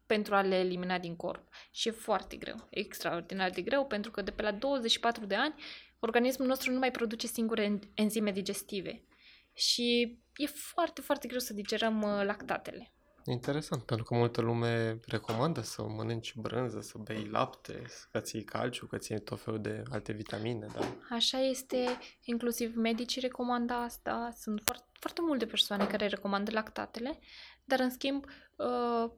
pentru 0.07 0.35
a 0.35 0.41
le 0.41 0.55
elimina 0.59 0.99
din 0.99 1.17
corp. 1.17 1.49
Și 1.71 1.89
e 1.89 1.91
foarte 1.91 2.37
greu, 2.37 2.67
extraordinar 2.71 3.51
de 3.51 3.63
greu, 3.63 3.87
pentru 3.87 4.11
că 4.11 4.23
de 4.23 4.31
pe 4.31 4.43
la 4.43 4.53
24 4.53 5.27
de 5.27 5.35
ani, 5.35 5.55
organismul 5.99 6.47
nostru 6.47 6.73
nu 6.73 6.79
mai 6.79 6.91
produce 6.91 7.27
singure 7.27 7.79
enzime 7.95 8.31
digestive. 8.31 9.05
Și 9.53 10.19
e 10.37 10.47
foarte, 10.47 11.01
foarte 11.01 11.29
greu 11.29 11.41
să 11.41 11.53
digerăm 11.53 12.03
uh, 12.03 12.25
lactatele. 12.25 12.93
Interesant, 13.25 13.83
pentru 13.83 14.05
că 14.05 14.15
multă 14.15 14.41
lume 14.41 15.01
recomandă 15.07 15.61
să 15.61 15.83
mănânci 15.83 16.35
brânză, 16.37 16.81
să 16.81 16.99
bei 16.99 17.29
lapte, 17.31 17.83
să 17.87 18.21
ții 18.21 18.45
calciu, 18.45 18.87
că 18.87 18.99
ții 18.99 19.21
tot 19.21 19.41
felul 19.41 19.61
de 19.61 19.83
alte 19.91 20.13
vitamine, 20.13 20.67
da? 20.75 20.81
Așa 21.11 21.41
este, 21.41 21.99
inclusiv 22.25 22.77
medicii 22.77 23.21
recomandă 23.21 23.73
asta, 23.73 24.31
sunt 24.37 24.61
foarte, 24.65 24.85
foarte 25.01 25.21
multe 25.25 25.47
persoane 25.47 25.87
care 25.87 26.07
recomandă 26.07 26.51
lactatele, 26.51 27.19
dar 27.65 27.81
în 27.81 27.91
schimb 27.91 28.25
uh, 28.57 29.11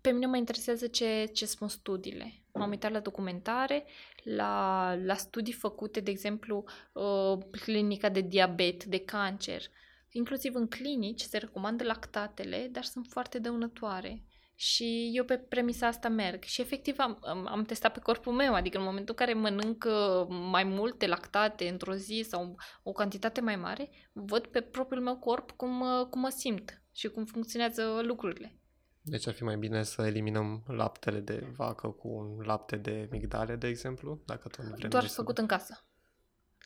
pe 0.00 0.10
mine 0.10 0.26
mă 0.26 0.36
interesează 0.36 0.86
ce, 0.86 1.30
ce 1.32 1.46
spun 1.46 1.68
studiile. 1.68 2.34
M-am 2.52 2.70
uitat 2.70 2.90
la 2.90 3.00
documentare, 3.00 3.84
la, 4.22 4.94
la 5.04 5.14
studii 5.14 5.52
făcute, 5.52 6.00
de 6.00 6.10
exemplu, 6.10 6.64
uh, 6.92 7.38
clinica 7.50 8.08
de 8.08 8.20
diabet, 8.20 8.84
de 8.84 8.98
cancer, 8.98 9.62
Inclusiv 10.10 10.54
în 10.54 10.68
clinici 10.68 11.20
se 11.20 11.38
recomandă 11.38 11.84
lactatele, 11.84 12.68
dar 12.72 12.84
sunt 12.84 13.06
foarte 13.06 13.38
dăunătoare. 13.38 14.24
Și 14.54 15.10
eu 15.12 15.24
pe 15.24 15.38
premisa 15.38 15.86
asta 15.86 16.08
merg. 16.08 16.42
Și 16.42 16.60
efectiv 16.60 16.94
am, 16.98 17.18
am, 17.22 17.46
am 17.46 17.64
testat 17.64 17.92
pe 17.92 18.00
corpul 18.00 18.32
meu, 18.32 18.54
adică 18.54 18.78
în 18.78 18.84
momentul 18.84 19.14
în 19.18 19.26
care 19.26 19.38
mănânc 19.38 19.84
uh, 19.86 20.26
mai 20.28 20.64
multe 20.64 21.06
lactate 21.06 21.68
într-o 21.68 21.94
zi 21.94 22.24
sau 22.28 22.56
o 22.82 22.92
cantitate 22.92 23.40
mai 23.40 23.56
mare, 23.56 23.90
văd 24.12 24.46
pe 24.46 24.60
propriul 24.60 25.02
meu 25.02 25.16
corp 25.16 25.50
cum, 25.50 25.80
uh, 25.80 26.06
cum 26.10 26.20
mă 26.20 26.28
simt 26.28 26.82
și 26.92 27.08
cum 27.08 27.24
funcționează 27.24 28.00
lucrurile. 28.02 28.60
Deci 29.02 29.26
ar 29.26 29.34
fi 29.34 29.42
mai 29.42 29.56
bine 29.56 29.82
să 29.82 30.02
eliminăm 30.02 30.64
laptele 30.66 31.20
de 31.20 31.52
vacă 31.56 31.88
cu 31.88 32.08
un 32.08 32.44
lapte 32.44 32.76
de 32.76 33.08
migdale, 33.10 33.56
de 33.56 33.66
exemplu, 33.66 34.22
dacă 34.26 34.48
tot 34.48 34.64
vrem 34.64 34.90
Doar 34.90 35.06
făcut 35.06 35.34
să... 35.34 35.40
în 35.40 35.46
casă. 35.46 35.84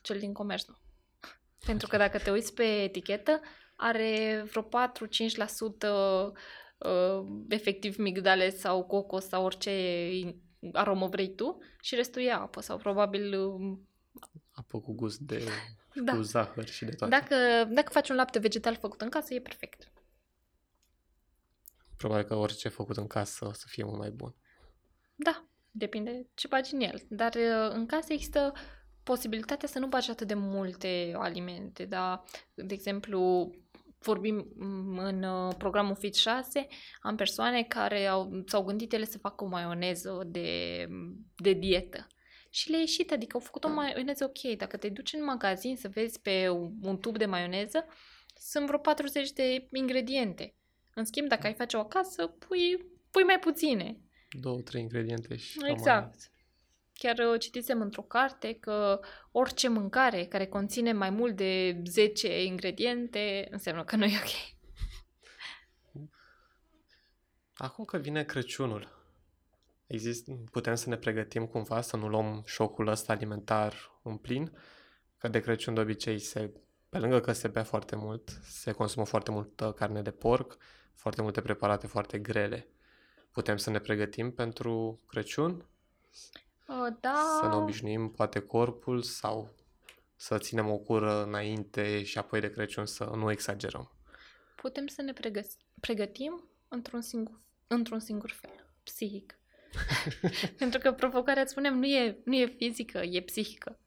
Cel 0.03 0.19
din 0.19 0.33
comerț, 0.33 0.65
nu. 0.65 0.75
Pentru 1.67 1.89
că 1.89 1.97
dacă 1.97 2.19
te 2.19 2.31
uiți 2.31 2.55
pe 2.55 2.83
etichetă, 2.83 3.41
are 3.77 4.45
vreo 4.51 4.63
4-5% 4.63 4.67
uh, 6.79 7.27
efectiv 7.49 7.97
migdale 7.97 8.51
sau 8.51 8.85
cocos 8.85 9.27
sau 9.27 9.45
orice 9.45 9.73
aromă 10.73 11.07
vrei 11.07 11.35
tu 11.35 11.59
și 11.81 11.95
restul 11.95 12.23
e 12.23 12.33
apă 12.33 12.61
sau 12.61 12.77
probabil... 12.77 13.39
Uh, 13.41 13.79
apă 14.51 14.81
cu 14.81 14.93
gust 14.93 15.19
de... 15.19 15.43
Da. 16.05 16.15
cu 16.15 16.21
zahăr 16.21 16.69
și 16.69 16.85
de 16.85 16.91
toate. 16.91 17.19
Dacă, 17.19 17.37
dacă 17.73 17.93
faci 17.93 18.09
un 18.09 18.17
lapte 18.17 18.39
vegetal 18.39 18.77
făcut 18.77 19.01
în 19.01 19.09
casă, 19.09 19.35
e 19.35 19.41
perfect. 19.41 19.93
Probabil 21.97 22.25
că 22.25 22.35
orice 22.35 22.69
făcut 22.69 22.97
în 22.97 23.07
casă 23.07 23.47
o 23.47 23.53
să 23.53 23.65
fie 23.69 23.85
mult 23.85 23.99
mai 23.99 24.11
bun. 24.11 24.35
Da, 25.15 25.45
depinde 25.71 26.27
ce 26.35 26.47
bagi 26.47 26.75
în 26.75 26.81
el. 26.81 27.03
Dar 27.09 27.35
uh, 27.35 27.71
în 27.71 27.87
casă 27.87 28.13
există 28.13 28.53
posibilitatea 29.05 29.69
să 29.69 29.79
nu 29.79 29.87
bagi 29.87 30.11
atât 30.11 30.27
de 30.27 30.35
multe 30.35 31.13
alimente, 31.17 31.85
da? 31.85 32.25
De 32.55 32.75
exemplu, 32.75 33.51
vorbim 33.99 34.53
în 34.97 35.23
uh, 35.23 35.55
programul 35.59 35.95
Fit 35.95 36.15
6, 36.15 36.67
am 37.01 37.17
persoane 37.17 37.63
care 37.63 38.07
au, 38.07 38.43
s-au 38.47 38.65
gândit 38.65 38.93
ele 38.93 39.05
să 39.05 39.19
facă 39.19 39.45
o 39.45 39.49
maioneză 39.49 40.23
de, 40.27 40.89
de 41.37 41.53
dietă. 41.53 42.07
Și 42.51 42.71
le-a 42.71 42.79
ieșit, 42.81 43.13
adică 43.13 43.37
au 43.37 43.43
făcut 43.43 43.65
o 43.65 43.69
maioneză 43.69 44.25
ok. 44.25 44.57
Dacă 44.57 44.77
te 44.77 44.89
duci 44.89 45.13
în 45.13 45.25
magazin 45.25 45.77
să 45.77 45.89
vezi 45.89 46.21
pe 46.21 46.49
un 46.83 46.99
tub 46.99 47.19
de 47.19 47.27
maioneză, 47.27 47.87
sunt 48.39 48.67
vreo 48.67 48.79
40 48.79 49.33
de 49.33 49.69
ingrediente. 49.73 50.55
În 50.95 51.05
schimb, 51.05 51.29
dacă 51.29 51.47
ai 51.47 51.55
face 51.55 51.77
o 51.77 51.81
acasă, 51.81 52.27
pui, 52.27 52.87
pui 53.11 53.23
mai 53.23 53.39
puține. 53.39 54.01
Două, 54.41 54.61
trei 54.61 54.83
ingrediente 54.83 55.37
și 55.37 55.59
Exact. 55.65 56.33
Chiar 57.05 57.19
uh, 57.19 57.41
citisem 57.41 57.81
într-o 57.81 58.03
carte 58.03 58.53
că 58.53 59.01
orice 59.33 59.69
mâncare 59.69 60.25
care 60.25 60.47
conține 60.47 60.93
mai 60.93 61.11
mult 61.11 61.37
de 61.37 61.83
10 61.87 62.45
ingrediente 62.45 63.49
înseamnă 63.51 63.85
că 63.85 63.97
nu 63.97 64.05
e 64.05 64.19
ok. 64.23 64.57
Acum 67.55 67.85
că 67.85 67.99
vine 67.99 68.25
Crăciunul, 68.25 68.89
exist, 69.87 70.29
putem 70.51 70.75
să 70.75 70.89
ne 70.89 70.97
pregătim 70.97 71.47
cumva 71.47 71.81
să 71.81 71.97
nu 71.97 72.09
luăm 72.09 72.43
șocul 72.47 72.87
ăsta 72.87 73.13
alimentar 73.13 73.75
în 74.03 74.17
plin? 74.17 74.53
Că 75.19 75.29
de 75.29 75.41
Crăciun 75.41 75.75
de 75.75 75.81
obicei 75.81 76.19
se, 76.19 76.53
pe 76.89 76.99
lângă 76.99 77.21
că 77.21 77.33
se 77.33 77.49
bea 77.49 77.65
foarte 77.65 77.97
mult, 77.97 78.41
se 78.43 78.73
consumă 78.73 79.05
foarte 79.05 79.31
multă 79.31 79.73
carne 79.73 80.03
de 80.03 80.11
porc, 80.11 80.57
foarte 80.95 81.23
multe 81.23 81.41
preparate 81.41 81.87
foarte 81.87 82.19
grele. 82.19 82.69
Putem 83.31 83.57
să 83.57 83.71
ne 83.71 83.79
pregătim 83.79 84.33
pentru 84.33 85.01
Crăciun? 85.07 85.69
Uh, 86.69 86.97
da. 87.01 87.39
Să 87.41 87.49
ne 87.49 87.55
obișnuim 87.55 88.11
poate 88.11 88.41
corpul 88.41 89.03
sau 89.03 89.55
să 90.17 90.39
ținem 90.39 90.71
o 90.71 90.77
cură 90.77 91.25
înainte 91.25 92.03
și 92.03 92.19
apoi 92.19 92.41
de 92.41 92.51
Crăciun 92.51 92.87
să 92.87 93.05
nu 93.05 93.31
exagerăm. 93.31 93.93
Putem 94.57 94.87
să 94.87 95.03
ne 95.03 95.13
pregă- 95.13 95.57
pregătim 95.81 96.49
într-un 96.69 97.01
singur, 97.01 97.41
într-un 97.67 97.99
singur 97.99 98.31
fel, 98.31 98.71
psihic. 98.83 99.39
Pentru 100.59 100.79
că 100.79 100.93
provocarea, 100.93 101.43
îți 101.43 101.51
spunem, 101.51 101.79
nu 101.79 101.87
e, 101.87 102.19
nu 102.25 102.35
e 102.35 102.47
fizică, 102.47 102.99
e 102.99 103.21
psihică. 103.21 103.79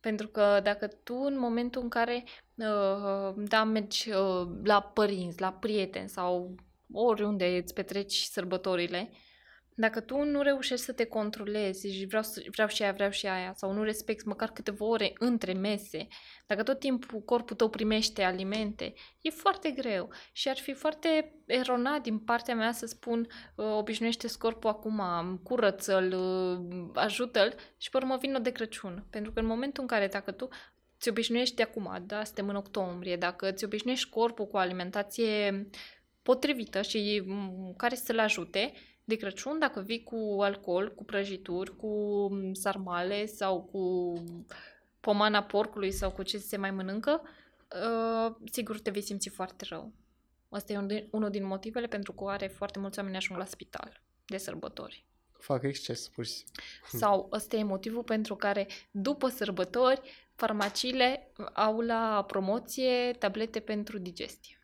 Pentru 0.00 0.28
că 0.28 0.60
dacă 0.62 0.86
tu 0.86 1.14
în 1.14 1.38
momentul 1.38 1.82
în 1.82 1.88
care 1.88 2.24
uh, 2.54 3.34
da, 3.36 3.64
mergi 3.64 4.10
uh, 4.10 4.48
la 4.62 4.82
părinți, 4.82 5.40
la 5.40 5.52
prieteni 5.52 6.08
sau 6.08 6.54
oriunde 6.92 7.46
îți 7.46 7.74
petreci 7.74 8.22
sărbătorile, 8.22 9.10
dacă 9.78 10.00
tu 10.00 10.22
nu 10.22 10.42
reușești 10.42 10.84
să 10.84 10.92
te 10.92 11.04
controlezi 11.04 11.88
și 11.88 12.06
vreau, 12.06 12.22
să, 12.22 12.42
vreau 12.50 12.68
și 12.68 12.82
aia, 12.82 12.92
vreau 12.92 13.10
și 13.10 13.26
aia, 13.26 13.52
sau 13.56 13.72
nu 13.72 13.82
respecti 13.82 14.26
măcar 14.26 14.50
câteva 14.50 14.84
ore 14.84 15.12
între 15.18 15.52
mese, 15.52 16.06
dacă 16.46 16.62
tot 16.62 16.78
timpul 16.78 17.20
corpul 17.20 17.56
tău 17.56 17.68
primește 17.68 18.22
alimente, 18.22 18.94
e 19.20 19.30
foarte 19.30 19.70
greu 19.70 20.12
și 20.32 20.48
ar 20.48 20.56
fi 20.56 20.72
foarte 20.72 21.34
eronat 21.46 22.02
din 22.02 22.18
partea 22.18 22.54
mea 22.54 22.72
să 22.72 22.86
spun 22.86 23.28
uh, 23.54 23.66
obișnuiește 23.76 24.26
corpul 24.38 24.70
acum, 24.70 25.02
curăță-l, 25.42 26.12
uh, 26.12 26.90
ajută-l 26.94 27.54
și 27.76 27.90
pe 27.90 27.96
urmă 27.96 28.16
vină 28.16 28.38
de 28.38 28.50
Crăciun. 28.50 29.06
Pentru 29.10 29.32
că 29.32 29.40
în 29.40 29.46
momentul 29.46 29.82
în 29.82 29.88
care 29.88 30.06
dacă 30.06 30.32
tu 30.32 30.48
ți 31.00 31.08
obișnuiești 31.08 31.54
de 31.54 31.62
acum, 31.62 32.02
da, 32.06 32.24
suntem 32.24 32.48
în 32.48 32.56
octombrie, 32.56 33.16
dacă 33.16 33.52
ți 33.52 33.64
obișnuiești 33.64 34.08
corpul 34.08 34.46
cu 34.46 34.56
o 34.56 34.58
alimentație 34.58 35.68
potrivită 36.22 36.82
și 36.82 37.22
care 37.76 37.94
să-l 37.94 38.18
ajute, 38.18 38.72
de 39.08 39.16
Crăciun, 39.16 39.58
dacă 39.58 39.80
vii 39.80 40.02
cu 40.02 40.36
alcool, 40.40 40.94
cu 40.94 41.04
prăjituri, 41.04 41.76
cu 41.76 42.28
sarmale 42.52 43.26
sau 43.26 43.62
cu 43.62 44.14
pomana 45.00 45.42
porcului 45.42 45.92
sau 45.92 46.10
cu 46.10 46.22
ce 46.22 46.38
se 46.38 46.56
mai 46.56 46.70
mănâncă, 46.70 47.22
uh, 47.22 48.34
sigur 48.52 48.80
te 48.80 48.90
vei 48.90 49.02
simți 49.02 49.28
foarte 49.28 49.64
rău. 49.68 49.92
Asta 50.48 50.72
e 50.72 51.08
unul 51.10 51.30
din 51.30 51.44
motivele 51.44 51.86
pentru 51.86 52.12
care 52.12 52.46
foarte 52.46 52.78
mulți 52.78 52.98
oameni 52.98 53.16
ajung 53.16 53.38
la 53.38 53.44
spital 53.44 54.02
de 54.24 54.36
sărbători. 54.36 55.04
Fac 55.38 55.62
exces, 55.62 56.08
pur 56.08 56.24
și 56.24 56.32
simplu. 56.32 56.98
Sau 56.98 57.28
ăsta 57.32 57.56
e 57.56 57.62
motivul 57.62 58.02
pentru 58.02 58.36
care 58.36 58.66
după 58.90 59.28
sărbători 59.28 60.00
farmaciile 60.34 61.32
au 61.52 61.80
la 61.80 62.24
promoție 62.26 63.12
tablete 63.18 63.60
pentru 63.60 63.98
digestie. 63.98 64.58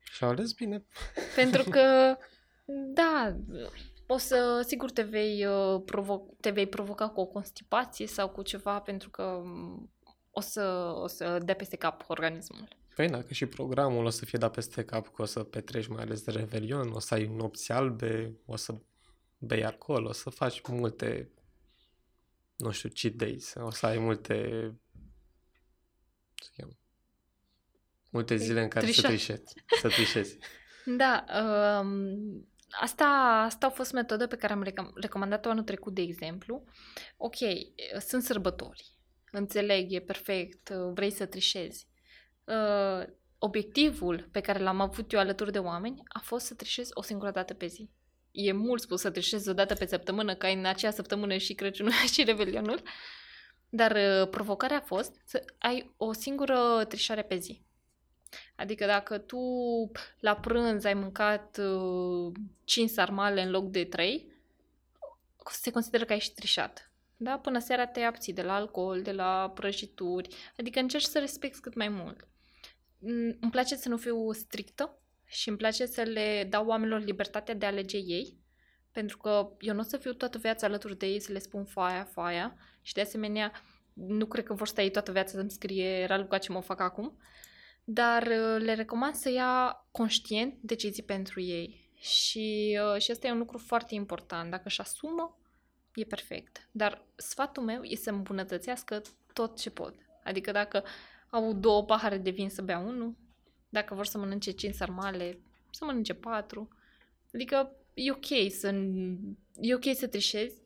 Și 0.00 0.24
au 0.24 0.30
ales 0.30 0.52
bine. 0.52 0.84
Pentru 1.34 1.62
că 1.70 2.16
Da, 2.94 3.36
o 4.06 4.16
să, 4.16 4.64
sigur 4.66 4.90
te 4.90 5.02
vei, 5.02 5.46
uh, 5.46 5.82
provo- 5.84 6.36
te 6.40 6.50
vei 6.50 6.66
provoca 6.66 7.08
cu 7.08 7.20
o 7.20 7.26
constipație 7.26 8.06
sau 8.06 8.28
cu 8.28 8.42
ceva 8.42 8.80
pentru 8.80 9.10
că 9.10 9.40
mm, 9.44 9.92
o 10.30 10.40
să, 10.40 10.92
o 10.94 11.06
să 11.06 11.38
dea 11.44 11.54
peste 11.54 11.76
cap 11.76 12.04
organismul. 12.08 12.68
Păi 12.94 13.08
da, 13.08 13.22
că 13.22 13.32
și 13.32 13.46
programul 13.46 14.04
o 14.04 14.10
să 14.10 14.24
fie 14.24 14.38
dat 14.38 14.52
peste 14.52 14.84
cap, 14.84 15.14
că 15.14 15.22
o 15.22 15.24
să 15.24 15.42
petreci 15.42 15.86
mai 15.86 16.02
ales 16.02 16.22
de 16.22 16.30
Revelion, 16.30 16.90
o 16.90 16.98
să 16.98 17.14
ai 17.14 17.26
nopți 17.26 17.72
albe, 17.72 18.36
o 18.46 18.56
să 18.56 18.74
bei 19.38 19.64
alcool, 19.64 20.04
o 20.04 20.12
să 20.12 20.30
faci 20.30 20.60
multe, 20.68 21.30
nu 22.56 22.70
știu, 22.70 22.90
cheat 22.94 23.12
days, 23.12 23.54
o 23.54 23.70
să 23.70 23.86
ai 23.86 23.98
multe, 23.98 24.70
multe 28.10 28.36
zile 28.36 28.62
în 28.62 28.68
care 28.68 28.84
Trișa. 28.84 29.00
să 29.00 29.06
trișezi. 29.06 29.54
Să 29.80 29.88
trișezi. 29.88 30.38
Da, 30.84 31.24
um, 31.80 32.46
Asta, 32.80 33.04
asta 33.46 33.66
a 33.66 33.70
fost 33.70 33.92
metodă 33.92 34.26
pe 34.26 34.36
care 34.36 34.52
am 34.52 34.92
recomandat-o 34.94 35.48
anul 35.48 35.64
trecut, 35.64 35.94
de 35.94 36.02
exemplu. 36.02 36.64
Ok, 37.16 37.36
sunt 37.98 38.22
sărbători. 38.22 38.96
Înțeleg, 39.30 39.92
e 39.92 40.00
perfect, 40.00 40.68
vrei 40.68 41.10
să 41.10 41.26
trișezi. 41.26 41.86
Uh, 42.44 43.06
obiectivul 43.38 44.28
pe 44.32 44.40
care 44.40 44.58
l-am 44.58 44.80
avut 44.80 45.12
eu 45.12 45.18
alături 45.18 45.52
de 45.52 45.58
oameni 45.58 46.02
a 46.08 46.18
fost 46.18 46.46
să 46.46 46.54
trișez 46.54 46.88
o 46.92 47.02
singură 47.02 47.30
dată 47.30 47.54
pe 47.54 47.66
zi. 47.66 47.90
E 48.30 48.52
mult 48.52 48.82
spus 48.82 49.00
să 49.00 49.10
trișezi 49.10 49.48
o 49.48 49.52
dată 49.52 49.74
pe 49.74 49.86
săptămână, 49.86 50.34
ca 50.34 50.48
în 50.48 50.64
acea 50.64 50.90
săptămână 50.90 51.36
și 51.36 51.54
Crăciunul 51.54 51.92
și 52.12 52.24
Revelionul, 52.24 52.82
dar 53.68 53.90
uh, 53.90 54.28
provocarea 54.28 54.76
a 54.76 54.84
fost 54.86 55.20
să 55.24 55.44
ai 55.58 55.94
o 55.96 56.12
singură 56.12 56.84
trișare 56.88 57.22
pe 57.22 57.36
zi. 57.36 57.62
Adică 58.56 58.86
dacă 58.86 59.18
tu 59.18 59.40
la 60.20 60.36
prânz 60.36 60.84
ai 60.84 60.94
mâncat 60.94 61.58
uh, 61.58 62.32
5 62.64 62.90
sarmale 62.90 63.42
în 63.42 63.50
loc 63.50 63.70
de 63.70 63.84
3, 63.84 64.32
se 65.50 65.70
consideră 65.70 66.04
că 66.04 66.12
ai 66.12 66.18
și 66.18 66.32
trișat. 66.32 66.92
Da? 67.16 67.38
Până 67.38 67.58
seara 67.58 67.86
te 67.86 68.00
abții 68.00 68.32
de 68.32 68.42
la 68.42 68.54
alcool, 68.54 69.02
de 69.02 69.12
la 69.12 69.52
prăjituri, 69.54 70.28
adică 70.58 70.78
încerci 70.78 71.04
să 71.04 71.18
respecti 71.18 71.60
cât 71.60 71.74
mai 71.74 71.88
mult. 71.88 72.26
Mm, 72.98 73.36
îmi 73.40 73.50
place 73.50 73.76
să 73.76 73.88
nu 73.88 73.96
fiu 73.96 74.32
strictă 74.32 74.98
și 75.24 75.48
îmi 75.48 75.58
place 75.58 75.86
să 75.86 76.02
le 76.02 76.46
dau 76.50 76.66
oamenilor 76.66 77.00
libertatea 77.00 77.54
de 77.54 77.66
a 77.66 77.68
alege 77.68 77.96
ei, 77.96 78.36
pentru 78.92 79.18
că 79.18 79.50
eu 79.60 79.74
nu 79.74 79.80
o 79.80 79.82
să 79.82 79.96
fiu 79.96 80.12
toată 80.12 80.38
viața 80.38 80.66
alături 80.66 80.98
de 80.98 81.06
ei 81.06 81.20
să 81.20 81.32
le 81.32 81.38
spun 81.38 81.64
foaia, 81.64 82.04
foaia 82.04 82.56
și 82.82 82.94
de 82.94 83.00
asemenea 83.00 83.52
nu 83.92 84.26
cred 84.26 84.44
că 84.44 84.54
vor 84.54 84.68
sta 84.68 84.82
ei 84.82 84.90
toată 84.90 85.12
viața 85.12 85.30
să-mi 85.30 85.50
scrie 85.50 86.04
Raluca 86.06 86.38
ce 86.38 86.52
mă 86.52 86.60
fac 86.60 86.80
acum 86.80 87.18
dar 87.84 88.22
uh, 88.22 88.56
le 88.58 88.74
recomand 88.74 89.14
să 89.14 89.30
ia 89.30 89.84
conștient 89.90 90.54
decizii 90.60 91.02
pentru 91.02 91.40
ei. 91.40 91.90
Și, 92.00 92.78
uh, 92.94 93.00
și 93.00 93.10
asta 93.10 93.26
e 93.26 93.32
un 93.32 93.38
lucru 93.38 93.58
foarte 93.58 93.94
important. 93.94 94.50
Dacă 94.50 94.62
își 94.66 94.80
asumă, 94.80 95.38
e 95.94 96.04
perfect. 96.04 96.68
Dar 96.70 97.04
sfatul 97.16 97.62
meu 97.62 97.82
e 97.82 97.96
să 97.96 98.10
îmbunătățească 98.10 99.02
tot 99.32 99.58
ce 99.58 99.70
pot. 99.70 99.94
Adică 100.24 100.52
dacă 100.52 100.84
au 101.30 101.52
două 101.52 101.84
pahare 101.84 102.18
de 102.18 102.30
vin 102.30 102.50
să 102.50 102.62
bea 102.62 102.78
unul, 102.78 103.16
dacă 103.68 103.94
vor 103.94 104.06
să 104.06 104.18
mănânce 104.18 104.50
cinci 104.50 104.74
sarmale, 104.74 105.38
să 105.70 105.84
mănânce 105.84 106.14
patru. 106.14 106.68
Adică 107.34 107.76
e 107.94 108.10
ok 108.10 108.50
să, 108.50 108.74
e 109.60 109.74
ok 109.74 109.94
să 109.94 110.06
trișezi, 110.06 110.56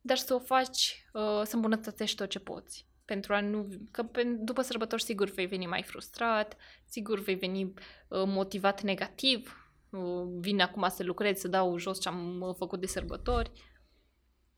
dar 0.00 0.16
să 0.16 0.34
o 0.34 0.38
faci, 0.38 1.06
uh, 1.12 1.42
să 1.44 1.54
îmbunătățești 1.54 2.16
tot 2.16 2.28
ce 2.28 2.38
poți 2.38 2.88
pentru 3.10 3.34
a 3.34 3.40
nu... 3.40 3.68
Că 3.90 4.02
pe, 4.02 4.22
după 4.22 4.62
sărbători 4.62 5.02
sigur 5.02 5.30
vei 5.30 5.46
veni 5.46 5.66
mai 5.66 5.82
frustrat, 5.82 6.56
sigur 6.84 7.20
vei 7.20 7.34
veni 7.34 7.64
uh, 7.64 7.72
motivat 8.08 8.82
negativ, 8.82 9.70
uh, 9.90 10.22
vin 10.38 10.60
acum 10.60 10.88
să 10.88 11.02
lucrez, 11.02 11.38
să 11.38 11.48
dau 11.48 11.78
jos 11.78 12.00
ce 12.00 12.08
am 12.08 12.40
uh, 12.40 12.54
făcut 12.58 12.80
de 12.80 12.86
sărbători. 12.86 13.50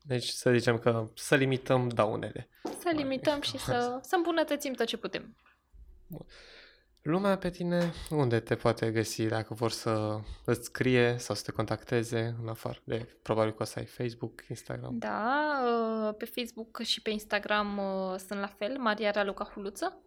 Deci 0.01 0.27
să 0.27 0.51
zicem 0.51 0.77
că 0.77 1.09
să 1.15 1.35
limităm 1.35 1.87
daunele. 1.87 2.49
Să 2.63 2.91
limităm 2.95 3.41
și 3.41 3.57
să, 3.57 3.99
să 4.01 4.15
îmbunătățim 4.15 4.73
tot 4.73 4.85
ce 4.85 4.97
putem. 4.97 5.35
Bun. 6.07 6.25
Lumea 7.03 7.37
pe 7.37 7.49
tine 7.49 7.91
unde 8.09 8.39
te 8.39 8.55
poate 8.55 8.91
găsi 8.91 9.25
dacă 9.25 9.53
vor 9.53 9.71
să 9.71 10.19
îți 10.45 10.63
scrie 10.63 11.15
sau 11.17 11.35
să 11.35 11.43
te 11.45 11.51
contacteze 11.51 12.35
în 12.41 12.47
afară 12.47 12.79
de 12.83 13.07
probabil 13.21 13.51
că 13.51 13.61
o 13.61 13.65
să 13.65 13.79
ai 13.79 13.85
Facebook, 13.85 14.41
Instagram? 14.49 14.97
Da, 14.97 15.61
uh, 15.65 16.15
pe 16.17 16.25
Facebook 16.25 16.81
și 16.81 17.01
pe 17.01 17.09
Instagram 17.09 17.77
uh, 17.77 18.15
sunt 18.27 18.39
la 18.39 18.47
fel, 18.47 18.77
Maria 18.77 19.11
Raluca 19.11 19.43
Huluță. 19.53 20.01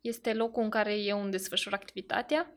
Este 0.00 0.34
locul 0.34 0.62
în 0.62 0.70
care 0.70 0.96
eu 0.96 1.22
îmi 1.22 1.30
desfășur 1.30 1.72
activitatea 1.72 2.52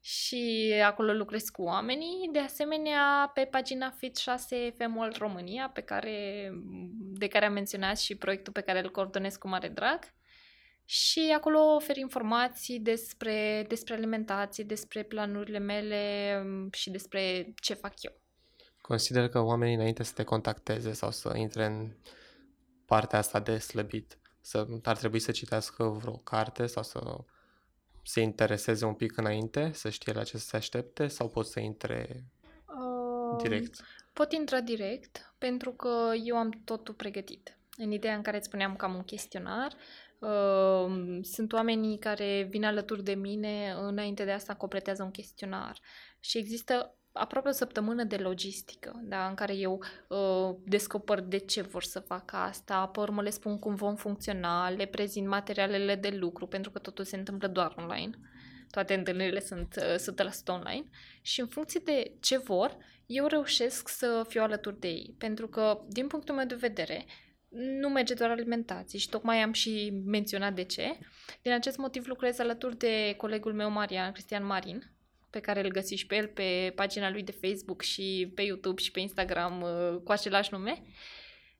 și 0.00 0.72
acolo 0.84 1.12
lucrez 1.12 1.48
cu 1.48 1.62
oamenii. 1.62 2.28
De 2.32 2.38
asemenea, 2.38 3.30
pe 3.34 3.48
pagina 3.50 3.94
Fit6 3.96 4.76
Femol 4.76 5.14
România, 5.18 5.70
pe 5.74 5.80
care, 5.80 6.50
de 6.96 7.28
care 7.28 7.44
am 7.44 7.52
menționat 7.52 7.98
și 7.98 8.16
proiectul 8.16 8.52
pe 8.52 8.60
care 8.60 8.78
îl 8.78 8.90
coordonez 8.90 9.36
cu 9.36 9.48
mare 9.48 9.68
drag 9.68 9.98
și 10.92 11.32
acolo 11.36 11.58
ofer 11.74 11.96
informații 11.96 12.80
despre, 12.80 13.64
despre 13.68 13.94
alimentație, 13.94 14.64
despre 14.64 15.02
planurile 15.02 15.58
mele 15.58 16.42
mm, 16.44 16.68
și 16.72 16.90
despre 16.90 17.52
ce 17.60 17.74
fac 17.74 18.02
eu. 18.02 18.12
Consider 18.80 19.28
că 19.28 19.40
oamenii 19.40 19.74
înainte 19.74 20.02
să 20.02 20.12
te 20.14 20.22
contacteze 20.22 20.92
sau 20.92 21.10
să 21.10 21.32
intre 21.36 21.64
în 21.64 21.92
partea 22.86 23.18
asta 23.18 23.40
de 23.40 23.58
slăbit, 23.58 24.18
să, 24.40 24.66
ar 24.82 24.96
trebui 24.96 25.18
să 25.18 25.30
citească 25.30 25.84
vreo 25.84 26.16
carte 26.16 26.66
sau 26.66 26.82
să 26.82 27.16
se 28.02 28.20
intereseze 28.20 28.84
un 28.84 28.94
pic 28.94 29.16
înainte, 29.16 29.70
să 29.74 29.90
știe 29.90 30.12
la 30.12 30.22
ce 30.22 30.38
să 30.38 30.46
se 30.46 30.56
aștepte 30.56 31.06
sau 31.06 31.28
pot 31.28 31.46
să 31.46 31.60
intre 31.60 32.24
uh, 32.66 33.42
direct? 33.42 33.80
Pot 34.12 34.32
intra 34.32 34.60
direct 34.60 35.34
pentru 35.38 35.72
că 35.72 36.12
eu 36.24 36.36
am 36.36 36.50
totul 36.64 36.94
pregătit. 36.94 37.56
În 37.76 37.90
ideea 37.90 38.14
în 38.14 38.22
care 38.22 38.36
îți 38.36 38.46
spuneam 38.46 38.76
că 38.76 38.84
am 38.84 38.94
un 38.94 39.04
chestionar, 39.04 39.72
Uh, 39.72 40.11
sunt 41.22 41.52
oamenii 41.52 41.98
care 41.98 42.46
vin 42.50 42.64
alături 42.64 43.04
de 43.04 43.14
mine, 43.14 43.74
înainte 43.80 44.24
de 44.24 44.30
asta 44.30 44.54
completează 44.54 45.02
un 45.02 45.10
chestionar 45.10 45.78
și 46.20 46.38
există 46.38 46.96
aproape 47.12 47.48
o 47.48 47.52
săptămână 47.52 48.04
de 48.04 48.16
logistică, 48.16 49.00
da, 49.02 49.26
în 49.26 49.34
care 49.34 49.54
eu 49.54 49.82
uh, 50.08 50.56
descoper 50.64 51.20
de 51.20 51.38
ce 51.38 51.62
vor 51.62 51.82
să 51.82 52.00
facă 52.00 52.36
asta, 52.36 52.86
pe 52.86 53.00
urmă 53.00 53.22
le 53.22 53.30
spun 53.30 53.58
cum 53.58 53.74
vom 53.74 53.94
funcționa, 53.96 54.70
le 54.70 54.86
prezint 54.86 55.26
materialele 55.26 55.94
de 55.94 56.08
lucru, 56.08 56.46
pentru 56.46 56.70
că 56.70 56.78
totul 56.78 57.04
se 57.04 57.16
întâmplă 57.16 57.48
doar 57.48 57.74
online. 57.76 58.18
Toate 58.70 58.94
întâlnirile 58.94 59.40
sunt 59.40 59.74
uh, 59.76 60.24
100% 60.24 60.32
online 60.46 60.84
și 61.22 61.40
în 61.40 61.46
funcție 61.46 61.80
de 61.84 62.16
ce 62.20 62.38
vor, 62.38 62.76
eu 63.06 63.26
reușesc 63.26 63.88
să 63.88 64.24
fiu 64.28 64.42
alături 64.42 64.80
de 64.80 64.88
ei. 64.88 65.14
Pentru 65.18 65.48
că, 65.48 65.80
din 65.88 66.06
punctul 66.06 66.34
meu 66.34 66.46
de 66.46 66.54
vedere, 66.54 67.04
nu 67.52 67.88
merge 67.88 68.14
doar 68.14 68.30
alimentație 68.30 68.98
și 68.98 69.08
tocmai 69.08 69.42
am 69.42 69.52
și 69.52 70.02
menționat 70.04 70.54
de 70.54 70.64
ce. 70.64 70.98
Din 71.42 71.52
acest 71.52 71.76
motiv 71.76 72.06
lucrez 72.06 72.38
alături 72.38 72.78
de 72.78 73.14
colegul 73.16 73.52
meu 73.52 73.70
Marian, 73.70 74.12
Cristian 74.12 74.44
Marin, 74.46 74.90
pe 75.30 75.40
care 75.40 75.64
îl 75.64 75.70
găsiți 75.70 76.00
și 76.00 76.06
pe 76.06 76.16
el 76.16 76.26
pe 76.26 76.72
pagina 76.74 77.10
lui 77.10 77.22
de 77.22 77.32
Facebook 77.40 77.82
și 77.82 78.32
pe 78.34 78.42
YouTube 78.42 78.80
și 78.80 78.90
pe 78.90 79.00
Instagram 79.00 79.60
uh, 79.62 80.00
cu 80.04 80.12
același 80.12 80.48
nume. 80.52 80.82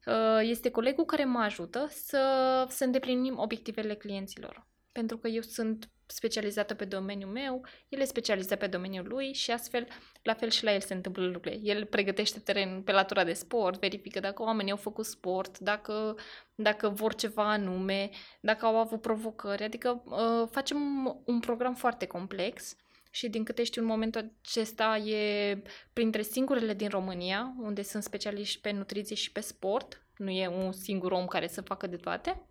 uh, 0.06 0.40
este 0.40 0.70
colegul 0.70 1.05
care 1.05 1.24
mă 1.24 1.39
ajută 1.39 1.86
să, 1.90 2.64
să 2.69 2.85
îndeplinim 2.85 3.39
obiectivele 3.39 3.94
clienților. 3.94 4.66
Pentru 4.93 5.19
că 5.19 5.28
eu 5.28 5.40
sunt 5.40 5.90
specializată 6.13 6.75
pe 6.75 6.85
domeniul 6.85 7.31
meu, 7.31 7.65
el 7.89 8.01
e 8.01 8.05
specializat 8.05 8.59
pe 8.59 8.67
domeniul 8.67 9.07
lui 9.09 9.33
și 9.33 9.51
astfel, 9.51 9.87
la 10.23 10.35
fel 10.35 10.51
și 10.51 10.65
la 10.65 10.73
el 10.73 10.81
se 10.81 10.95
întâmplă 10.95 11.25
lucrurile. 11.25 11.61
El 11.63 11.85
pregătește 11.85 12.39
teren 12.39 12.83
pe 12.83 12.93
latura 12.93 13.25
de 13.25 13.33
sport, 13.33 13.81
verifică 13.81 14.21
dacă 14.21 14.43
oamenii 14.43 14.71
au 14.71 14.77
făcut 14.77 15.05
sport, 15.05 15.59
dacă, 15.59 16.17
dacă 16.55 16.89
vor 16.89 17.15
ceva 17.15 17.51
anume, 17.53 18.11
dacă 18.41 18.67
au 18.67 18.77
avut 18.77 19.01
provocări, 19.01 19.63
adică 19.63 20.03
uh, 20.05 20.49
facem 20.51 20.79
un 21.25 21.41
program 21.41 21.75
foarte 21.75 22.07
complex 22.07 22.77
și 23.11 23.29
din 23.29 23.45
câte 23.45 23.65
știu 23.65 23.83
în 23.83 23.89
momentul 23.89 24.33
acesta 24.43 24.97
e 24.97 25.63
printre 25.93 26.23
singurele 26.23 26.75
din 26.75 26.89
România 26.89 27.55
unde 27.59 27.83
sunt 27.83 28.03
specialiști 28.03 28.61
pe 28.61 28.71
nutriție 28.71 29.17
și 29.17 29.33
pe 29.33 29.41
sport, 29.41 30.07
nu 30.17 30.31
e 30.31 30.49
un 30.49 30.73
singur 30.73 31.13
om 31.13 31.27
care 31.27 31.47
să 31.47 31.61
facă 31.61 31.87
de 31.87 31.97
toate 31.97 32.43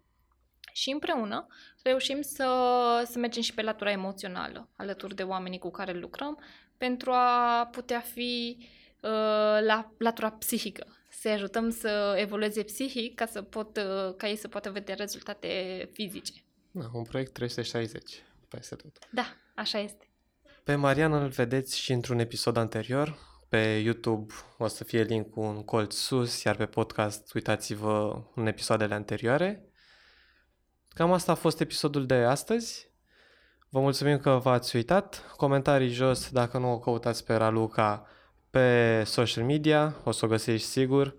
și 0.74 0.90
împreună 0.90 1.48
reușim 1.84 2.22
să, 2.22 2.48
să 3.10 3.20
mergem 3.20 3.42
și 3.42 3.54
pe 3.54 3.62
latura 3.62 3.92
emoțională, 3.92 4.70
alături 4.76 5.16
de 5.16 5.24
oamenii 5.24 5.60
cu 5.60 5.72
care 5.72 5.92
lucrăm, 5.92 6.40
pentru 6.78 7.12
a 7.12 7.68
putea 7.72 8.00
fi 8.00 8.58
uh, 8.60 9.10
la 9.66 9.92
latura 9.98 10.32
psihică, 10.32 10.88
să 11.10 11.30
ajutăm 11.30 11.70
să 11.70 12.16
evolueze 12.18 12.64
psihic 12.64 13.16
ca, 13.16 13.26
să 13.26 13.42
pot, 13.42 13.78
uh, 13.78 14.16
ca 14.18 14.28
ei 14.28 14.36
să 14.36 14.48
poată 14.48 14.72
vedea 14.72 14.96
rezultate 14.96 15.90
fizice. 15.94 16.34
Da, 16.72 16.90
un 16.94 17.04
proiect 17.04 17.34
360 17.34 18.24
peste 18.48 18.76
tot. 18.76 18.98
Da, 19.12 19.26
așa 19.56 19.80
este. 19.80 20.10
Pe 20.64 20.76
Marian 20.76 21.14
îl 21.14 21.28
vedeți 21.28 21.80
și 21.80 21.92
într-un 21.92 22.20
episod 22.20 22.58
anterior. 22.58 23.18
Pe 23.50 23.82
YouTube 23.84 24.34
o 24.58 24.68
să 24.68 24.84
fie 24.84 25.04
link 25.04 25.30
cu 25.30 25.40
un 25.40 25.64
colț 25.64 25.96
sus, 25.96 26.44
iar 26.44 26.56
pe 26.56 26.66
podcast 26.66 27.34
uitați-vă 27.34 28.24
în 28.36 28.48
episoadele 28.48 28.94
anterioare. 28.94 29.71
Cam 30.94 31.12
asta 31.12 31.32
a 31.32 31.36
fost 31.36 31.60
episodul 31.60 32.06
de 32.06 32.14
astăzi. 32.14 32.90
Vă 33.70 33.80
mulțumim 33.80 34.18
că 34.18 34.40
v-ați 34.44 34.76
uitat. 34.76 35.34
Comentarii 35.38 35.90
jos 35.90 36.30
dacă 36.30 36.58
nu 36.58 36.72
o 36.72 36.80
căutați 36.80 37.26
pe 37.26 37.34
Raluca 37.34 38.06
pe 38.50 39.04
social 39.06 39.44
media, 39.44 39.96
o 40.04 40.12
să 40.12 40.26
o 40.26 40.28
găsești 40.28 40.68
sigur. 40.68 41.16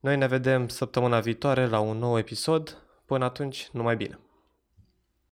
Noi 0.00 0.16
ne 0.16 0.26
vedem 0.26 0.68
săptămâna 0.68 1.20
viitoare 1.20 1.66
la 1.66 1.78
un 1.78 1.98
nou 1.98 2.18
episod. 2.18 2.82
Până 3.06 3.24
atunci, 3.24 3.68
numai 3.72 3.96
bine! 3.96 4.23